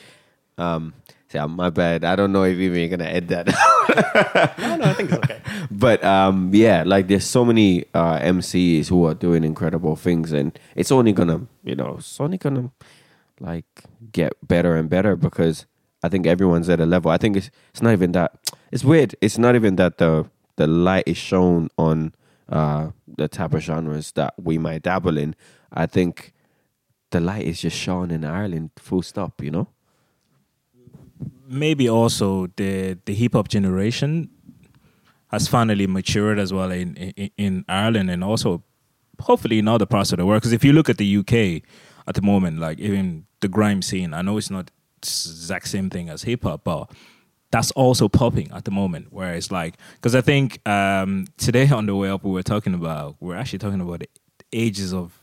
Um, 0.59 0.94
yeah, 1.35 1.46
my 1.46 1.70
bad. 1.70 2.05
I 2.05 2.14
don't 2.14 2.31
know 2.31 2.44
if 2.44 2.59
even 2.59 2.79
you're 2.79 2.88
gonna 2.88 3.11
edit 3.11 3.29
that. 3.29 3.79
No, 4.59 4.77
no, 4.77 4.85
I 4.85 4.94
think 4.94 5.11
it's 5.11 5.18
okay. 5.18 5.40
but 5.70 6.03
um, 6.05 6.51
yeah, 6.55 6.83
like 6.87 7.09
there's 7.09 7.25
so 7.25 7.44
many 7.44 7.85
uh, 7.92 8.18
MCs 8.20 8.88
who 8.88 9.05
are 9.07 9.14
doing 9.14 9.44
incredible 9.44 9.96
things, 9.96 10.33
and 10.33 10.59
it's 10.77 10.92
only 10.92 11.12
gonna, 11.12 11.46
you 11.64 11.75
know, 11.75 11.96
it's 11.98 12.20
only 12.20 12.38
gonna 12.38 12.70
like 13.43 13.67
get 14.13 14.33
better 14.47 14.77
and 14.77 14.89
better 14.89 15.17
because 15.17 15.67
I 16.03 16.09
think 16.09 16.27
everyone's 16.27 16.69
at 16.69 16.81
a 16.81 16.87
level. 16.87 17.11
I 17.11 17.19
think 17.19 17.37
it's 17.37 17.51
it's 17.71 17.83
not 17.83 17.93
even 17.93 18.13
that. 18.13 18.33
It's 18.71 18.85
weird. 18.85 19.15
It's 19.21 19.39
not 19.39 19.55
even 19.55 19.77
that 19.77 19.99
the 19.99 20.31
the 20.57 20.67
light 20.67 21.05
is 21.07 21.17
shown 21.17 21.69
on 21.77 22.15
uh, 22.49 22.91
the 23.07 23.29
type 23.29 23.55
of 23.55 23.63
genres 23.63 24.13
that 24.13 24.35
we 24.39 24.59
might 24.59 24.83
dabble 24.83 25.19
in. 25.19 25.35
I 25.73 25.87
think 25.87 26.33
the 27.11 27.21
light 27.21 27.45
is 27.45 27.61
just 27.61 27.77
shown 27.77 28.11
in 28.11 28.25
Ireland. 28.25 28.71
Full 28.79 29.03
stop. 29.03 29.43
You 29.43 29.51
know. 29.51 29.69
maybe 31.49 31.89
also 31.89 32.49
the 32.57 32.99
the 33.05 33.15
hip 33.15 33.35
hop 33.35 33.49
generation 33.49 34.31
has 35.31 35.49
finally 35.49 35.87
matured 35.87 36.39
as 36.39 36.53
well 36.53 36.71
in, 36.71 36.97
in 36.97 37.31
in 37.37 37.65
Ireland 37.69 38.11
and 38.11 38.23
also 38.25 38.63
hopefully 39.21 39.59
in 39.59 39.69
other 39.69 39.87
parts 39.87 40.13
of 40.13 40.19
the 40.19 40.27
world. 40.27 40.43
Because 40.43 40.53
if 40.53 40.65
you 40.65 40.73
look 40.73 40.89
at 40.89 40.99
the 40.99 41.17
UK 41.19 41.63
at 42.07 42.15
the 42.15 42.23
moment, 42.23 42.59
like 42.59 42.79
even 42.81 43.27
the 43.43 43.49
grime 43.49 43.83
scene, 43.83 44.15
I 44.15 44.23
know 44.23 44.39
it's 44.39 44.51
not 44.51 44.71
exact 44.99 45.69
same 45.69 45.91
thing 45.91 46.09
as 46.09 46.23
hip 46.23 46.45
hop, 46.45 46.65
but 46.65 46.91
that's 47.51 47.71
also 47.73 48.09
popping 48.09 48.51
at 48.53 48.65
the 48.65 48.71
moment. 48.71 49.13
Where 49.13 49.35
it's 49.35 49.53
like, 49.53 49.77
because 49.97 50.15
I 50.15 50.23
think 50.23 50.67
um, 50.67 51.27
today 51.37 51.69
on 51.69 51.87
the 51.87 51.95
way 51.95 52.09
up, 52.09 52.25
we 52.25 52.31
were 52.31 52.43
talking 52.43 52.73
about, 52.73 53.17
we're 53.21 53.37
actually 53.37 53.59
talking 53.59 53.81
about 53.81 54.01
the 54.01 54.09
ages 54.53 54.95
of 54.95 55.23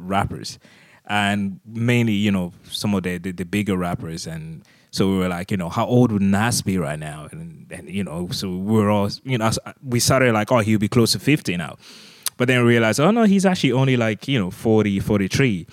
rappers 0.00 0.58
and 1.06 1.60
mainly 1.64 2.12
you 2.12 2.30
know 2.30 2.52
some 2.64 2.94
of 2.94 3.02
the, 3.02 3.18
the 3.18 3.32
the 3.32 3.44
bigger 3.44 3.76
rappers. 3.76 4.26
And 4.26 4.64
so 4.90 5.08
we 5.08 5.18
were 5.18 5.28
like 5.28 5.50
you 5.50 5.56
know 5.56 5.68
how 5.68 5.86
old 5.86 6.12
would 6.12 6.22
Nas 6.22 6.62
be 6.62 6.78
right 6.78 6.98
now? 6.98 7.28
And 7.30 7.70
and 7.70 7.88
you 7.88 8.04
know 8.04 8.28
so 8.30 8.56
we 8.56 8.80
are 8.80 8.90
all 8.90 9.10
you 9.24 9.38
know 9.38 9.50
we 9.82 10.00
started 10.00 10.32
like 10.32 10.50
oh 10.50 10.58
he'll 10.58 10.78
be 10.78 10.88
close 10.88 11.12
to 11.12 11.18
50 11.18 11.56
now. 11.56 11.76
But 12.36 12.48
then 12.48 12.62
we 12.64 12.70
realized 12.70 13.00
oh 13.00 13.10
no 13.10 13.24
he's 13.24 13.46
actually 13.46 13.72
only 13.72 13.96
like 13.96 14.28
you 14.28 14.38
know 14.38 14.50
40 14.50 15.00
43 15.00 15.66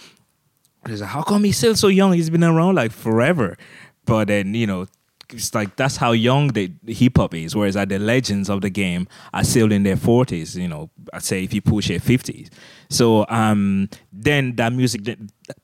it's 0.85 1.01
like, 1.01 1.09
how 1.09 1.21
come 1.21 1.43
he's 1.43 1.57
still 1.57 1.75
so 1.75 1.87
young 1.87 2.13
he's 2.13 2.29
been 2.29 2.43
around 2.43 2.75
like 2.75 2.91
forever 2.91 3.57
but 4.05 4.27
then 4.27 4.53
you 4.53 4.67
know 4.67 4.85
it's 5.33 5.53
like 5.53 5.75
that's 5.75 5.97
how 5.97 6.11
young 6.11 6.49
the 6.49 6.71
hip 6.87 7.17
hop 7.17 7.33
is. 7.33 7.55
Whereas 7.55 7.75
like 7.75 7.89
the 7.89 7.99
legends 7.99 8.49
of 8.49 8.61
the 8.61 8.69
game 8.69 9.07
are 9.33 9.43
still 9.43 9.71
in 9.71 9.83
their 9.83 9.97
forties. 9.97 10.55
You 10.55 10.67
know, 10.67 10.89
I'd 11.11 11.23
say 11.23 11.43
if 11.43 11.53
you 11.53 11.61
push 11.61 11.89
it 11.89 12.01
fifties. 12.01 12.49
So 12.89 13.25
um, 13.29 13.89
then 14.11 14.55
that 14.55 14.73
music 14.73 15.17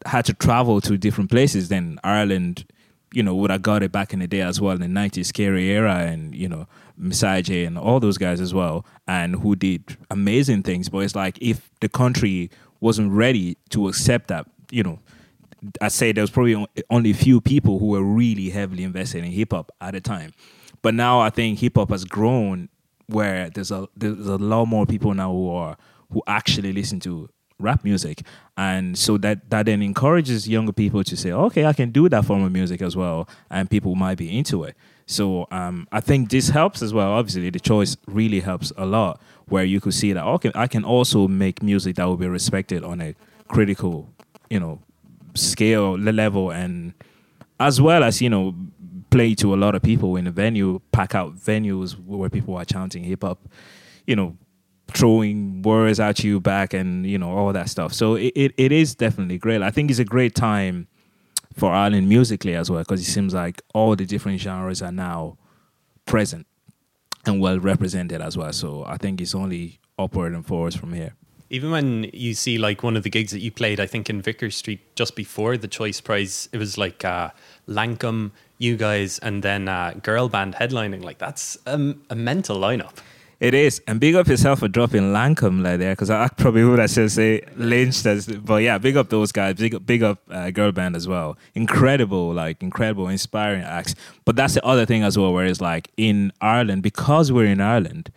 had 0.05 0.25
to 0.25 0.33
travel 0.33 0.81
to 0.81 0.97
different 0.97 1.29
places. 1.29 1.69
Then 1.69 1.99
Ireland, 2.03 2.65
you 3.13 3.23
know, 3.23 3.35
would 3.35 3.51
have 3.51 3.61
got 3.61 3.83
it 3.83 3.91
back 3.91 4.13
in 4.13 4.19
the 4.19 4.27
day 4.27 4.41
as 4.41 4.59
well 4.59 4.73
in 4.73 4.81
the 4.81 4.87
nineties, 4.87 5.27
Scary 5.27 5.67
Éire, 5.67 6.07
and 6.07 6.35
you 6.35 6.49
know, 6.49 6.67
Messiah 6.97 7.41
J 7.41 7.65
and 7.65 7.77
all 7.77 7.99
those 7.99 8.17
guys 8.17 8.41
as 8.41 8.53
well, 8.53 8.85
and 9.07 9.35
who 9.35 9.55
did 9.55 9.97
amazing 10.09 10.63
things. 10.63 10.89
But 10.89 10.99
it's 10.99 11.15
like 11.15 11.37
if 11.41 11.69
the 11.81 11.89
country 11.89 12.49
wasn't 12.79 13.11
ready 13.11 13.57
to 13.69 13.87
accept 13.87 14.29
that, 14.29 14.47
you 14.71 14.83
know. 14.83 14.99
I 15.81 15.89
say 15.89 16.13
there 16.13 16.21
was 16.21 16.29
probably 16.29 16.65
only 16.89 17.11
a 17.11 17.13
few 17.13 17.41
people 17.41 17.79
who 17.79 17.87
were 17.87 18.01
really 18.01 18.49
heavily 18.49 18.83
invested 18.83 19.25
in 19.25 19.31
hip 19.31 19.51
hop 19.51 19.71
at 19.81 19.91
the 19.91 19.99
time, 19.99 20.33
but 20.81 20.93
now 20.93 21.19
I 21.19 21.29
think 21.29 21.59
hip 21.59 21.75
hop 21.75 21.89
has 21.89 22.05
grown 22.05 22.69
where 23.07 23.49
there's 23.49 23.71
a 23.71 23.87
there's 23.97 24.27
a 24.27 24.37
lot 24.37 24.65
more 24.65 24.85
people 24.85 25.13
now 25.13 25.31
who 25.31 25.49
are 25.49 25.77
who 26.11 26.21
actually 26.27 26.71
listen 26.71 26.99
to 27.01 27.29
rap 27.59 27.83
music, 27.83 28.21
and 28.57 28.97
so 28.97 29.17
that 29.17 29.49
that 29.49 29.65
then 29.65 29.81
encourages 29.81 30.47
younger 30.47 30.71
people 30.71 31.03
to 31.03 31.17
say, 31.17 31.31
okay, 31.31 31.65
I 31.65 31.73
can 31.73 31.91
do 31.91 32.07
that 32.09 32.25
form 32.25 32.43
of 32.43 32.51
music 32.51 32.81
as 32.81 32.95
well, 32.95 33.27
and 33.49 33.69
people 33.69 33.95
might 33.95 34.17
be 34.17 34.37
into 34.37 34.63
it. 34.63 34.75
So 35.05 35.47
um, 35.51 35.87
I 35.91 36.01
think 36.01 36.29
this 36.29 36.49
helps 36.49 36.81
as 36.81 36.93
well. 36.93 37.11
Obviously, 37.11 37.49
the 37.49 37.59
choice 37.59 37.97
really 38.07 38.39
helps 38.39 38.71
a 38.77 38.85
lot, 38.85 39.21
where 39.47 39.63
you 39.63 39.81
could 39.81 39.93
see 39.93 40.13
that 40.13 40.23
okay, 40.23 40.51
I 40.55 40.67
can 40.67 40.85
also 40.85 41.27
make 41.27 41.61
music 41.61 41.97
that 41.97 42.05
will 42.05 42.17
be 42.17 42.27
respected 42.27 42.83
on 42.83 43.01
a 43.01 43.15
critical, 43.47 44.09
you 44.49 44.59
know, 44.59 44.79
scale 45.35 45.91
le- 45.91 46.11
level 46.11 46.51
and 46.51 46.93
as 47.59 47.79
well 47.79 48.03
as 48.03 48.21
you 48.21 48.29
know 48.29 48.55
play 49.09 49.35
to 49.35 49.53
a 49.53 49.57
lot 49.57 49.75
of 49.75 49.81
people 49.81 50.15
in 50.15 50.27
a 50.27 50.31
venue 50.31 50.79
pack 50.91 51.15
out 51.15 51.35
venues 51.35 51.93
where 52.05 52.29
people 52.29 52.55
are 52.55 52.65
chanting 52.65 53.03
hip 53.03 53.23
hop 53.23 53.39
you 54.05 54.15
know 54.15 54.35
throwing 54.93 55.61
words 55.61 55.99
at 55.99 56.23
you 56.23 56.39
back 56.39 56.73
and 56.73 57.05
you 57.05 57.17
know 57.17 57.29
all 57.29 57.53
that 57.53 57.69
stuff. 57.69 57.93
So 57.93 58.15
it, 58.15 58.33
it, 58.35 58.53
it 58.57 58.71
is 58.71 58.95
definitely 58.95 59.37
great. 59.37 59.61
I 59.61 59.69
think 59.71 59.89
it's 59.91 59.99
a 59.99 60.05
great 60.05 60.35
time 60.35 60.87
for 61.55 61.71
ireland 61.71 62.07
musically 62.07 62.55
as 62.55 62.69
well 62.69 62.79
because 62.79 63.01
it 63.01 63.11
seems 63.11 63.33
like 63.33 63.61
all 63.73 63.95
the 63.95 64.05
different 64.05 64.39
genres 64.39 64.81
are 64.81 64.91
now 64.91 65.37
present 66.05 66.47
and 67.25 67.41
well 67.41 67.59
represented 67.59 68.21
as 68.21 68.37
well. 68.37 68.53
So 68.53 68.85
i 68.85 68.97
think 68.97 69.19
it's 69.19 69.35
only 69.35 69.79
upward 69.97 70.33
and 70.33 70.45
forwards 70.45 70.75
from 70.75 70.93
here 70.93 71.15
Even 71.49 71.71
when 71.71 72.09
you 72.13 72.33
see 72.35 72.57
like 72.57 72.83
one 72.83 72.95
of 72.95 73.03
the 73.03 73.09
gigs 73.09 73.31
that 73.31 73.39
you 73.39 73.51
played, 73.51 73.79
I 73.79 73.87
think 73.87 74.09
in 74.09 74.21
Vicar 74.21 74.51
Street 74.51 74.81
just 74.95 75.15
before 75.15 75.57
the 75.57 75.67
Choice 75.67 75.99
Prize, 75.99 76.47
it 76.51 76.57
was 76.57 76.77
like 76.77 77.03
uh, 77.03 77.31
Lankum, 77.67 78.31
you 78.59 78.77
guys, 78.77 79.17
and 79.19 79.41
then 79.41 79.67
uh, 79.67 79.93
girl 80.03 80.29
band 80.29 80.55
headlining. 80.55 81.03
Like 81.03 81.17
that's 81.17 81.57
um, 81.65 82.03
a 82.09 82.15
mental 82.15 82.57
lineup. 82.57 82.97
It 83.39 83.53
is, 83.53 83.81
and 83.87 84.01
big 84.01 84.15
up 84.15 84.27
yourself 84.27 84.59
for 84.59 84.67
dropping 84.67 85.13
Lankum 85.13 85.63
like 85.63 85.79
there, 85.79 85.93
because 85.93 86.09
I 86.09 86.27
probably 86.27 86.65
would 86.65 86.77
have 86.77 86.89
said 86.89 87.09
say 87.09 87.41
Lynched 87.55 88.05
as, 88.05 88.27
but 88.27 88.61
yeah, 88.63 88.77
big 88.77 88.97
up 88.97 89.09
those 89.09 89.31
guys, 89.31 89.55
big 89.55 89.73
up, 89.73 89.85
big 89.85 90.03
up 90.03 90.19
uh, 90.29 90.51
girl 90.51 90.73
band 90.73 90.97
as 90.97 91.07
well. 91.07 91.37
Incredible, 91.55 92.33
like 92.33 92.61
incredible, 92.61 93.07
inspiring 93.07 93.63
acts. 93.63 93.95
But 94.25 94.35
that's 94.35 94.55
the 94.55 94.65
other 94.65 94.85
thing 94.85 95.03
as 95.03 95.17
well, 95.17 95.33
where 95.33 95.45
it's 95.45 95.61
like 95.61 95.89
in 95.95 96.33
Ireland, 96.41 96.83
because 96.83 97.31
we're 97.31 97.45
in 97.45 97.61
Ireland, 97.61 98.11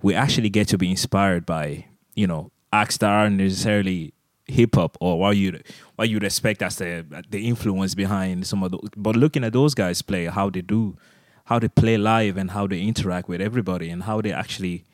we 0.00 0.14
actually 0.14 0.48
get 0.48 0.68
to 0.68 0.78
be 0.78 0.90
inspired 0.90 1.44
by 1.44 1.86
you 2.14 2.28
know 2.28 2.52
acts 2.72 2.98
that 2.98 3.10
aren't 3.10 3.36
necessarily 3.36 4.12
hip 4.46 4.74
hop 4.74 4.96
or 5.00 5.18
what 5.18 5.36
you 5.36 5.60
what 5.96 6.08
you'd 6.08 6.24
expect 6.24 6.62
as 6.62 6.76
the 6.76 7.04
the 7.30 7.46
influence 7.46 7.94
behind 7.94 8.46
some 8.46 8.62
of 8.62 8.72
those. 8.72 8.88
But 8.96 9.16
looking 9.16 9.44
at 9.44 9.52
those 9.52 9.74
guys 9.74 10.02
play, 10.02 10.26
how 10.26 10.50
they 10.50 10.62
do, 10.62 10.96
how 11.44 11.58
they 11.58 11.68
play 11.68 11.96
live, 11.96 12.36
and 12.36 12.50
how 12.50 12.66
they 12.66 12.80
interact 12.80 13.28
with 13.28 13.40
everybody, 13.40 13.90
and 13.90 14.02
how 14.04 14.20
they 14.20 14.32
actually 14.32 14.84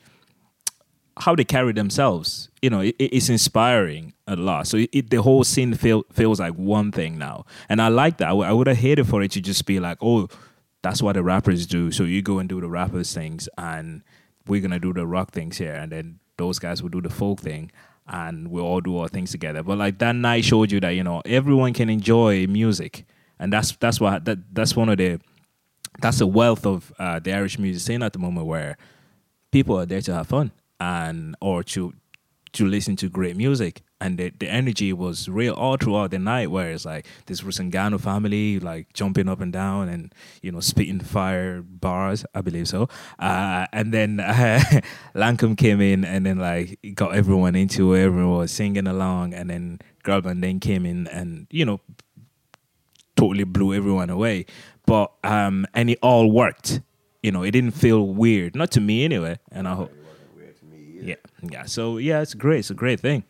how 1.19 1.35
they 1.35 1.45
carry 1.45 1.73
themselves. 1.73 2.49
You 2.61 2.71
know, 2.71 2.81
it, 2.81 2.97
it's 2.99 3.29
inspiring 3.29 4.15
a 4.27 4.37
lot. 4.37 4.67
So 4.67 4.85
it, 4.93 5.11
the 5.11 5.23
whole 5.23 5.45
scene 5.45 5.75
feel, 5.75 6.05
feels 6.13 6.41
like 6.41 6.55
one 6.55 6.91
thing 6.91 7.19
now, 7.19 7.47
and 7.69 7.81
I 7.81 7.89
like 7.89 8.19
that. 8.19 8.29
I 8.29 8.53
would 8.53 8.67
have 8.67 8.77
hated 8.77 9.07
for 9.07 9.23
it 9.23 9.31
to 9.33 9.41
just 9.41 9.65
be 9.67 9.81
like, 9.81 9.99
oh, 10.01 10.29
that's 10.83 11.01
what 11.01 11.15
the 11.15 11.23
rappers 11.23 11.67
do. 11.67 11.91
So 11.91 12.05
you 12.05 12.21
go 12.21 12.39
and 12.39 12.49
do 12.49 12.61
the 12.61 12.69
rappers 12.69 13.15
things, 13.15 13.49
and 13.57 14.03
we're 14.47 14.61
gonna 14.61 14.81
do 14.81 14.93
the 14.93 15.07
rock 15.07 15.31
things 15.31 15.59
here, 15.59 15.75
and 15.75 15.93
then 15.93 16.19
those 16.37 16.59
guys 16.59 16.83
will 16.83 16.91
do 16.91 17.01
the 17.01 17.11
folk 17.11 17.41
thing, 17.41 17.71
and 18.07 18.51
we'll 18.51 18.65
all 18.65 18.81
do 18.81 18.99
our 18.99 19.09
things 19.09 19.31
together. 19.31 19.63
But 19.63 19.79
like 19.79 19.99
that 19.99 20.15
night 20.17 20.45
showed 20.45 20.71
you 20.73 20.81
that 20.81 20.91
you 20.91 21.05
know 21.05 21.23
everyone 21.25 21.73
can 21.73 21.89
enjoy 21.89 22.47
music, 22.47 23.07
and 23.39 23.53
that's 23.53 23.73
that's 23.77 24.01
what 24.01 24.25
that 24.25 24.39
that's 24.55 24.77
one 24.77 24.89
of 24.89 24.99
the 24.99 25.21
that's 26.01 26.19
the 26.19 26.27
wealth 26.27 26.67
of 26.67 26.93
uh, 26.99 27.19
the 27.19 27.33
Irish 27.33 27.59
music 27.59 27.83
scene 27.83 28.03
at 28.03 28.13
the 28.13 28.19
moment, 28.19 28.47
where 28.47 28.77
people 29.53 29.79
are 29.79 29.87
there 29.87 30.01
to 30.03 30.15
have 30.15 30.27
fun 30.27 30.51
and 30.81 31.37
or 31.41 31.63
to 31.63 31.95
to 32.53 32.67
listen 32.67 32.97
to 32.97 33.09
great 33.09 33.37
music 33.37 33.83
and 34.05 34.19
the, 34.19 34.31
the 34.39 34.47
energy 34.47 34.93
was 34.93 35.31
real 35.31 35.55
all 35.55 35.79
throughout 35.79 36.11
the 36.11 36.19
night 36.19 36.51
where 36.51 36.71
it's 36.71 36.85
like 36.85 37.07
this 37.25 37.41
Rusangano 37.41 37.99
family 37.99 38.61
like 38.61 38.93
jumping 38.93 39.31
up 39.31 39.41
and 39.41 39.51
down 39.51 39.89
and 39.89 40.15
you 40.43 40.53
know 40.53 40.61
spitting 40.61 41.01
fire 41.01 41.63
bars 41.63 42.27
I 42.35 42.43
believe 42.43 42.69
so 42.69 42.91
uh, 43.19 43.67
and 43.73 43.95
then 43.95 44.21
uh, 44.21 44.61
Lankum 45.15 45.57
came 45.57 45.81
in 45.81 46.05
and 46.05 46.27
then 46.27 46.39
like 46.39 46.79
got 46.95 47.15
everyone 47.15 47.57
into 47.57 47.95
it 47.95 48.03
everyone 48.03 48.37
was 48.37 48.53
singing 48.53 48.87
along 48.87 49.33
and 49.33 49.49
then 49.49 49.79
Girl 50.03 50.21
Band 50.21 50.45
then 50.45 50.61
came 50.61 50.85
in 50.85 51.09
and 51.09 51.47
you 51.51 51.65
know 51.65 51.81
totally 53.17 53.45
blew 53.45 53.73
everyone 53.73 54.11
away 54.11 54.45
but 54.85 55.13
um 55.25 55.67
and 55.73 55.89
it 55.89 55.99
all 56.03 56.31
worked 56.31 56.83
you 57.23 57.33
know 57.33 57.43
it 57.43 57.53
didn't 57.53 57.71
feel 57.71 58.07
weird 58.07 58.55
not 58.55 58.71
to 58.73 58.83
me 58.83 59.03
anyway 59.03 59.39
and 59.51 59.67
I 59.67 59.75
hope 59.75 59.93
yeah, 61.01 61.17
yeah. 61.43 61.65
So 61.67 61.99
yeah, 61.99 62.23
it's 62.23 62.33
great. 62.33 62.61
It's 62.61 62.71
a 62.71 62.75
great 62.75 62.99
thing. 62.99 63.25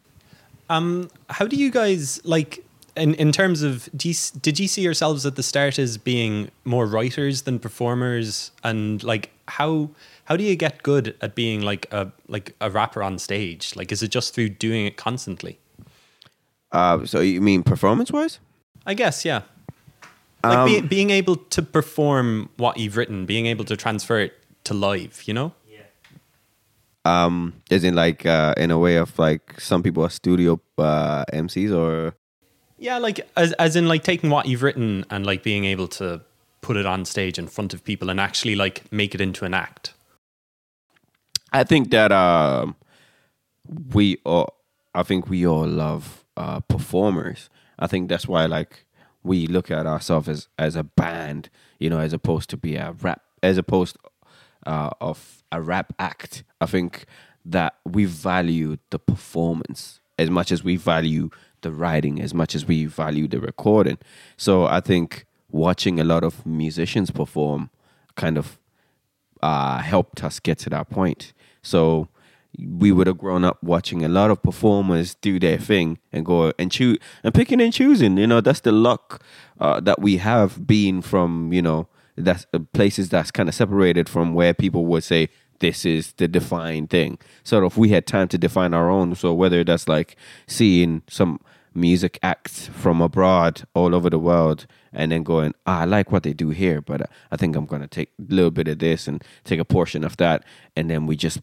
Um, 0.71 1.11
how 1.31 1.47
do 1.47 1.57
you 1.57 1.71
guys 1.71 2.21
like 2.25 2.65
in 2.97 3.15
in 3.15 3.33
terms 3.33 3.63
of 3.63 3.89
do 3.97 4.09
you, 4.09 4.15
did 4.41 4.59
you 4.59 4.69
see 4.69 4.83
yourselves 4.83 5.27
at 5.27 5.37
the 5.37 5.43
start 5.43 5.79
as 5.79 5.99
being 5.99 6.51
more 6.65 6.87
writers 6.87 7.43
than 7.43 7.59
performers, 7.59 8.51
and 8.63 9.03
like 9.03 9.31
how 9.49 9.91
how 10.25 10.37
do 10.37 10.45
you 10.45 10.57
get 10.57 10.83
good 10.83 11.15
at 11.21 11.35
being 11.35 11.63
like 11.63 11.93
a 11.93 12.13
like 12.29 12.55
a 12.61 12.71
rapper 12.71 13.03
on 13.03 13.19
stage? 13.19 13.77
Like, 13.77 13.93
is 13.93 14.03
it 14.03 14.09
just 14.09 14.35
through 14.35 14.51
doing 14.51 14.87
it 14.87 14.97
constantly? 14.97 15.59
Uh, 16.73 17.05
so 17.07 17.21
you 17.21 17.41
mean 17.41 17.63
performance 17.63 18.11
wise? 18.11 18.41
I 18.87 18.95
guess, 18.95 19.25
yeah. 19.25 19.43
Like 20.43 20.59
Um, 20.59 20.67
be, 20.67 20.81
being 20.81 21.11
able 21.11 21.37
to 21.37 21.63
perform 21.63 22.51
what 22.57 22.77
you've 22.79 22.97
written, 22.97 23.27
being 23.27 23.47
able 23.47 23.65
to 23.65 23.77
transfer 23.77 24.19
it 24.19 24.35
to 24.65 24.75
live, 24.75 25.23
you 25.27 25.33
know? 25.33 25.53
Um, 27.07 27.55
is 27.71 27.85
in 27.85 27.95
like 27.95 28.25
uh, 28.25 28.55
in 28.57 28.71
a 28.71 28.79
way 28.79 28.97
of 28.97 29.19
like 29.19 29.61
some 29.61 29.83
people 29.83 30.05
are 30.05 30.11
studio 30.11 30.61
uh, 30.79 31.25
MCs 31.33 31.77
or 31.77 32.15
Yeah, 32.79 32.99
like 32.99 33.21
as 33.37 33.53
as 33.55 33.77
in 33.77 33.89
like 33.89 34.03
taking 34.03 34.31
what 34.31 34.47
you've 34.47 34.63
written 34.63 35.05
and 35.11 35.27
like 35.27 35.43
being 35.43 35.65
able 35.65 35.89
to 35.89 36.23
put 36.65 36.77
it 36.79 36.87
on 36.87 37.05
stage 37.05 37.39
in 37.39 37.47
front 37.47 37.75
of 37.75 37.85
people 37.85 38.09
and 38.09 38.19
actually 38.19 38.55
like 38.55 38.91
make 38.91 39.15
it 39.15 39.21
into 39.21 39.45
an 39.45 39.53
act. 39.53 39.93
I 41.53 41.63
think 41.63 41.91
that 41.91 42.11
um, 42.11 42.75
we 43.93 44.19
all, 44.25 44.55
I 44.95 45.03
think 45.03 45.29
we 45.29 45.47
all 45.47 45.67
love 45.67 46.25
uh, 46.37 46.61
performers. 46.61 47.51
I 47.79 47.87
think 47.87 48.09
that's 48.09 48.27
why 48.27 48.47
like 48.47 48.87
we 49.23 49.47
look 49.47 49.71
at 49.71 49.87
ourselves 49.87 50.29
as 50.29 50.49
as 50.59 50.75
a 50.75 50.85
band, 50.85 51.51
you 51.79 51.91
know, 51.91 51.99
as 51.99 52.13
opposed 52.13 52.51
to 52.51 52.57
be 52.57 52.77
a 52.77 52.93
rap, 52.93 53.23
as 53.43 53.59
opposed 53.59 53.99
uh, 54.67 54.91
of 55.01 55.43
a 55.53 55.61
rap 55.61 55.93
act. 55.99 56.45
I 56.61 56.67
think 56.67 57.07
that 57.45 57.75
we 57.85 58.05
value 58.05 58.79
the 58.91 58.99
performance 58.99 60.01
as 60.19 60.31
much 60.31 60.53
as 60.53 60.65
we 60.65 60.77
value 60.77 61.31
the 61.63 61.73
writing, 61.73 62.21
as 62.21 62.33
much 62.33 62.55
as 62.55 62.67
we 62.67 62.85
value 62.85 63.27
the 63.27 63.41
recording. 63.41 63.99
So 64.37 64.67
I 64.67 64.81
think 64.81 65.27
watching 65.51 66.01
a 66.01 66.05
lot 66.05 66.25
of 66.25 66.45
musicians 66.47 67.11
perform 67.11 67.71
kind 68.17 68.39
of 68.39 68.59
uh, 69.43 69.79
helped 69.79 70.23
us 70.25 70.41
get 70.41 70.59
to 70.59 70.71
that 70.71 70.91
point. 70.91 71.33
So 71.63 72.09
we 72.59 72.93
would 72.93 73.07
have 73.07 73.19
grown 73.19 73.45
up 73.45 73.63
watching 73.63 74.05
a 74.05 74.09
lot 74.09 74.31
of 74.31 74.43
performers 74.43 75.17
do 75.17 75.41
their 75.41 75.59
thing 75.59 75.99
and 76.13 76.25
go 76.25 76.53
and 76.59 76.71
choose 76.71 76.99
and 77.23 77.35
picking 77.35 77.61
and 77.61 77.73
choosing. 77.73 78.17
You 78.17 78.27
know, 78.27 78.41
that's 78.41 78.61
the 78.61 78.73
luck 78.73 79.23
uh, 79.61 79.81
that 79.81 80.01
we 80.01 80.19
have 80.19 80.67
been 80.67 81.03
from. 81.03 81.53
You 81.53 81.63
know, 81.63 81.89
that's 82.17 82.47
uh, 82.53 82.61
places 82.73 83.09
that's 83.09 83.31
kind 83.31 83.49
of 83.49 83.55
separated 83.55 84.09
from 84.09 84.35
where 84.35 84.55
people 84.55 84.87
would 84.87 85.05
say 85.05 85.29
this 85.61 85.85
is 85.85 86.13
the 86.15 86.29
defined 86.29 86.91
thing. 86.91 87.19
Sort 87.43 87.65
of, 87.65 87.79
we 87.79 87.91
had 87.91 88.07
time 88.07 88.29
to 88.29 88.39
define 88.39 88.75
our 88.75 88.91
own. 88.91 89.15
So 89.15 89.33
whether 89.33 89.65
that's 89.65 89.89
like 89.89 90.17
seeing 90.47 91.03
some 91.09 91.41
music 91.75 92.19
acts 92.23 92.69
from 92.69 93.01
abroad 93.01 93.65
all 93.75 93.95
over 93.95 94.09
the 94.09 94.19
world 94.19 94.65
and 94.93 95.11
then 95.11 95.25
going 95.25 95.53
ah, 95.67 95.81
i 95.81 95.85
like 95.85 96.13
what 96.13 96.23
they 96.23 96.33
do 96.33 96.51
here 96.51 96.81
but 96.81 97.01
uh, 97.01 97.07
i 97.33 97.37
think 97.37 97.57
i'm 97.57 97.67
going 97.67 97.83
to 97.83 97.89
take 97.89 98.13
a 98.21 98.33
little 98.33 98.53
bit 98.53 98.69
of 98.69 98.79
this 98.79 99.09
and 99.09 99.25
take 99.43 99.59
a 99.59 99.65
portion 99.65 100.05
of 100.05 100.17
that 100.19 100.45
and 100.77 100.89
then 100.89 101.05
we 101.05 101.17
just 101.17 101.41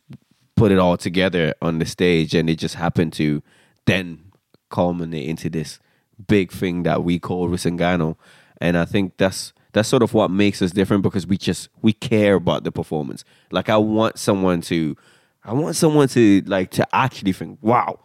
put 0.56 0.72
it 0.72 0.80
all 0.80 0.96
together 0.96 1.54
on 1.62 1.80
the 1.80 1.86
stage 1.86 2.34
and 2.34 2.50
it 2.50 2.56
just 2.56 2.76
happened 2.76 3.12
to 3.12 3.44
then 3.88 4.32
culminate 4.70 5.28
into 5.28 5.50
this 5.50 5.80
big 6.28 6.52
thing 6.52 6.84
that 6.84 7.04
we 7.04 7.20
call 7.20 7.50
Rusangano. 7.50 8.16
And 8.60 8.78
I 8.78 8.86
think 8.86 9.18
that's 9.18 9.54
that's 9.74 9.90
sort 9.90 10.04
of 10.04 10.14
what 10.14 10.32
makes 10.32 10.62
us 10.62 10.72
different 10.72 11.04
because 11.04 11.26
we 11.26 11.38
just 11.38 11.70
we 11.82 11.94
care 11.94 12.36
about 12.36 12.64
the 12.64 12.72
performance. 12.72 13.24
Like 13.52 13.70
I 13.70 13.78
want 13.78 14.18
someone 14.20 14.62
to 14.64 14.96
I 15.44 15.54
want 15.54 15.76
someone 15.76 16.08
to 16.10 16.42
like 16.46 16.72
to 16.72 16.96
actually 16.96 17.34
think, 17.34 17.60
wow, 17.62 18.00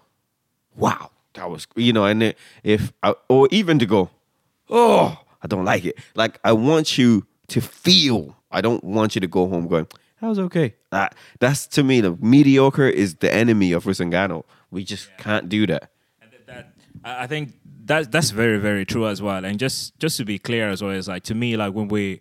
wow, 0.77 1.11
that 1.35 1.51
was 1.51 1.67
you 1.77 1.93
know, 1.93 2.05
and 2.05 2.35
if 2.63 2.93
I, 3.03 3.15
or 3.29 3.49
even 3.51 3.79
to 3.79 3.87
go, 3.87 4.11
oh, 4.71 5.21
I 5.43 5.47
don't 5.47 5.65
like 5.65 5.85
it. 5.85 5.99
Like 6.15 6.39
I 6.45 6.53
want 6.53 6.99
you 6.99 7.27
to 7.49 7.61
feel. 7.61 8.37
I 8.51 8.61
don't 8.61 8.83
want 8.83 9.15
you 9.15 9.21
to 9.21 9.27
go 9.27 9.49
home 9.49 9.67
going, 9.67 9.87
that 10.21 10.29
was 10.29 10.39
okay. 10.39 10.75
That 10.91 11.15
that's 11.41 11.67
to 11.69 11.83
me 11.83 12.01
the 12.01 12.17
mediocre 12.21 12.89
is 12.89 13.17
the 13.17 13.33
enemy 13.33 13.73
of 13.73 13.85
Rusangano. 13.85 14.45
We 14.71 14.85
just 14.85 15.11
can't 15.19 15.49
do 15.49 15.67
that. 15.67 15.83
And 15.83 15.83
that, 15.83 15.91
that 15.91 15.96
I 17.07 17.29
think 17.29 17.55
that 17.85 18.11
that's 18.11 18.31
very 18.31 18.59
very 18.59 18.85
true 18.85 19.07
as 19.07 19.23
well. 19.23 19.45
And 19.45 19.59
just 19.59 19.97
just 19.99 20.17
to 20.17 20.25
be 20.25 20.39
clear 20.39 20.69
as 20.69 20.83
well, 20.83 20.91
is 20.91 21.07
like 21.07 21.23
to 21.25 21.35
me 21.35 21.57
like 21.57 21.73
when 21.73 21.89
we 21.89 22.21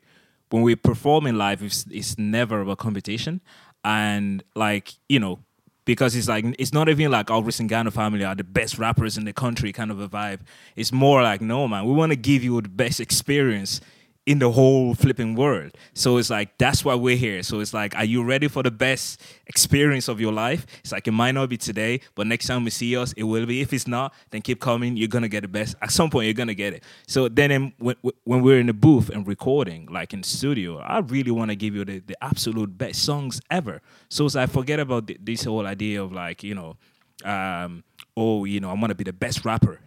when 0.52 0.62
we 0.62 0.76
perform 0.76 1.26
in 1.26 1.38
live, 1.38 1.64
it's, 1.64 1.86
it's 1.90 2.18
never 2.20 2.62
about 2.62 2.78
competition. 2.78 3.42
And 3.84 4.44
like 4.56 4.94
you 5.10 5.20
know, 5.20 5.40
because 5.86 6.16
it's 6.16 6.28
like 6.28 6.46
it's 6.60 6.72
not 6.72 6.88
even 6.88 7.10
like 7.10 7.32
our 7.32 7.42
Rusangano 7.42 7.92
family 7.92 8.24
are 8.24 8.36
the 8.36 8.44
best 8.44 8.78
rappers 8.78 9.18
in 9.18 9.26
the 9.26 9.34
country 9.34 9.74
kind 9.74 9.90
of 9.90 10.00
a 10.00 10.08
vibe. 10.08 10.42
It's 10.76 10.92
more 10.92 11.24
like 11.24 11.42
no 11.42 11.68
man, 11.68 11.86
we 11.86 11.94
want 11.94 12.12
to 12.12 12.16
give 12.16 12.44
you 12.44 12.62
the 12.62 12.70
best 12.70 13.00
experience 13.00 13.82
in 14.26 14.40
the 14.40 14.52
whole 14.52 14.96
flipping 14.96 15.36
world. 15.36 15.72
So 15.94 16.18
it's 16.18 16.30
like 16.30 16.58
that's 16.58 16.84
why 16.84 16.96
we're 16.96 17.16
here. 17.16 17.44
So 17.44 17.60
it's 17.60 17.74
like, 17.74 17.96
are 17.96 18.06
you 18.06 18.24
ready 18.24 18.48
for 18.48 18.64
the 18.64 18.72
best 18.72 19.22
experience 19.48 20.08
of 20.08 20.20
your 20.20 20.32
life? 20.32 20.66
It's 20.80 20.92
like 20.92 21.08
it 21.08 21.12
might 21.12 21.34
not 21.34 21.50
be 21.50 21.58
today, 21.58 22.02
but 22.16 22.26
next 22.28 22.48
time 22.48 22.64
we 22.64 22.72
see 22.72 22.98
us, 22.98 23.14
it 23.14 23.24
will 23.24 23.46
be. 23.46 23.62
If 23.62 23.72
it's 23.74 23.88
not, 23.88 24.14
then 24.32 24.42
keep 24.42 24.60
coming. 24.60 24.98
You're 24.98 25.08
gonna 25.08 25.28
get 25.28 25.42
the 25.42 25.48
best. 25.48 25.76
At 25.82 25.92
some 25.92 26.10
point, 26.10 26.26
you're 26.26 26.34
gonna 26.34 26.56
get 26.56 26.74
it. 26.74 26.84
So 27.08 27.28
then, 27.30 27.74
when, 27.78 27.96
when 28.24 28.42
we're 28.42 28.60
in 28.60 28.68
the 28.68 28.74
booth 28.74 29.10
and 29.10 29.28
recording, 29.28 29.88
like 29.92 30.14
in 30.14 30.24
studio, 30.24 30.80
I 30.80 31.00
really 31.00 31.32
want 31.32 31.52
to 31.52 31.56
give 31.56 31.76
you 31.76 31.86
the, 31.86 32.00
the 32.00 32.24
absolute 32.24 32.78
best 32.78 33.04
songs 33.04 33.42
ever. 33.52 33.82
So 34.10 34.26
it's 34.26 34.36
like 34.36 34.50
forget 34.50 34.80
about 34.80 35.08
th- 35.08 35.20
this 35.22 35.44
whole 35.44 35.68
idea 35.68 36.02
of 36.02 36.12
like 36.12 36.44
you 36.44 36.56
know, 36.56 36.78
um, 37.24 37.84
oh, 38.18 38.46
you 38.46 38.60
know, 38.60 38.72
I'm 38.72 38.82
gonna 38.82 38.96
be 38.96 39.04
the 39.04 39.14
best 39.14 39.46
rapper 39.46 39.80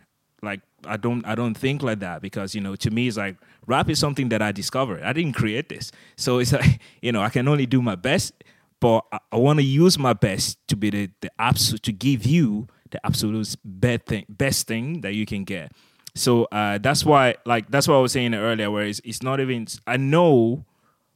like 0.42 0.60
I 0.86 0.96
don't 0.96 1.26
I 1.26 1.34
don't 1.34 1.54
think 1.54 1.82
like 1.82 2.00
that 2.00 2.22
because 2.22 2.54
you 2.54 2.60
know 2.60 2.76
to 2.76 2.90
me 2.90 3.08
it's 3.08 3.16
like 3.16 3.36
rap 3.66 3.88
is 3.88 3.98
something 3.98 4.28
that 4.30 4.42
I 4.42 4.52
discovered. 4.52 5.02
I 5.02 5.12
didn't 5.12 5.34
create 5.34 5.68
this, 5.68 5.90
so 6.16 6.38
it's 6.38 6.52
like 6.60 6.80
you 7.02 7.12
know 7.12 7.22
I 7.22 7.28
can 7.28 7.48
only 7.48 7.66
do 7.66 7.82
my 7.82 7.94
best, 7.94 8.32
but 8.80 9.04
I, 9.12 9.18
I 9.32 9.36
want 9.36 9.58
to 9.58 9.64
use 9.64 9.98
my 9.98 10.12
best 10.12 10.58
to 10.68 10.76
be 10.76 10.90
the 10.90 11.10
the 11.20 11.30
absolute 11.38 11.82
to 11.84 11.92
give 11.92 12.24
you 12.24 12.68
the 12.90 13.04
absolute 13.04 13.56
best 13.64 14.06
thing 14.06 14.24
best 14.28 14.66
thing 14.66 15.00
that 15.02 15.14
you 15.14 15.26
can 15.26 15.44
get. 15.44 15.72
So 16.14 16.44
uh, 16.46 16.78
that's 16.78 17.04
why 17.04 17.36
like 17.44 17.70
that's 17.70 17.86
what 17.86 17.94
I 17.94 18.00
was 18.00 18.12
saying 18.12 18.34
earlier, 18.34 18.70
where 18.70 18.84
it's, 18.84 19.00
it's 19.04 19.22
not 19.22 19.40
even 19.40 19.66
I 19.86 19.96
know 19.96 20.64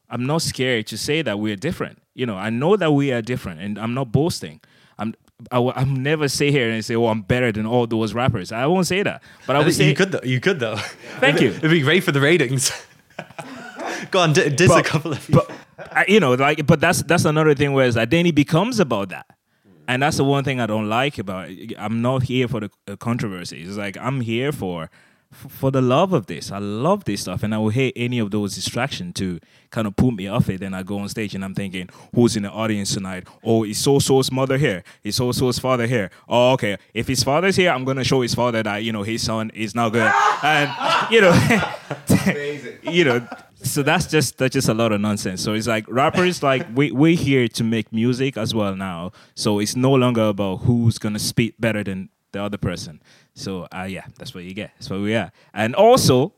I'm 0.08 0.26
not 0.26 0.42
scared 0.42 0.86
to 0.88 0.98
say 0.98 1.22
that 1.22 1.38
we're 1.38 1.56
different. 1.56 1.98
You 2.14 2.26
know 2.26 2.36
I 2.36 2.50
know 2.50 2.76
that 2.76 2.92
we 2.92 3.12
are 3.12 3.22
different, 3.22 3.60
and 3.60 3.78
I'm 3.78 3.94
not 3.94 4.12
boasting. 4.12 4.60
I'm 5.50 5.56
I 5.56 5.82
will 5.84 5.86
never 5.86 6.28
say 6.28 6.50
here 6.50 6.70
and 6.70 6.84
say, 6.84 6.94
"Oh, 6.94 7.06
I'm 7.06 7.22
better 7.22 7.50
than 7.52 7.66
all 7.66 7.86
those 7.86 8.14
rappers." 8.14 8.52
I 8.52 8.66
won't 8.66 8.86
say 8.86 9.02
that, 9.02 9.22
but 9.46 9.56
I 9.56 9.58
would 9.60 9.74
say, 9.74 9.88
you 9.88 9.94
could 9.94 10.12
though. 10.12 10.20
You 10.22 10.40
could 10.40 10.60
though. 10.60 10.76
Thank 11.20 11.40
you. 11.42 11.48
It'd 11.50 11.70
be 11.70 11.80
great 11.80 12.04
for 12.04 12.12
the 12.12 12.20
ratings. 12.20 12.70
Go 14.10 14.20
on, 14.20 14.32
d- 14.32 14.48
diss 14.50 14.70
a 14.72 14.82
couple 14.82 15.12
of. 15.12 15.26
but 15.30 15.50
I, 15.92 16.04
you 16.08 16.20
know, 16.20 16.34
like, 16.34 16.66
but 16.66 16.80
that's 16.80 17.02
that's 17.02 17.24
another 17.24 17.54
thing. 17.54 17.72
Where 17.72 17.86
it's 17.86 17.96
like 17.96 18.10
then 18.10 18.26
it 18.26 18.34
becomes 18.34 18.80
about 18.80 19.08
that, 19.10 19.26
and 19.88 20.02
that's 20.02 20.16
the 20.18 20.24
one 20.24 20.44
thing 20.44 20.60
I 20.60 20.66
don't 20.66 20.88
like 20.88 21.18
about. 21.18 21.50
it. 21.50 21.74
I'm 21.78 22.02
not 22.02 22.24
here 22.24 22.48
for 22.48 22.60
the 22.60 22.70
uh, 22.88 22.96
controversy. 22.96 23.62
It's 23.62 23.76
like 23.76 23.96
I'm 23.98 24.20
here 24.20 24.52
for 24.52 24.90
for 25.32 25.70
the 25.70 25.80
love 25.80 26.12
of 26.12 26.26
this. 26.26 26.52
I 26.52 26.58
love 26.58 27.04
this 27.04 27.22
stuff, 27.22 27.42
and 27.42 27.54
I 27.54 27.58
will 27.58 27.70
hate 27.70 27.94
any 27.96 28.18
of 28.18 28.30
those 28.30 28.54
distractions 28.54 29.14
to 29.14 29.40
kind 29.70 29.86
of 29.86 29.96
put 29.96 30.14
me 30.14 30.28
off 30.28 30.48
it. 30.48 30.60
Then 30.60 30.74
I 30.74 30.82
go 30.82 30.98
on 30.98 31.08
stage 31.08 31.34
and 31.34 31.44
I'm 31.44 31.54
thinking, 31.54 31.88
who's 32.14 32.36
in 32.36 32.44
the 32.44 32.50
audience 32.50 32.94
tonight? 32.94 33.26
Oh, 33.42 33.64
is 33.64 33.78
so 33.78 33.98
so's 33.98 34.30
mother 34.30 34.58
here? 34.58 34.84
Is 35.02 35.16
so 35.16 35.32
so's 35.32 35.58
father 35.58 35.86
here? 35.86 36.10
Oh, 36.28 36.52
okay. 36.52 36.76
If 36.94 37.08
his 37.08 37.24
father's 37.24 37.56
here, 37.56 37.70
I'm 37.70 37.84
gonna 37.84 38.04
show 38.04 38.20
his 38.20 38.34
father 38.34 38.62
that 38.62 38.84
you 38.84 38.92
know 38.92 39.02
his 39.02 39.22
son 39.22 39.50
is 39.54 39.74
not 39.74 39.92
good, 39.92 40.12
and 40.42 40.70
you 41.10 41.20
know, 41.22 41.72
you 42.82 43.04
know. 43.04 43.26
So 43.64 43.84
that's 43.84 44.06
just 44.06 44.38
that's 44.38 44.54
just 44.54 44.68
a 44.68 44.74
lot 44.74 44.92
of 44.92 45.00
nonsense. 45.00 45.40
So 45.40 45.54
it's 45.54 45.68
like 45.68 45.86
rappers 45.88 46.42
like 46.42 46.66
we 46.74 46.90
we're 46.90 47.16
here 47.16 47.48
to 47.48 47.64
make 47.64 47.92
music 47.92 48.36
as 48.36 48.54
well 48.54 48.74
now. 48.74 49.12
So 49.34 49.60
it's 49.60 49.76
no 49.76 49.92
longer 49.92 50.24
about 50.24 50.56
who's 50.58 50.98
gonna 50.98 51.20
spit 51.20 51.60
better 51.60 51.84
than 51.84 52.10
the 52.32 52.42
other 52.42 52.58
person. 52.58 53.02
So 53.34 53.68
uh, 53.74 53.86
yeah, 53.88 54.04
that's 54.18 54.34
what 54.34 54.44
you 54.44 54.54
get. 54.54 54.72
That's 54.76 54.90
what 54.90 55.00
we 55.00 55.14
are. 55.14 55.30
And 55.54 55.74
also, 55.74 56.34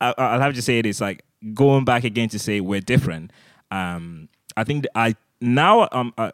I, 0.00 0.14
I'll 0.16 0.40
have 0.40 0.54
to 0.54 0.62
say 0.62 0.78
it 0.78 0.86
is 0.86 1.00
like 1.00 1.24
going 1.54 1.84
back 1.84 2.04
again 2.04 2.28
to 2.30 2.38
say 2.38 2.60
we're 2.60 2.80
different. 2.80 3.32
Um, 3.70 4.28
I 4.56 4.64
think 4.64 4.86
I 4.94 5.16
now 5.40 5.88
I'm 5.92 6.12
I, 6.16 6.32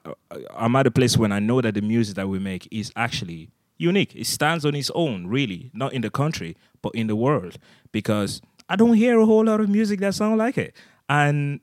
I'm 0.55 0.77
at 0.77 0.87
a 0.87 0.91
place 0.91 1.17
when 1.17 1.33
I 1.33 1.41
know 1.41 1.61
that 1.61 1.75
the 1.75 1.83
music 1.83 2.17
that 2.17 2.29
we 2.29 2.39
make 2.39 2.69
is 2.71 2.93
actually 2.95 3.51
unique. 3.79 4.15
It 4.15 4.27
stands 4.27 4.65
on 4.65 4.75
its 4.75 4.91
own, 4.95 5.27
really, 5.27 5.71
not 5.75 5.93
in 5.93 6.03
the 6.03 6.11
country 6.11 6.57
but 6.83 6.95
in 6.95 7.07
the 7.07 7.17
world, 7.17 7.59
because 7.93 8.43
I 8.69 8.77
don't 8.77 8.95
hear 8.95 9.19
a 9.21 9.27
whole 9.27 9.45
lot 9.45 9.61
of 9.61 9.69
music 9.69 10.01
that 10.01 10.15
sound 10.15 10.39
like 10.39 10.59
it, 10.59 10.75
and 11.09 11.61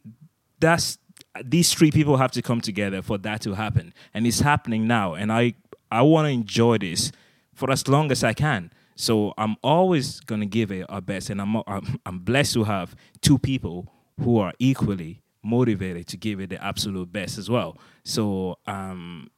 that's 0.60 0.98
these 1.44 1.74
three 1.74 1.92
people 1.92 2.18
have 2.18 2.32
to 2.32 2.42
come 2.42 2.62
together 2.62 3.02
for 3.02 3.18
that 3.20 3.42
to 3.42 3.54
happen, 3.54 3.94
and 4.14 4.26
it's 4.26 4.40
happening 4.40 4.88
now. 4.88 5.14
And 5.14 5.32
I 5.32 5.56
I 5.92 6.02
want 6.02 6.26
to 6.28 6.32
enjoy 6.32 6.78
this 6.78 7.12
for 7.54 7.72
as 7.72 7.88
long 7.88 8.12
as 8.12 8.24
I 8.24 8.34
can. 8.34 8.72
So 8.96 9.34
I'm 9.38 9.56
always 9.64 10.20
gonna 10.20 10.46
give 10.46 10.72
it 10.72 10.86
our 10.90 11.02
best, 11.02 11.30
and 11.30 11.42
I'm 11.42 11.56
I'm, 11.68 12.00
I'm 12.06 12.20
blessed 12.20 12.54
to 12.56 12.66
have 12.66 12.96
two 13.22 13.38
people 13.38 13.94
who 14.20 14.40
are 14.40 14.54
equally 14.60 15.22
motivated 15.42 16.06
to 16.08 16.18
give 16.18 16.40
it 16.42 16.50
the 16.50 16.62
absolute 16.64 17.12
best 17.12 17.38
as 17.38 17.50
well. 17.50 17.78
So 18.04 18.58
um, 18.68 19.30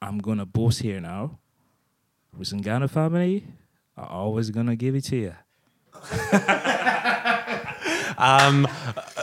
I'm 0.00 0.18
gonna 0.18 0.46
boast 0.46 0.80
here 0.80 1.00
now. 1.00 1.38
Rusangano 2.38 2.88
family 2.88 3.46
are 3.96 4.08
always 4.08 4.50
gonna 4.50 4.76
give 4.76 4.94
it 4.94 5.04
to 5.04 5.16
you. 5.16 5.34
Um, 8.18 8.66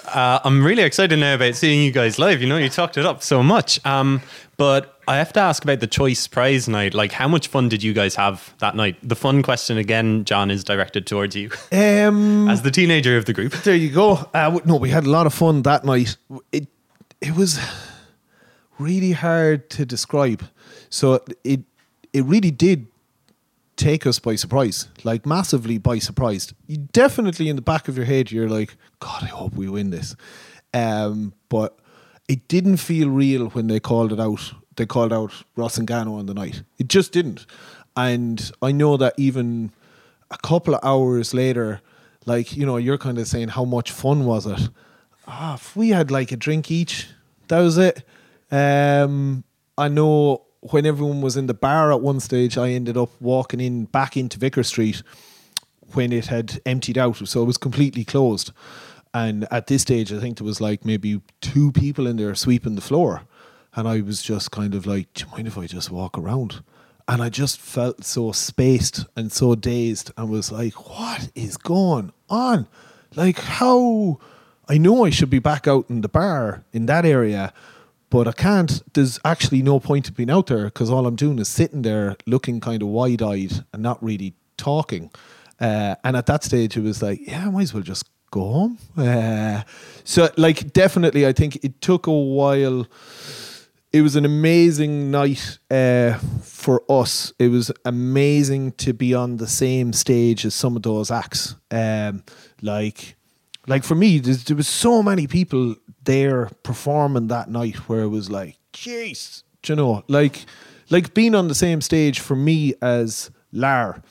uh, 0.08 0.40
I'm 0.44 0.64
really 0.66 0.84
excited 0.84 1.20
now 1.20 1.36
about 1.36 1.56
seeing 1.56 1.84
you 1.84 1.92
guys 1.92 2.18
live. 2.18 2.42
You 2.42 2.48
know, 2.48 2.58
you 2.58 2.70
talked 2.70 2.98
it 2.98 3.06
up 3.06 3.22
so 3.22 3.44
much. 3.44 3.86
Um, 3.86 4.22
but 4.58 5.00
I 5.08 5.18
have 5.18 5.34
to 5.34 5.42
ask 5.42 5.64
about 5.64 5.82
the 5.82 5.88
choice 5.88 6.26
prize 6.28 6.68
night. 6.70 6.94
Like, 6.94 7.12
how 7.12 7.28
much 7.28 7.50
fun 7.50 7.68
did 7.70 7.84
you 7.84 7.94
guys 7.94 8.16
have 8.16 8.54
that 8.60 8.76
night? 8.76 8.96
The 9.04 9.16
fun 9.16 9.44
question 9.44 9.78
again, 9.78 10.24
John, 10.24 10.50
is 10.50 10.64
directed 10.64 11.06
towards 11.06 11.36
you 11.36 11.52
Um, 11.72 12.48
as 12.50 12.62
the 12.62 12.72
teenager 12.72 13.18
of 13.18 13.26
the 13.26 13.34
group. 13.34 13.52
there 13.64 13.76
you 13.76 13.92
go. 13.92 14.30
Uh, 14.34 14.60
no, 14.66 14.78
we 14.78 14.90
had 14.90 15.06
a 15.06 15.10
lot 15.10 15.28
of 15.28 15.34
fun 15.34 15.62
that 15.64 15.84
night. 15.86 16.16
It 16.52 16.68
it 17.22 17.36
was 17.36 17.60
really 18.80 19.12
hard 19.12 19.70
to 19.72 19.86
describe. 19.86 20.44
So 20.90 21.20
it 21.44 21.62
it 22.14 22.24
really 22.24 22.52
did 22.52 22.88
take 23.76 24.08
us 24.08 24.20
by 24.20 24.36
surprise, 24.36 24.88
like 25.04 25.26
massively 25.26 25.78
by 25.78 26.00
surprise. 26.00 26.54
You 26.68 26.78
definitely 26.78 27.50
in 27.50 27.56
the 27.56 27.62
back 27.62 27.88
of 27.88 27.98
your 27.98 28.06
head, 28.06 28.32
you're 28.32 28.50
like, 28.50 28.76
God, 29.00 29.24
I 29.24 29.28
hope 29.28 29.56
we 29.56 29.70
win 29.70 29.90
this. 29.90 30.16
Um, 30.74 31.34
but 31.50 31.78
it 32.28 32.48
didn't 32.48 32.78
feel 32.78 33.10
real 33.10 33.48
when 33.50 33.68
they 33.68 33.80
called 33.80 34.14
it 34.14 34.20
out. 34.20 34.54
They 34.76 34.86
called 34.86 35.14
out 35.14 35.32
Rusangano 35.58 36.18
on 36.18 36.26
the 36.26 36.34
night. 36.34 36.64
It 36.78 36.88
just 36.88 37.12
didn't. 37.12 37.46
And 37.96 38.52
I 38.62 38.72
know 38.72 38.98
that 38.98 39.14
even 39.18 39.72
a 40.32 40.38
couple 40.38 40.76
of 40.76 40.84
hours 40.84 41.34
later, 41.34 41.82
like, 42.26 42.58
you 42.58 42.66
know, 42.66 42.78
you're 42.78 42.98
kind 42.98 43.18
of 43.18 43.28
saying, 43.28 43.50
how 43.50 43.64
much 43.64 43.92
fun 43.92 44.26
was 44.26 44.46
it? 44.46 44.70
Ah, 45.28 45.56
if 45.56 45.76
we 45.76 45.90
had 45.90 46.12
like 46.12 46.32
a 46.32 46.38
drink 46.38 46.72
each, 46.72 47.08
that 47.48 47.60
was 47.60 47.78
it. 47.78 48.04
Um, 48.52 49.44
I 49.78 49.88
know 49.88 50.45
when 50.72 50.86
everyone 50.86 51.22
was 51.22 51.38
in 51.38 51.46
the 51.46 51.54
bar 51.54 51.92
at 51.92 52.02
one 52.02 52.20
stage, 52.20 52.58
I 52.58 52.70
ended 52.70 52.98
up 52.98 53.10
walking 53.22 53.60
in 53.60 53.86
back 53.86 54.18
into 54.18 54.40
Vicar 54.40 54.64
Street 54.64 55.04
when 55.94 56.12
it 56.12 56.28
had 56.28 56.60
emptied 56.66 56.98
out, 56.98 57.18
so 57.28 57.44
it 57.44 57.46
was 57.46 57.58
completely 57.58 58.04
closed. 58.04 58.52
And 59.14 59.48
at 59.52 59.68
this 59.68 59.84
stage, 59.84 60.12
I 60.12 60.20
think 60.20 60.38
there 60.38 60.46
was 60.46 60.60
like 60.60 60.84
maybe 60.84 61.22
two 61.40 61.72
people 61.72 62.08
in 62.08 62.18
there 62.18 62.34
sweeping 62.34 62.76
the 62.76 62.82
floor, 62.82 63.22
and 63.76 63.88
I 63.88 64.02
was 64.02 64.24
just 64.24 64.50
kind 64.50 64.74
of 64.74 64.88
like, 64.88 65.14
"Do 65.14 65.26
you 65.26 65.32
mind 65.32 65.48
if 65.48 65.58
I 65.58 65.68
just 65.68 65.92
walk 65.92 66.18
around?" 66.18 66.64
And 67.08 67.22
I 67.22 67.30
just 67.30 67.60
felt 67.60 68.04
so 68.04 68.32
spaced 68.32 69.06
and 69.16 69.32
so 69.32 69.54
dazed, 69.54 70.12
and 70.18 70.30
was 70.30 70.52
like, 70.52 70.90
"What 70.90 71.30
is 71.36 71.58
going 71.58 72.12
on? 72.28 72.68
Like 73.16 73.38
how?" 73.38 74.20
I 74.68 74.80
know 74.80 75.06
I 75.06 75.12
should 75.12 75.30
be 75.30 75.38
back 75.38 75.68
out 75.68 75.86
in 75.90 76.02
the 76.02 76.10
bar 76.10 76.64
in 76.74 76.88
that 76.88 77.06
area, 77.06 77.54
but 78.16 78.30
I 78.30 78.32
can't. 78.32 78.82
There's 78.94 79.20
actually 79.26 79.62
no 79.62 79.78
point 79.78 80.08
of 80.08 80.16
being 80.16 80.30
out 80.30 80.48
there 80.48 80.64
because 80.64 80.90
all 80.90 81.06
I'm 81.06 81.18
doing 81.18 81.38
is 81.38 81.50
sitting 81.50 81.82
there 81.82 82.16
looking 82.26 82.62
kind 82.62 82.82
of 82.82 82.88
wide 82.88 83.22
eyed 83.22 83.66
and 83.74 83.84
not 83.84 84.02
really 84.02 84.36
talking. 84.56 85.12
Uh, 85.60 85.96
and 86.02 86.16
at 86.16 86.26
that 86.28 86.42
stage, 86.42 86.78
it 86.78 86.82
was 86.82 87.04
like, 87.04 87.20
yeah, 87.28 87.46
I 87.46 87.50
might 87.50 87.64
as 87.64 87.74
well 87.74 87.84
just 87.84 88.06
go 88.32 88.40
home. 88.40 88.78
Uh, 88.96 89.64
so, 90.06 90.30
like, 90.38 90.72
definitely, 90.72 91.28
I 91.28 91.34
think 91.34 91.58
it 91.58 91.82
took 91.82 92.08
a 92.08 92.12
while. 92.14 92.88
It 93.92 94.02
was 94.02 94.16
an 94.16 94.24
amazing 94.24 95.12
night 95.12 95.60
uh, 95.70 96.14
for 96.42 96.84
us. 96.90 97.34
It 97.38 97.50
was 97.50 97.70
amazing 97.84 98.74
to 98.84 98.94
be 98.94 99.14
on 99.14 99.38
the 99.38 99.48
same 99.48 99.92
stage 99.92 100.46
as 100.46 100.56
some 100.56 100.78
of 100.78 100.84
those 100.84 101.12
acts. 101.12 101.56
Um, 101.70 102.24
like, 102.62 103.18
like 103.68 103.84
for 103.84 103.96
me, 103.96 104.20
there 104.20 104.56
was 104.56 104.70
so 104.70 105.04
many 105.04 105.28
people 105.28 105.76
there 106.06 106.50
performing 106.64 107.28
that 107.28 107.50
night 107.50 107.76
where 107.90 108.02
it 108.02 108.10
was 108.10 108.30
like, 108.30 108.58
jeez, 108.74 109.44
do 109.62 109.74
you 109.74 109.78
know, 109.78 110.04
like, 110.08 110.46
like 110.90 111.14
being 111.14 111.36
on 111.36 111.48
the 111.48 111.56
same 111.56 111.82
stage 111.82 112.20
for 112.20 112.36
me 112.36 112.74
as 112.82 113.32
Lar, 113.52 114.02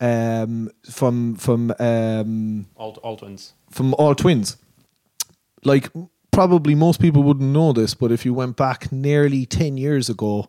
um, 0.00 0.70
from 0.90 1.36
from 1.36 1.72
um, 1.78 2.66
All, 2.76 2.92
all 3.02 3.16
twins. 3.16 3.54
from 3.70 3.94
All 3.94 4.14
Tvvins. 4.14 4.56
Like 5.64 5.90
probably 6.30 6.74
most 6.74 7.00
people 7.00 7.22
wouldn't 7.22 7.50
know 7.50 7.72
this, 7.72 7.94
but 7.94 8.12
if 8.12 8.24
you 8.24 8.34
went 8.34 8.56
back 8.56 8.92
nearly 8.92 9.46
ten 9.46 9.76
years 9.78 10.08
ago, 10.08 10.48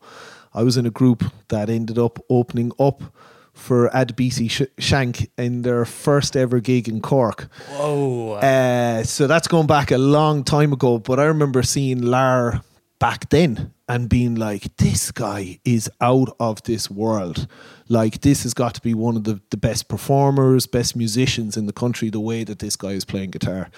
I 0.54 0.64
was 0.64 0.78
in 0.78 0.86
a 0.86 0.92
group 0.92 1.24
that 1.50 1.70
ended 1.70 1.98
up 1.98 2.20
opening 2.30 2.72
up 2.80 3.02
for 3.58 3.90
Adebisi 3.90 4.50
Sh- 4.50 4.72
Shank 4.78 5.30
in 5.38 5.64
their 5.64 5.84
first 5.84 6.38
ever 6.38 6.60
gig 6.60 6.88
in 6.88 7.02
Cork. 7.02 7.50
Whoa. 7.70 8.34
Uh, 8.34 9.04
so 9.04 9.28
that's 9.28 9.48
going 9.48 9.68
back 9.68 9.92
a 9.92 9.98
long 9.98 10.44
time 10.44 10.72
ago, 10.72 11.00
but 11.00 11.20
I 11.20 11.26
remember 11.26 11.64
seeing 11.64 12.02
Lar 12.02 12.62
back 13.00 13.30
then 13.30 13.74
and 13.90 14.10
being 14.10 14.36
like, 14.36 14.76
this 14.78 15.12
guy 15.12 15.60
is 15.66 15.90
out 16.02 16.36
of 16.40 16.62
this 16.64 16.90
world. 16.90 17.48
Like, 17.90 18.22
this 18.22 18.44
has 18.44 18.54
got 18.54 18.74
to 18.76 18.82
be 18.82 18.94
one 18.94 19.16
of 19.16 19.24
the, 19.24 19.42
the 19.50 19.58
best 19.58 19.88
performers, 19.88 20.68
best 20.68 20.96
musicians 20.96 21.58
in 21.58 21.66
the 21.68 21.74
country, 21.74 22.10
the 22.10 22.20
way 22.20 22.44
that 22.44 22.60
this 22.60 22.76
guy 22.76 22.90
is 22.90 23.06
playing 23.06 23.32
guitar. 23.32 23.70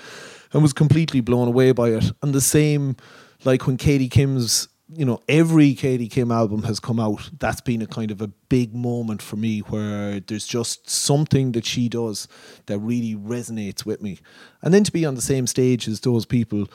And 0.52 0.62
was 0.62 0.74
completely 0.74 1.22
blown 1.22 1.48
away 1.48 1.72
by 1.74 1.90
it. 1.90 2.12
And 2.22 2.34
the 2.34 2.42
same, 2.42 2.96
like 3.44 3.68
when 3.68 3.78
Katie 3.78 4.10
Kim's, 4.10 4.68
you 4.92 5.06
know, 5.06 5.22
every 5.28 5.76
Katie 5.76 6.08
Kim 6.08 6.32
album 6.32 6.64
has 6.64 6.80
come 6.80 7.00
out, 7.00 7.30
that's 7.40 7.62
been 7.62 7.82
a 7.82 7.88
kind 7.88 8.10
of 8.10 8.22
a 8.22 8.28
big 8.28 8.74
moment 8.74 9.22
for 9.22 9.36
me 9.36 9.60
where 9.60 10.20
there's 10.20 10.48
just 10.48 10.90
something 10.90 11.52
that 11.52 11.66
she 11.66 11.88
does 11.88 12.28
that 12.66 12.80
really 12.80 13.16
resonates 13.16 13.86
with 13.86 14.02
me. 14.02 14.20
And 14.62 14.74
then 14.74 14.84
to 14.84 14.92
be 14.92 15.06
on 15.06 15.16
the 15.16 15.22
same 15.22 15.46
stage 15.46 15.88
as 15.88 16.00
those 16.00 16.26
people, 16.26 16.68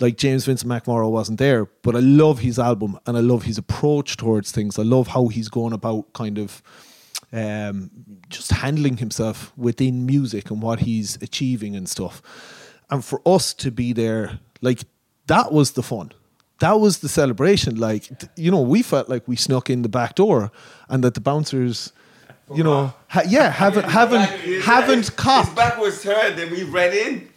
like 0.00 0.18
James 0.18 0.44
Vincent 0.44 0.70
McMorrow 0.70 1.10
wasn't 1.10 1.38
there, 1.38 1.66
but 1.82 1.96
I 1.96 2.00
love 2.00 2.40
his 2.40 2.58
album 2.58 2.98
and 3.06 3.16
I 3.16 3.20
love 3.20 3.44
his 3.44 3.56
approach 3.56 4.16
towards 4.18 4.52
things. 4.52 4.78
I 4.78 4.82
love 4.82 5.08
how 5.08 5.28
he's 5.28 5.48
going 5.48 5.72
about 5.72 6.12
kind 6.12 6.38
of 6.38 6.62
um, 7.32 7.90
just 8.28 8.50
handling 8.50 8.98
himself 8.98 9.56
within 9.56 10.04
music 10.04 10.50
and 10.50 10.60
what 10.60 10.80
he's 10.80 11.16
achieving 11.22 11.74
and 11.74 11.88
stuff. 11.88 12.20
And 12.90 13.02
for 13.02 13.22
us 13.24 13.54
to 13.54 13.70
be 13.70 13.94
there, 13.94 14.40
like 14.60 14.80
that 15.26 15.52
was 15.52 15.72
the 15.72 15.82
fun. 15.82 16.12
That 16.62 16.78
was 16.78 16.98
the 16.98 17.08
celebration. 17.08 17.74
Like, 17.74 18.08
you 18.36 18.52
know, 18.52 18.60
we 18.60 18.82
felt 18.82 19.08
like 19.08 19.26
we 19.26 19.34
snuck 19.34 19.68
in 19.68 19.82
the 19.82 19.88
back 19.88 20.14
door 20.14 20.52
and 20.88 21.02
that 21.02 21.14
the 21.14 21.20
bouncers, 21.20 21.92
you 22.54 22.62
know, 22.62 22.94
ha- 23.08 23.24
yeah, 23.26 23.50
haven't, 23.64 23.88
haven't, 23.88 24.28
haven't 24.62 25.16
caught. 25.16 25.46
His 25.46 25.54
back 25.56 25.76
was 25.78 26.00
turned, 26.04 26.38
and 26.38 26.52
we 26.52 26.62
ran 26.62 26.92
in. 26.92 27.28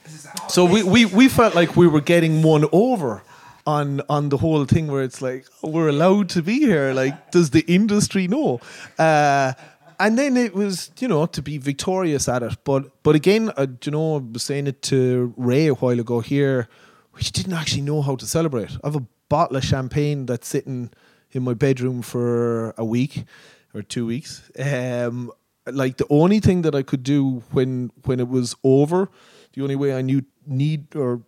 So 0.47 0.63
we, 0.63 0.83
we, 0.83 1.05
we 1.05 1.27
felt 1.27 1.55
like 1.55 1.75
we 1.75 1.87
were 1.87 2.01
getting 2.01 2.43
one 2.43 2.65
over 2.71 3.23
on 3.65 4.01
on 4.09 4.29
the 4.29 4.37
whole 4.37 4.63
thing 4.65 4.85
where 4.85 5.01
it's 5.01 5.23
like 5.23 5.47
oh, 5.63 5.69
we're 5.69 5.89
allowed 5.89 6.29
to 6.29 6.43
be 6.43 6.59
here. 6.59 6.93
Like, 6.93 7.31
does 7.31 7.49
the 7.49 7.61
industry 7.61 8.27
know? 8.27 8.59
Uh, 8.99 9.53
and 9.99 10.19
then 10.19 10.37
it 10.37 10.53
was 10.53 10.91
you 10.99 11.07
know 11.07 11.25
to 11.25 11.41
be 11.41 11.57
victorious 11.57 12.29
at 12.29 12.43
it. 12.43 12.57
But 12.63 12.91
but 13.01 13.15
again, 13.15 13.51
uh, 13.57 13.65
you 13.83 13.91
know, 13.91 14.17
I 14.17 14.19
was 14.19 14.43
saying 14.43 14.67
it 14.67 14.83
to 14.83 15.33
Ray 15.35 15.65
a 15.65 15.73
while 15.73 15.99
ago 15.99 16.19
here. 16.19 16.67
We 17.15 17.21
didn't 17.21 17.53
actually 17.53 17.81
know 17.81 18.03
how 18.03 18.15
to 18.17 18.25
celebrate. 18.27 18.77
I 18.83 18.87
have 18.87 18.97
a 18.97 19.05
bottle 19.35 19.57
of 19.57 19.65
champagne 19.65 20.25
that's 20.25 20.47
sitting 20.47 20.89
in 21.31 21.43
my 21.43 21.53
bedroom 21.53 22.01
for 22.01 22.73
a 22.77 22.85
week 22.85 23.25
or 23.73 23.81
two 23.81 24.05
weeks. 24.05 24.49
Um, 24.57 25.29
like 25.65 25.97
the 25.97 26.07
only 26.09 26.39
thing 26.39 26.61
that 26.61 26.73
I 26.73 26.83
could 26.83 27.03
do 27.03 27.43
when 27.51 27.91
when 28.05 28.19
it 28.19 28.29
was 28.29 28.55
over, 28.63 29.09
the 29.53 29.61
only 29.61 29.75
way 29.75 29.93
I 29.99 30.01
knew 30.01 30.21
need 30.47 30.95
or 30.95 31.21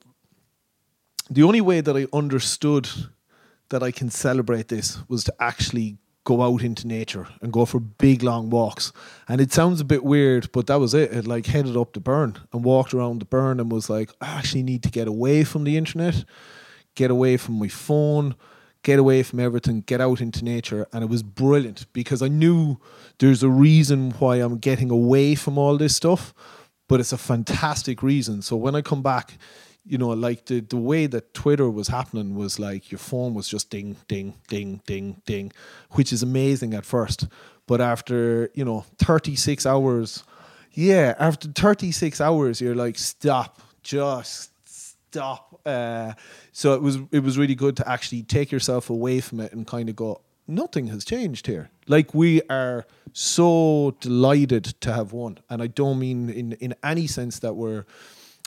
the 1.29 1.43
only 1.43 1.59
way 1.59 1.81
that 1.81 1.95
I 1.97 2.07
understood 2.13 2.87
that 3.71 3.83
I 3.83 3.91
can 3.91 4.09
celebrate 4.09 4.67
this 4.69 4.99
was 5.09 5.23
to 5.25 5.33
actually 5.39 5.97
go 6.23 6.41
out 6.41 6.61
into 6.63 6.87
nature 6.87 7.27
and 7.41 7.51
go 7.51 7.65
for 7.65 7.79
big 7.79 8.23
long 8.23 8.49
walks. 8.49 8.93
And 9.27 9.41
it 9.41 9.51
sounds 9.51 9.81
a 9.81 9.85
bit 9.93 10.03
weird, 10.03 10.49
but 10.51 10.67
that 10.67 10.79
was 10.79 10.93
it. 10.93 11.11
It 11.11 11.27
like 11.27 11.45
headed 11.47 11.75
up 11.75 11.91
the 11.91 11.99
Burren 11.99 12.37
and 12.53 12.63
walked 12.63 12.93
around 12.93 13.19
the 13.19 13.25
Burren 13.25 13.59
and 13.59 13.71
was 13.71 13.89
like, 13.89 14.11
I 14.21 14.27
actually 14.39 14.63
need 14.63 14.83
to 14.83 14.89
get 14.89 15.07
away 15.07 15.43
from 15.43 15.65
the 15.65 15.75
internet, 15.75 16.25
get 16.97 17.11
away 17.11 17.37
from 17.37 17.59
my 17.59 17.67
phone, 17.67 18.35
get 18.81 18.97
away 18.97 19.21
from 19.21 19.39
everything, 19.39 19.81
get 19.81 20.01
out 20.01 20.19
into 20.19 20.43
nature. 20.43 20.87
And 20.91 21.03
it 21.03 21.09
was 21.09 21.21
brilliant 21.21 21.85
because 21.93 22.23
I 22.23 22.27
knew 22.27 22.77
there's 23.19 23.43
a 23.43 23.49
reason 23.49 24.11
why 24.19 24.37
I'm 24.37 24.57
getting 24.57 24.89
away 24.89 25.35
from 25.35 25.57
all 25.59 25.77
this 25.77 25.95
stuff, 25.95 26.33
but 26.89 26.99
it's 26.99 27.13
a 27.13 27.17
fantastic 27.17 28.01
reason. 28.01 28.41
So 28.41 28.55
when 28.57 28.75
I 28.75 28.81
come 28.81 29.03
back, 29.03 29.37
you 29.85 29.99
know, 29.99 30.09
like 30.09 30.45
the, 30.47 30.59
the 30.59 30.75
way 30.75 31.05
that 31.05 31.35
Twitter 31.35 31.69
was 31.69 31.87
happening 31.87 32.35
was 32.35 32.59
like 32.59 32.91
your 32.91 32.99
phone 32.99 33.35
was 33.35 33.47
just 33.47 33.69
ding, 33.69 33.95
ding, 34.07 34.33
ding, 34.47 34.81
ding, 34.87 35.21
ding, 35.25 35.51
which 35.91 36.11
is 36.11 36.23
amazing 36.23 36.73
at 36.73 36.83
first. 36.83 37.27
But 37.67 37.79
after, 37.79 38.49
you 38.55 38.65
know, 38.65 38.85
36 38.97 39.65
hours, 39.67 40.23
yeah, 40.71 41.13
after 41.19 41.47
36 41.47 42.19
hours, 42.19 42.59
you're 42.59 42.75
like, 42.75 42.97
stop, 42.97 43.61
just 43.83 44.49
stop. 44.67 45.46
Uh, 45.67 46.13
so 46.51 46.73
it 46.73 46.81
was 46.81 46.97
it 47.11 47.19
was 47.19 47.37
really 47.37 47.55
good 47.55 47.75
to 47.75 47.87
actually 47.87 48.23
take 48.23 48.51
yourself 48.51 48.89
away 48.89 49.19
from 49.19 49.41
it 49.41 49.51
and 49.51 49.67
kind 49.67 49.89
of 49.89 49.95
go, 49.95 50.21
nothing 50.47 50.87
has 50.87 51.03
changed 51.03 51.45
here. 51.47 51.69
Like 51.87 52.13
we 52.13 52.41
are 52.49 52.85
so 53.11 53.95
delighted 53.99 54.63
to 54.81 54.93
have 54.93 55.11
won, 55.11 55.39
and 55.49 55.61
I 55.61 55.67
don't 55.67 55.99
mean 55.99 56.29
in 56.29 56.53
in 56.53 56.73
any 56.83 57.07
sense 57.07 57.39
that 57.39 57.55
we're 57.55 57.85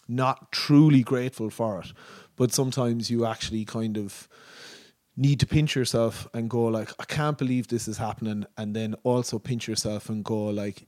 not 0.09 0.51
truly 0.51 1.03
grateful 1.03 1.51
for 1.51 1.81
it, 1.81 1.93
but 2.37 2.53
sometimes 2.53 3.11
you 3.11 3.27
actually 3.27 3.65
kind 3.65 3.97
of 3.97 4.29
need 5.17 5.39
to 5.41 5.47
pinch 5.47 5.77
yourself 5.77 6.27
and 6.33 6.49
go 6.49 6.65
like, 6.65 6.91
I 6.99 7.05
can't 7.05 7.37
believe 7.37 7.69
this 7.69 7.87
is 7.87 7.99
happening, 7.99 8.47
and 8.57 8.75
then 8.75 8.95
also 9.03 9.39
pinch 9.39 9.69
yourself 9.69 10.09
and 10.09 10.25
go 10.25 10.47
like, 10.47 10.87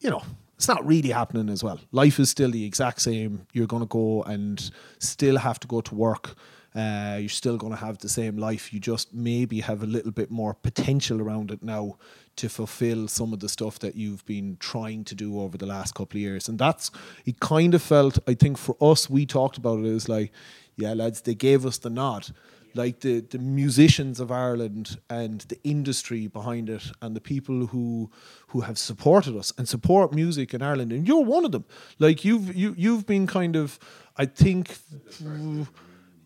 you 0.00 0.10
know, 0.10 0.22
it's 0.56 0.68
not 0.68 0.86
really 0.86 1.10
happening 1.10 1.48
as 1.48 1.64
well. 1.64 1.80
Life 1.90 2.20
is 2.20 2.30
still 2.30 2.50
the 2.50 2.64
exact 2.64 3.02
same. 3.02 3.46
You're 3.52 3.66
going 3.66 3.82
to 3.82 3.88
go 3.88 4.22
and 4.22 4.70
still 4.98 5.38
have 5.38 5.58
to 5.60 5.68
go 5.68 5.80
to 5.80 5.94
work. 5.94 6.34
Uh, 6.74 7.18
you're 7.20 7.28
still 7.28 7.58
going 7.58 7.72
to 7.72 7.78
have 7.78 7.98
the 7.98 8.08
same 8.08 8.38
life. 8.38 8.72
You 8.72 8.80
just 8.80 9.12
maybe 9.12 9.60
have 9.60 9.82
a 9.82 9.86
little 9.86 10.12
bit 10.12 10.30
more 10.30 10.54
potential 10.54 11.20
around 11.20 11.50
it 11.50 11.62
now 11.62 11.98
to 12.36 12.48
fulfill 12.48 13.08
some 13.08 13.32
of 13.32 13.40
the 13.40 13.48
stuff 13.48 13.78
that 13.80 13.94
you've 13.94 14.24
been 14.24 14.56
trying 14.58 15.04
to 15.04 15.14
do 15.14 15.38
over 15.40 15.58
the 15.58 15.66
last 15.66 15.94
couple 15.94 16.16
of 16.16 16.22
years. 16.22 16.48
And 16.48 16.58
that's, 16.58 16.90
it 17.26 17.40
kind 17.40 17.74
of 17.74 17.82
felt, 17.82 18.18
I 18.26 18.34
think 18.34 18.56
for 18.56 18.76
us, 18.80 19.10
we 19.10 19.26
talked 19.26 19.58
about 19.58 19.80
it 19.80 20.08
like, 20.08 20.32
yeah, 20.76 20.94
lads, 20.94 21.20
they 21.20 21.34
gave 21.34 21.66
us 21.66 21.76
the 21.76 21.90
nod. 21.90 22.28
Like 22.74 23.00
the, 23.00 23.20
the 23.20 23.38
musicians 23.38 24.20
of 24.20 24.30
Ireland 24.30 24.98
and 25.10 25.40
the 25.42 25.58
industry 25.64 26.26
behind 26.26 26.70
it 26.70 26.84
and 27.00 27.14
the 27.14 27.20
people 27.20 27.66
who 27.66 28.10
who 28.48 28.60
have 28.62 28.78
supported 28.78 29.36
us 29.36 29.52
and 29.58 29.68
support 29.68 30.14
music 30.14 30.54
in 30.54 30.62
Ireland 30.62 30.92
and 30.92 31.06
you're 31.06 31.24
one 31.24 31.44
of 31.44 31.52
them. 31.52 31.64
Like 31.98 32.24
you've 32.24 32.54
you 32.54 32.74
you've 32.76 33.06
been 33.06 33.26
kind 33.26 33.56
of 33.56 33.78
I 34.16 34.26
think 34.26 34.76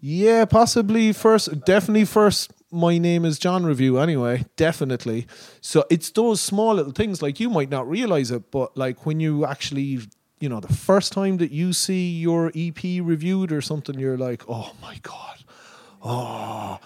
yeah, 0.00 0.44
possibly 0.44 1.12
first 1.12 1.64
definitely 1.64 2.04
first 2.04 2.52
my 2.70 2.98
name 2.98 3.24
is 3.24 3.38
John 3.38 3.64
review 3.64 3.98
anyway, 3.98 4.44
definitely. 4.56 5.26
So 5.60 5.84
it's 5.88 6.10
those 6.10 6.40
small 6.40 6.74
little 6.74 6.92
things 6.92 7.22
like 7.22 7.40
you 7.40 7.48
might 7.48 7.70
not 7.70 7.88
realize 7.88 8.30
it, 8.30 8.50
but 8.50 8.76
like 8.76 9.06
when 9.06 9.20
you 9.20 9.46
actually, 9.46 10.00
you 10.40 10.48
know, 10.48 10.60
the 10.60 10.72
first 10.72 11.12
time 11.12 11.38
that 11.38 11.52
you 11.52 11.72
see 11.72 12.10
your 12.10 12.52
EP 12.54 12.82
reviewed 12.82 13.52
or 13.52 13.60
something, 13.60 13.98
you're 13.98 14.18
like, 14.18 14.42
oh 14.48 14.72
my 14.82 14.98
God. 15.02 15.44
Oh. 16.06 16.78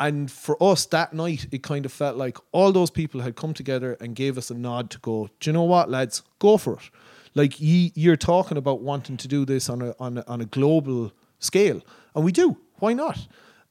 And 0.00 0.30
for 0.30 0.60
us 0.62 0.86
that 0.86 1.12
night, 1.12 1.46
it 1.52 1.62
kind 1.62 1.86
of 1.86 1.92
felt 1.92 2.16
like 2.16 2.36
all 2.52 2.72
those 2.72 2.90
people 2.90 3.20
had 3.20 3.36
come 3.36 3.54
together 3.54 3.96
and 4.00 4.16
gave 4.16 4.36
us 4.36 4.50
a 4.50 4.54
nod 4.54 4.90
to 4.90 4.98
go, 4.98 5.30
do 5.40 5.50
you 5.50 5.52
know 5.52 5.62
what, 5.62 5.88
lads, 5.88 6.22
go 6.40 6.56
for 6.56 6.74
it. 6.74 6.90
Like 7.34 7.60
ye, 7.60 7.92
you're 7.94 8.16
talking 8.16 8.56
about 8.56 8.80
wanting 8.80 9.16
to 9.18 9.28
do 9.28 9.44
this 9.44 9.68
on 9.68 9.82
a, 9.82 9.94
on 9.98 10.18
a, 10.18 10.24
on 10.26 10.40
a 10.40 10.46
global 10.46 11.12
scale. 11.38 11.80
And 12.14 12.24
we 12.24 12.32
do. 12.32 12.56
Why 12.78 12.92
not? 12.92 13.26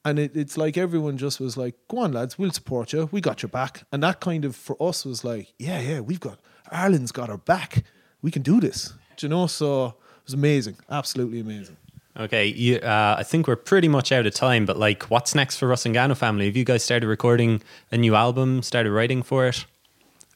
and 0.06 0.20
it, 0.20 0.36
it's 0.36 0.58
like 0.58 0.78
everyone 0.78 1.18
just 1.18 1.40
was 1.40 1.58
like, 1.58 1.76
"Go 1.88 2.00
on, 2.00 2.14
lads, 2.14 2.38
we'll 2.38 2.52
support 2.52 2.94
you. 2.94 3.10
We 3.12 3.22
got 3.22 3.42
your 3.42 3.50
back." 3.50 3.86
And 3.92 4.04
that 4.04 4.20
kind 4.20 4.46
of 4.46 4.56
for 4.56 4.82
us 4.82 5.06
was 5.06 5.24
like, 5.24 5.54
"Yeah, 5.58 5.80
yeah, 5.80 6.00
we've 6.02 6.20
got 6.20 6.40
Ireland's 6.72 7.12
got 7.12 7.30
our 7.30 7.38
back. 7.38 7.84
We 8.22 8.32
can 8.32 8.42
do 8.42 8.60
this." 8.60 8.94
Do 9.18 9.26
you 9.26 9.30
know? 9.30 9.48
So 9.48 9.86
it 9.86 10.26
was 10.26 10.34
amazing, 10.34 10.78
absolutely 10.90 11.40
amazing. 11.40 11.78
Okay, 12.16 12.46
you, 12.46 12.78
uh, 12.78 13.16
I 13.18 13.24
think 13.24 13.48
we're 13.48 13.56
pretty 13.56 13.88
much 13.88 14.12
out 14.12 14.28
of 14.28 14.34
time, 14.36 14.68
but 14.68 14.78
like, 14.78 15.04
what's 15.04 15.34
next 15.34 15.58
for 15.58 15.68
Rusangano 15.68 16.16
family? 16.16 16.46
Have 16.46 16.56
you 16.56 16.64
guys 16.64 16.84
started 16.84 17.08
recording 17.08 17.64
a 17.92 17.98
new 17.98 18.14
album? 18.14 18.62
Started 18.62 18.92
writing 18.92 19.24
for 19.24 19.48
it? 19.48 19.66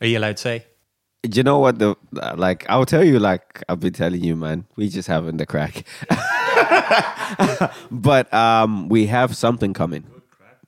Are 0.01 0.07
you 0.07 0.17
allowed 0.17 0.37
to 0.37 0.41
say? 0.41 0.65
Do 1.23 1.37
you 1.37 1.43
know 1.43 1.59
what 1.59 1.79
the 1.79 1.95
like 2.35 2.65
i'll 2.69 2.85
tell 2.85 3.03
you 3.03 3.19
like 3.19 3.61
i've 3.67 3.81
been 3.81 3.91
telling 3.91 4.23
you 4.23 4.35
man 4.35 4.65
we 4.77 4.87
just 4.87 5.07
having 5.09 5.37
the 5.37 5.45
crack 5.45 5.83
but 7.91 8.31
um 8.33 8.87
we 8.87 9.07
have 9.07 9.35
something 9.35 9.73
coming 9.73 10.05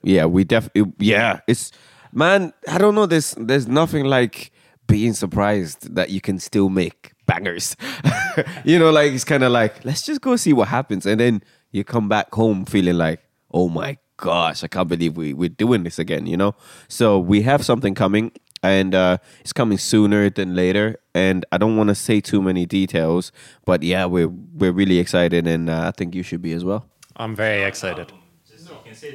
yeah 0.02 0.26
we 0.26 0.44
definitely 0.44 0.92
yeah 0.98 1.40
it's 1.48 1.72
man 2.12 2.52
i 2.68 2.78
don't 2.78 2.96
know 2.96 3.06
there's 3.06 3.36
there's 3.38 3.68
nothing 3.68 4.06
like 4.06 4.52
being 4.88 5.14
surprised 5.14 5.96
that 5.96 6.10
you 6.10 6.20
can 6.20 6.40
still 6.40 6.68
make 6.68 7.14
bangers 7.30 7.76
you 8.64 8.80
know 8.80 8.90
like 8.90 9.12
it's 9.12 9.24
kind 9.24 9.44
of 9.44 9.52
like 9.52 9.84
let's 9.86 10.02
just 10.02 10.22
go 10.22 10.36
see 10.36 10.54
what 10.54 10.68
happens 10.68 11.06
and 11.06 11.20
then 11.20 11.42
you 11.72 11.84
come 11.84 12.10
back 12.10 12.34
home 12.34 12.66
feeling 12.66 12.98
like 12.98 13.20
oh 13.52 13.70
my 13.70 13.98
gosh 14.18 14.64
i 14.64 14.68
can't 14.68 14.90
believe 14.90 15.16
we, 15.16 15.34
we're 15.34 15.50
doing 15.50 15.84
this 15.84 16.00
again 16.00 16.26
you 16.26 16.36
know 16.36 16.56
so 16.88 17.20
we 17.20 17.42
have 17.42 17.64
something 17.64 17.94
coming 17.94 18.32
and 18.62 18.94
uh, 18.94 19.18
it's 19.42 19.54
coming 19.54 19.78
sooner 19.78 20.30
than 20.30 20.56
later. 20.56 21.00
And 21.14 21.46
I 21.52 21.58
don't 21.58 21.78
want 21.78 21.90
to 21.90 21.96
say 21.96 22.22
too 22.22 22.42
many 22.42 22.66
details, 22.66 23.32
but 23.66 23.84
yeah, 23.84 24.06
we're 24.06 24.28
we're 24.28 24.72
really 24.72 25.00
excited, 25.00 25.48
and 25.48 25.70
uh, 25.70 25.88
I 25.88 25.92
think 25.92 26.16
you 26.16 26.24
should 26.24 26.42
be 26.42 26.54
as 26.54 26.64
well. 26.64 26.86
I'm 27.16 27.36
very 27.36 27.64
excited. 27.64 28.12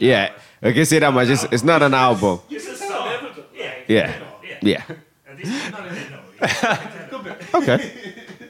Yeah, 0.01 0.33
I 0.63 0.73
can 0.73 0.87
say 0.87 0.99
that 0.99 1.13
much. 1.13 1.29
It's, 1.29 1.45
it's 1.45 1.63
not 1.63 1.83
an 1.83 1.95
album. 1.95 2.41
Yeah. 2.49 3.75
Yeah, 3.87 4.15
yeah. 4.63 4.83
okay. 7.55 7.93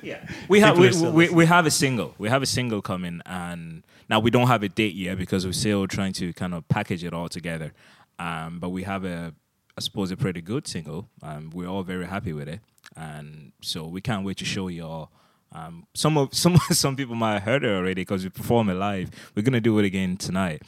Yeah, 0.02 0.26
we 0.48 0.60
have 0.60 0.78
we, 0.78 0.90
we, 1.10 1.28
we 1.30 1.46
have 1.46 1.66
a 1.66 1.70
single. 1.70 2.14
We 2.18 2.28
have 2.28 2.42
a 2.42 2.46
single 2.46 2.82
coming, 2.82 3.22
and 3.24 3.82
now 4.10 4.20
we 4.20 4.30
don't 4.30 4.48
have 4.48 4.62
a 4.62 4.68
date 4.68 4.94
yet 4.94 5.16
because 5.16 5.46
we're 5.46 5.52
still 5.52 5.86
trying 5.86 6.12
to 6.14 6.32
kind 6.34 6.52
of 6.54 6.68
package 6.68 7.04
it 7.04 7.14
all 7.14 7.28
together. 7.28 7.72
Um, 8.18 8.58
but 8.60 8.68
we 8.68 8.82
have 8.82 9.04
a, 9.04 9.34
I 9.76 9.80
suppose, 9.80 10.10
a 10.10 10.16
pretty 10.16 10.42
good 10.42 10.66
single. 10.66 11.08
Um, 11.22 11.50
we're 11.54 11.68
all 11.68 11.82
very 11.82 12.06
happy 12.06 12.32
with 12.32 12.48
it, 12.48 12.60
and 12.96 13.52
so 13.62 13.86
we 13.86 14.00
can't 14.00 14.24
wait 14.24 14.36
to 14.38 14.44
show 14.44 14.68
you 14.68 14.84
all. 14.84 15.10
Um, 15.52 15.86
some 15.94 16.18
of 16.18 16.34
some 16.42 16.58
some 16.70 16.96
people 16.96 17.14
might 17.14 17.34
have 17.34 17.42
heard 17.42 17.64
it 17.64 17.68
already 17.70 18.02
because 18.02 18.24
we 18.24 18.30
perform 18.30 18.68
it 18.68 18.74
live. 18.74 19.10
We're 19.34 19.42
gonna 19.42 19.60
do 19.60 19.78
it 19.78 19.86
again 19.86 20.16
tonight, 20.18 20.62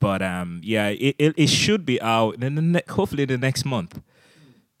but 0.00 0.22
um, 0.22 0.60
yeah, 0.64 0.88
it, 0.88 1.16
it, 1.18 1.34
it 1.36 1.48
should 1.48 1.84
be 1.84 2.00
out. 2.00 2.42
in 2.42 2.54
the 2.54 2.62
ne- 2.62 2.82
hopefully 2.88 3.26
the 3.26 3.36
next 3.36 3.64
month. 3.66 4.00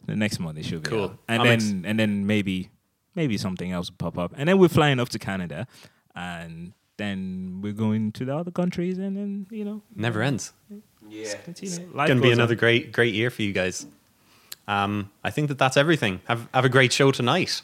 The 0.08 0.16
next 0.16 0.40
month 0.40 0.58
it 0.58 0.64
should 0.64 0.82
be 0.82 0.90
Cool. 0.90 1.04
out. 1.04 1.18
and 1.28 1.42
I'm 1.42 1.46
then 1.48 1.58
ex- 1.60 1.86
and 1.88 1.98
then 2.00 2.26
maybe 2.26 2.70
maybe 3.14 3.36
something 3.38 3.70
else 3.72 3.90
will 3.90 3.96
pop 3.98 4.16
up, 4.18 4.32
and 4.36 4.48
then 4.48 4.58
we're 4.58 4.68
flying 4.68 4.98
off 5.00 5.08
to 5.10 5.18
Canada, 5.18 5.66
and 6.16 6.72
then 6.96 7.60
we're 7.62 7.72
going 7.86 8.10
to 8.12 8.24
the 8.24 8.34
other 8.34 8.50
countries, 8.50 8.98
and 8.98 9.16
then 9.16 9.46
you 9.50 9.64
know, 9.64 9.82
Never 9.94 10.22
ends. 10.22 10.52
yeah. 11.08 11.34
It's 11.46 11.78
Life 11.94 12.08
going 12.08 12.18
to 12.18 12.22
be 12.22 12.28
goes 12.28 12.38
on. 12.38 12.40
another 12.40 12.54
great, 12.56 12.90
great 12.92 13.14
year 13.14 13.30
for 13.30 13.42
you 13.42 13.52
guys. 13.52 13.86
Um, 14.66 15.10
I 15.24 15.30
think 15.30 15.48
that 15.48 15.58
that's 15.58 15.76
everything. 15.76 16.20
Have 16.26 16.48
have 16.52 16.64
a 16.64 16.68
great 16.68 16.92
show 16.92 17.10
tonight. 17.12 17.62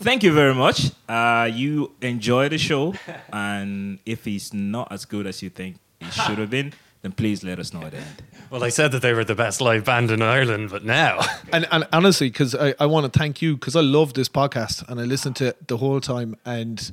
Thank 0.00 0.22
you 0.22 0.32
very 0.32 0.54
much. 0.54 0.92
Uh, 1.08 1.48
you 1.52 1.92
enjoy 2.00 2.48
the 2.48 2.56
show, 2.58 2.94
and 3.32 3.98
if 4.06 4.26
it's 4.26 4.52
not 4.52 4.90
as 4.92 5.04
good 5.04 5.26
as 5.26 5.42
you 5.42 5.50
think 5.50 5.76
it 6.00 6.12
should 6.12 6.38
have 6.38 6.50
been, 6.50 6.72
then 7.02 7.12
please 7.12 7.44
let 7.44 7.58
us 7.58 7.72
know 7.74 7.82
at 7.82 7.90
the 7.92 7.98
end. 7.98 8.22
Well, 8.50 8.64
I 8.64 8.68
said 8.68 8.90
that 8.92 9.02
they 9.02 9.14
were 9.14 9.24
the 9.24 9.36
best 9.36 9.60
live 9.60 9.84
band 9.84 10.10
in 10.10 10.22
Ireland, 10.22 10.70
but 10.70 10.84
now 10.84 11.20
And, 11.52 11.68
and 11.70 11.86
honestly, 11.92 12.30
because 12.30 12.54
I, 12.54 12.74
I 12.80 12.86
want 12.86 13.12
to 13.12 13.16
thank 13.16 13.40
you 13.40 13.54
because 13.54 13.76
I 13.76 13.80
love 13.80 14.14
this 14.14 14.28
podcast 14.28 14.88
and 14.88 15.00
I 15.00 15.04
listen 15.04 15.34
to 15.34 15.46
it 15.48 15.68
the 15.68 15.76
whole 15.76 16.00
time. 16.00 16.36
And 16.44 16.90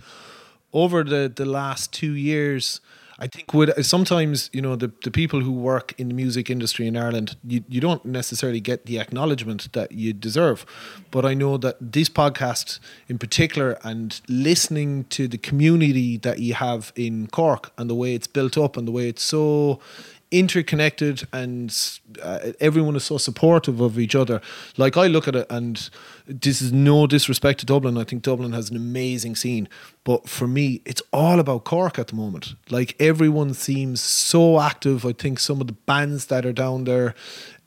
over 0.72 1.04
the, 1.04 1.32
the 1.36 1.46
last 1.46 1.92
two 1.92 2.12
years, 2.12 2.80
I 3.20 3.26
think 3.26 3.52
with 3.52 3.84
sometimes 3.84 4.52
you 4.54 4.62
know 4.62 4.76
the, 4.76 4.92
the 5.04 5.10
people 5.10 5.42
who 5.42 5.52
work 5.52 5.96
in 5.98 6.10
the 6.10 6.14
music 6.14 6.52
industry 6.52 6.86
in 6.86 6.96
Ireland, 6.96 7.36
you, 7.44 7.64
you 7.68 7.82
don't 7.82 8.06
necessarily 8.06 8.60
get 8.60 8.86
the 8.86 9.00
acknowledgement 9.00 9.74
that 9.74 9.92
you 9.92 10.14
deserve. 10.14 10.68
But 11.10 11.26
I 11.26 11.34
know 11.34 11.58
that 11.58 11.78
this 11.82 12.10
podcast 12.10 12.80
in 13.08 13.18
particular, 13.18 13.80
and 13.84 14.22
listening 14.30 15.06
to 15.06 15.28
the 15.28 15.40
community 15.40 16.18
that 16.18 16.38
you 16.40 16.54
have 16.54 16.94
in 16.96 17.26
Cork 17.28 17.72
and 17.80 17.90
the 17.90 17.96
way 17.96 18.14
it's 18.14 18.28
built 18.28 18.56
up 18.56 18.78
and 18.78 18.88
the 18.88 18.92
way 18.92 19.10
it's 19.10 19.24
so 19.24 19.80
interconnected 20.32 21.28
and 21.32 22.00
uh, 22.22 22.52
everyone 22.60 22.96
is 22.96 23.04
so 23.04 23.18
supportive 23.18 23.80
of 23.80 23.98
each 23.98 24.16
other. 24.16 24.42
Like 24.78 24.98
I 24.98 25.08
look 25.08 25.28
at 25.28 25.36
it, 25.36 25.48
and 25.50 25.90
this 26.26 26.62
is 26.62 26.72
no 26.74 27.08
disrespect 27.08 27.60
to 27.62 27.66
Dublin. 27.66 27.98
I 27.98 28.04
think 28.04 28.24
Dublin 28.24 28.54
has 28.54 28.70
an 28.70 28.76
amazing 28.76 29.36
scene, 29.36 29.70
but 30.04 30.28
for 30.28 30.48
me, 30.48 30.82
it's 30.86 31.02
all 31.14 31.40
about 31.40 31.64
Cork 31.64 31.98
at 31.98 32.08
the 32.08 32.16
moment. 32.16 32.56
Like 32.70 32.96
everyone 33.00 33.54
seems 33.54 34.02
so 34.02 34.60
active. 34.60 35.06
I 35.06 35.14
think 35.14 35.40
some 35.40 35.62
of 35.62 35.68
the 35.68 35.74
bands 35.74 36.26
that 36.28 36.46
are 36.46 36.54
down 36.54 36.84
there, 36.84 37.16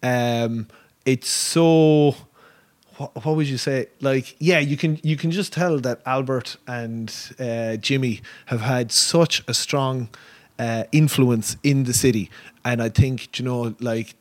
um, 0.02 0.68
it's 1.04 1.28
so 1.28 2.16
what, 3.00 3.24
would 3.36 3.48
you 3.48 3.56
say? 3.56 3.86
Like, 4.00 4.36
yeah, 4.38 4.58
you 4.58 4.76
can 4.76 5.00
you 5.02 5.16
can 5.16 5.30
just 5.30 5.52
tell 5.52 5.78
that 5.78 6.02
Albert 6.04 6.56
and 6.66 7.14
uh, 7.38 7.76
Jimmy 7.76 8.20
have 8.46 8.60
had 8.60 8.92
such 8.92 9.42
a 9.48 9.54
strong 9.54 10.10
uh, 10.60 10.84
influence 10.92 11.56
in 11.62 11.84
the 11.84 11.94
city, 11.94 12.30
and 12.64 12.82
I 12.82 12.90
think 12.90 13.38
you 13.38 13.44
know, 13.44 13.74
like 13.80 14.14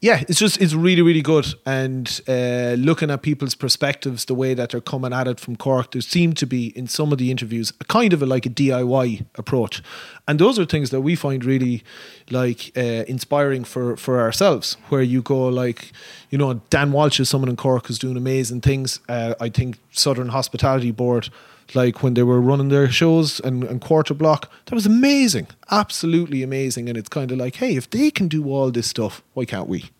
yeah, 0.00 0.22
it's 0.28 0.38
just 0.38 0.60
it's 0.60 0.74
really 0.74 1.02
really 1.02 1.22
good. 1.22 1.46
And 1.66 2.20
uh, 2.28 2.76
looking 2.78 3.10
at 3.10 3.22
people's 3.22 3.54
perspectives, 3.54 4.26
the 4.26 4.34
way 4.34 4.52
that 4.52 4.70
they're 4.70 4.80
coming 4.80 5.12
at 5.12 5.26
it 5.26 5.40
from 5.40 5.56
Cork, 5.56 5.92
there 5.92 6.02
seemed 6.02 6.36
to 6.36 6.46
be 6.46 6.66
in 6.76 6.86
some 6.86 7.10
of 7.10 7.16
the 7.16 7.30
interviews 7.30 7.72
a 7.80 7.84
kind 7.84 8.12
of 8.12 8.22
a, 8.22 8.26
like 8.26 8.46
a 8.46 8.50
DIY 8.50 9.24
approach, 9.36 9.82
and 10.28 10.38
those 10.38 10.58
are 10.58 10.66
things 10.66 10.90
that 10.90 11.00
we 11.00 11.16
find 11.16 11.44
really 11.44 11.82
like 12.30 12.70
uh, 12.76 13.04
inspiring 13.08 13.64
for 13.64 13.96
for 13.96 14.20
ourselves. 14.20 14.76
Where 14.90 15.02
you 15.02 15.20
go 15.20 15.48
like, 15.48 15.90
you 16.30 16.38
know, 16.38 16.60
Dan 16.70 16.92
Walsh 16.92 17.18
is 17.18 17.28
someone 17.28 17.48
in 17.48 17.56
Cork 17.56 17.86
who's 17.86 17.98
doing 17.98 18.16
amazing 18.16 18.60
things. 18.60 19.00
Uh, 19.08 19.34
I 19.40 19.48
think 19.48 19.78
Southern 19.90 20.28
Hospitality 20.28 20.92
Board 20.92 21.30
like 21.74 22.02
when 22.02 22.14
they 22.14 22.22
were 22.22 22.40
running 22.40 22.68
their 22.68 22.90
shows 22.90 23.40
and, 23.40 23.64
and 23.64 23.80
quarter 23.80 24.14
block 24.14 24.50
that 24.66 24.74
was 24.74 24.86
amazing. 24.86 25.46
Absolutely 25.70 26.42
amazing. 26.42 26.88
And 26.88 26.98
it's 26.98 27.08
kind 27.08 27.30
of 27.32 27.38
like 27.38 27.56
hey 27.56 27.76
if 27.76 27.88
they 27.90 28.10
can 28.10 28.28
do 28.28 28.44
all 28.50 28.70
this 28.70 28.88
stuff 28.88 29.22
why 29.34 29.44
can't 29.44 29.68
we? 29.68 29.90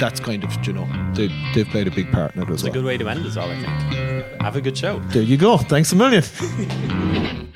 That's 0.00 0.20
kind 0.20 0.44
of 0.44 0.66
you 0.66 0.72
know 0.72 0.86
they, 1.14 1.28
they've 1.54 1.68
played 1.68 1.86
a 1.86 1.90
big 1.90 2.10
part 2.12 2.34
in 2.34 2.42
it 2.42 2.48
as 2.48 2.62
It's 2.62 2.64
a 2.64 2.70
good 2.70 2.84
way 2.84 2.96
to 2.98 3.08
end 3.08 3.24
us 3.26 3.36
all, 3.36 3.48
I 3.50 3.60
think. 3.60 4.40
Have 4.42 4.56
a 4.56 4.60
good 4.60 4.76
show. 4.76 4.98
there 5.08 5.22
you 5.22 5.36
go. 5.36 5.58
Thanks 5.58 5.92
a 5.92 5.96
million 5.96 6.22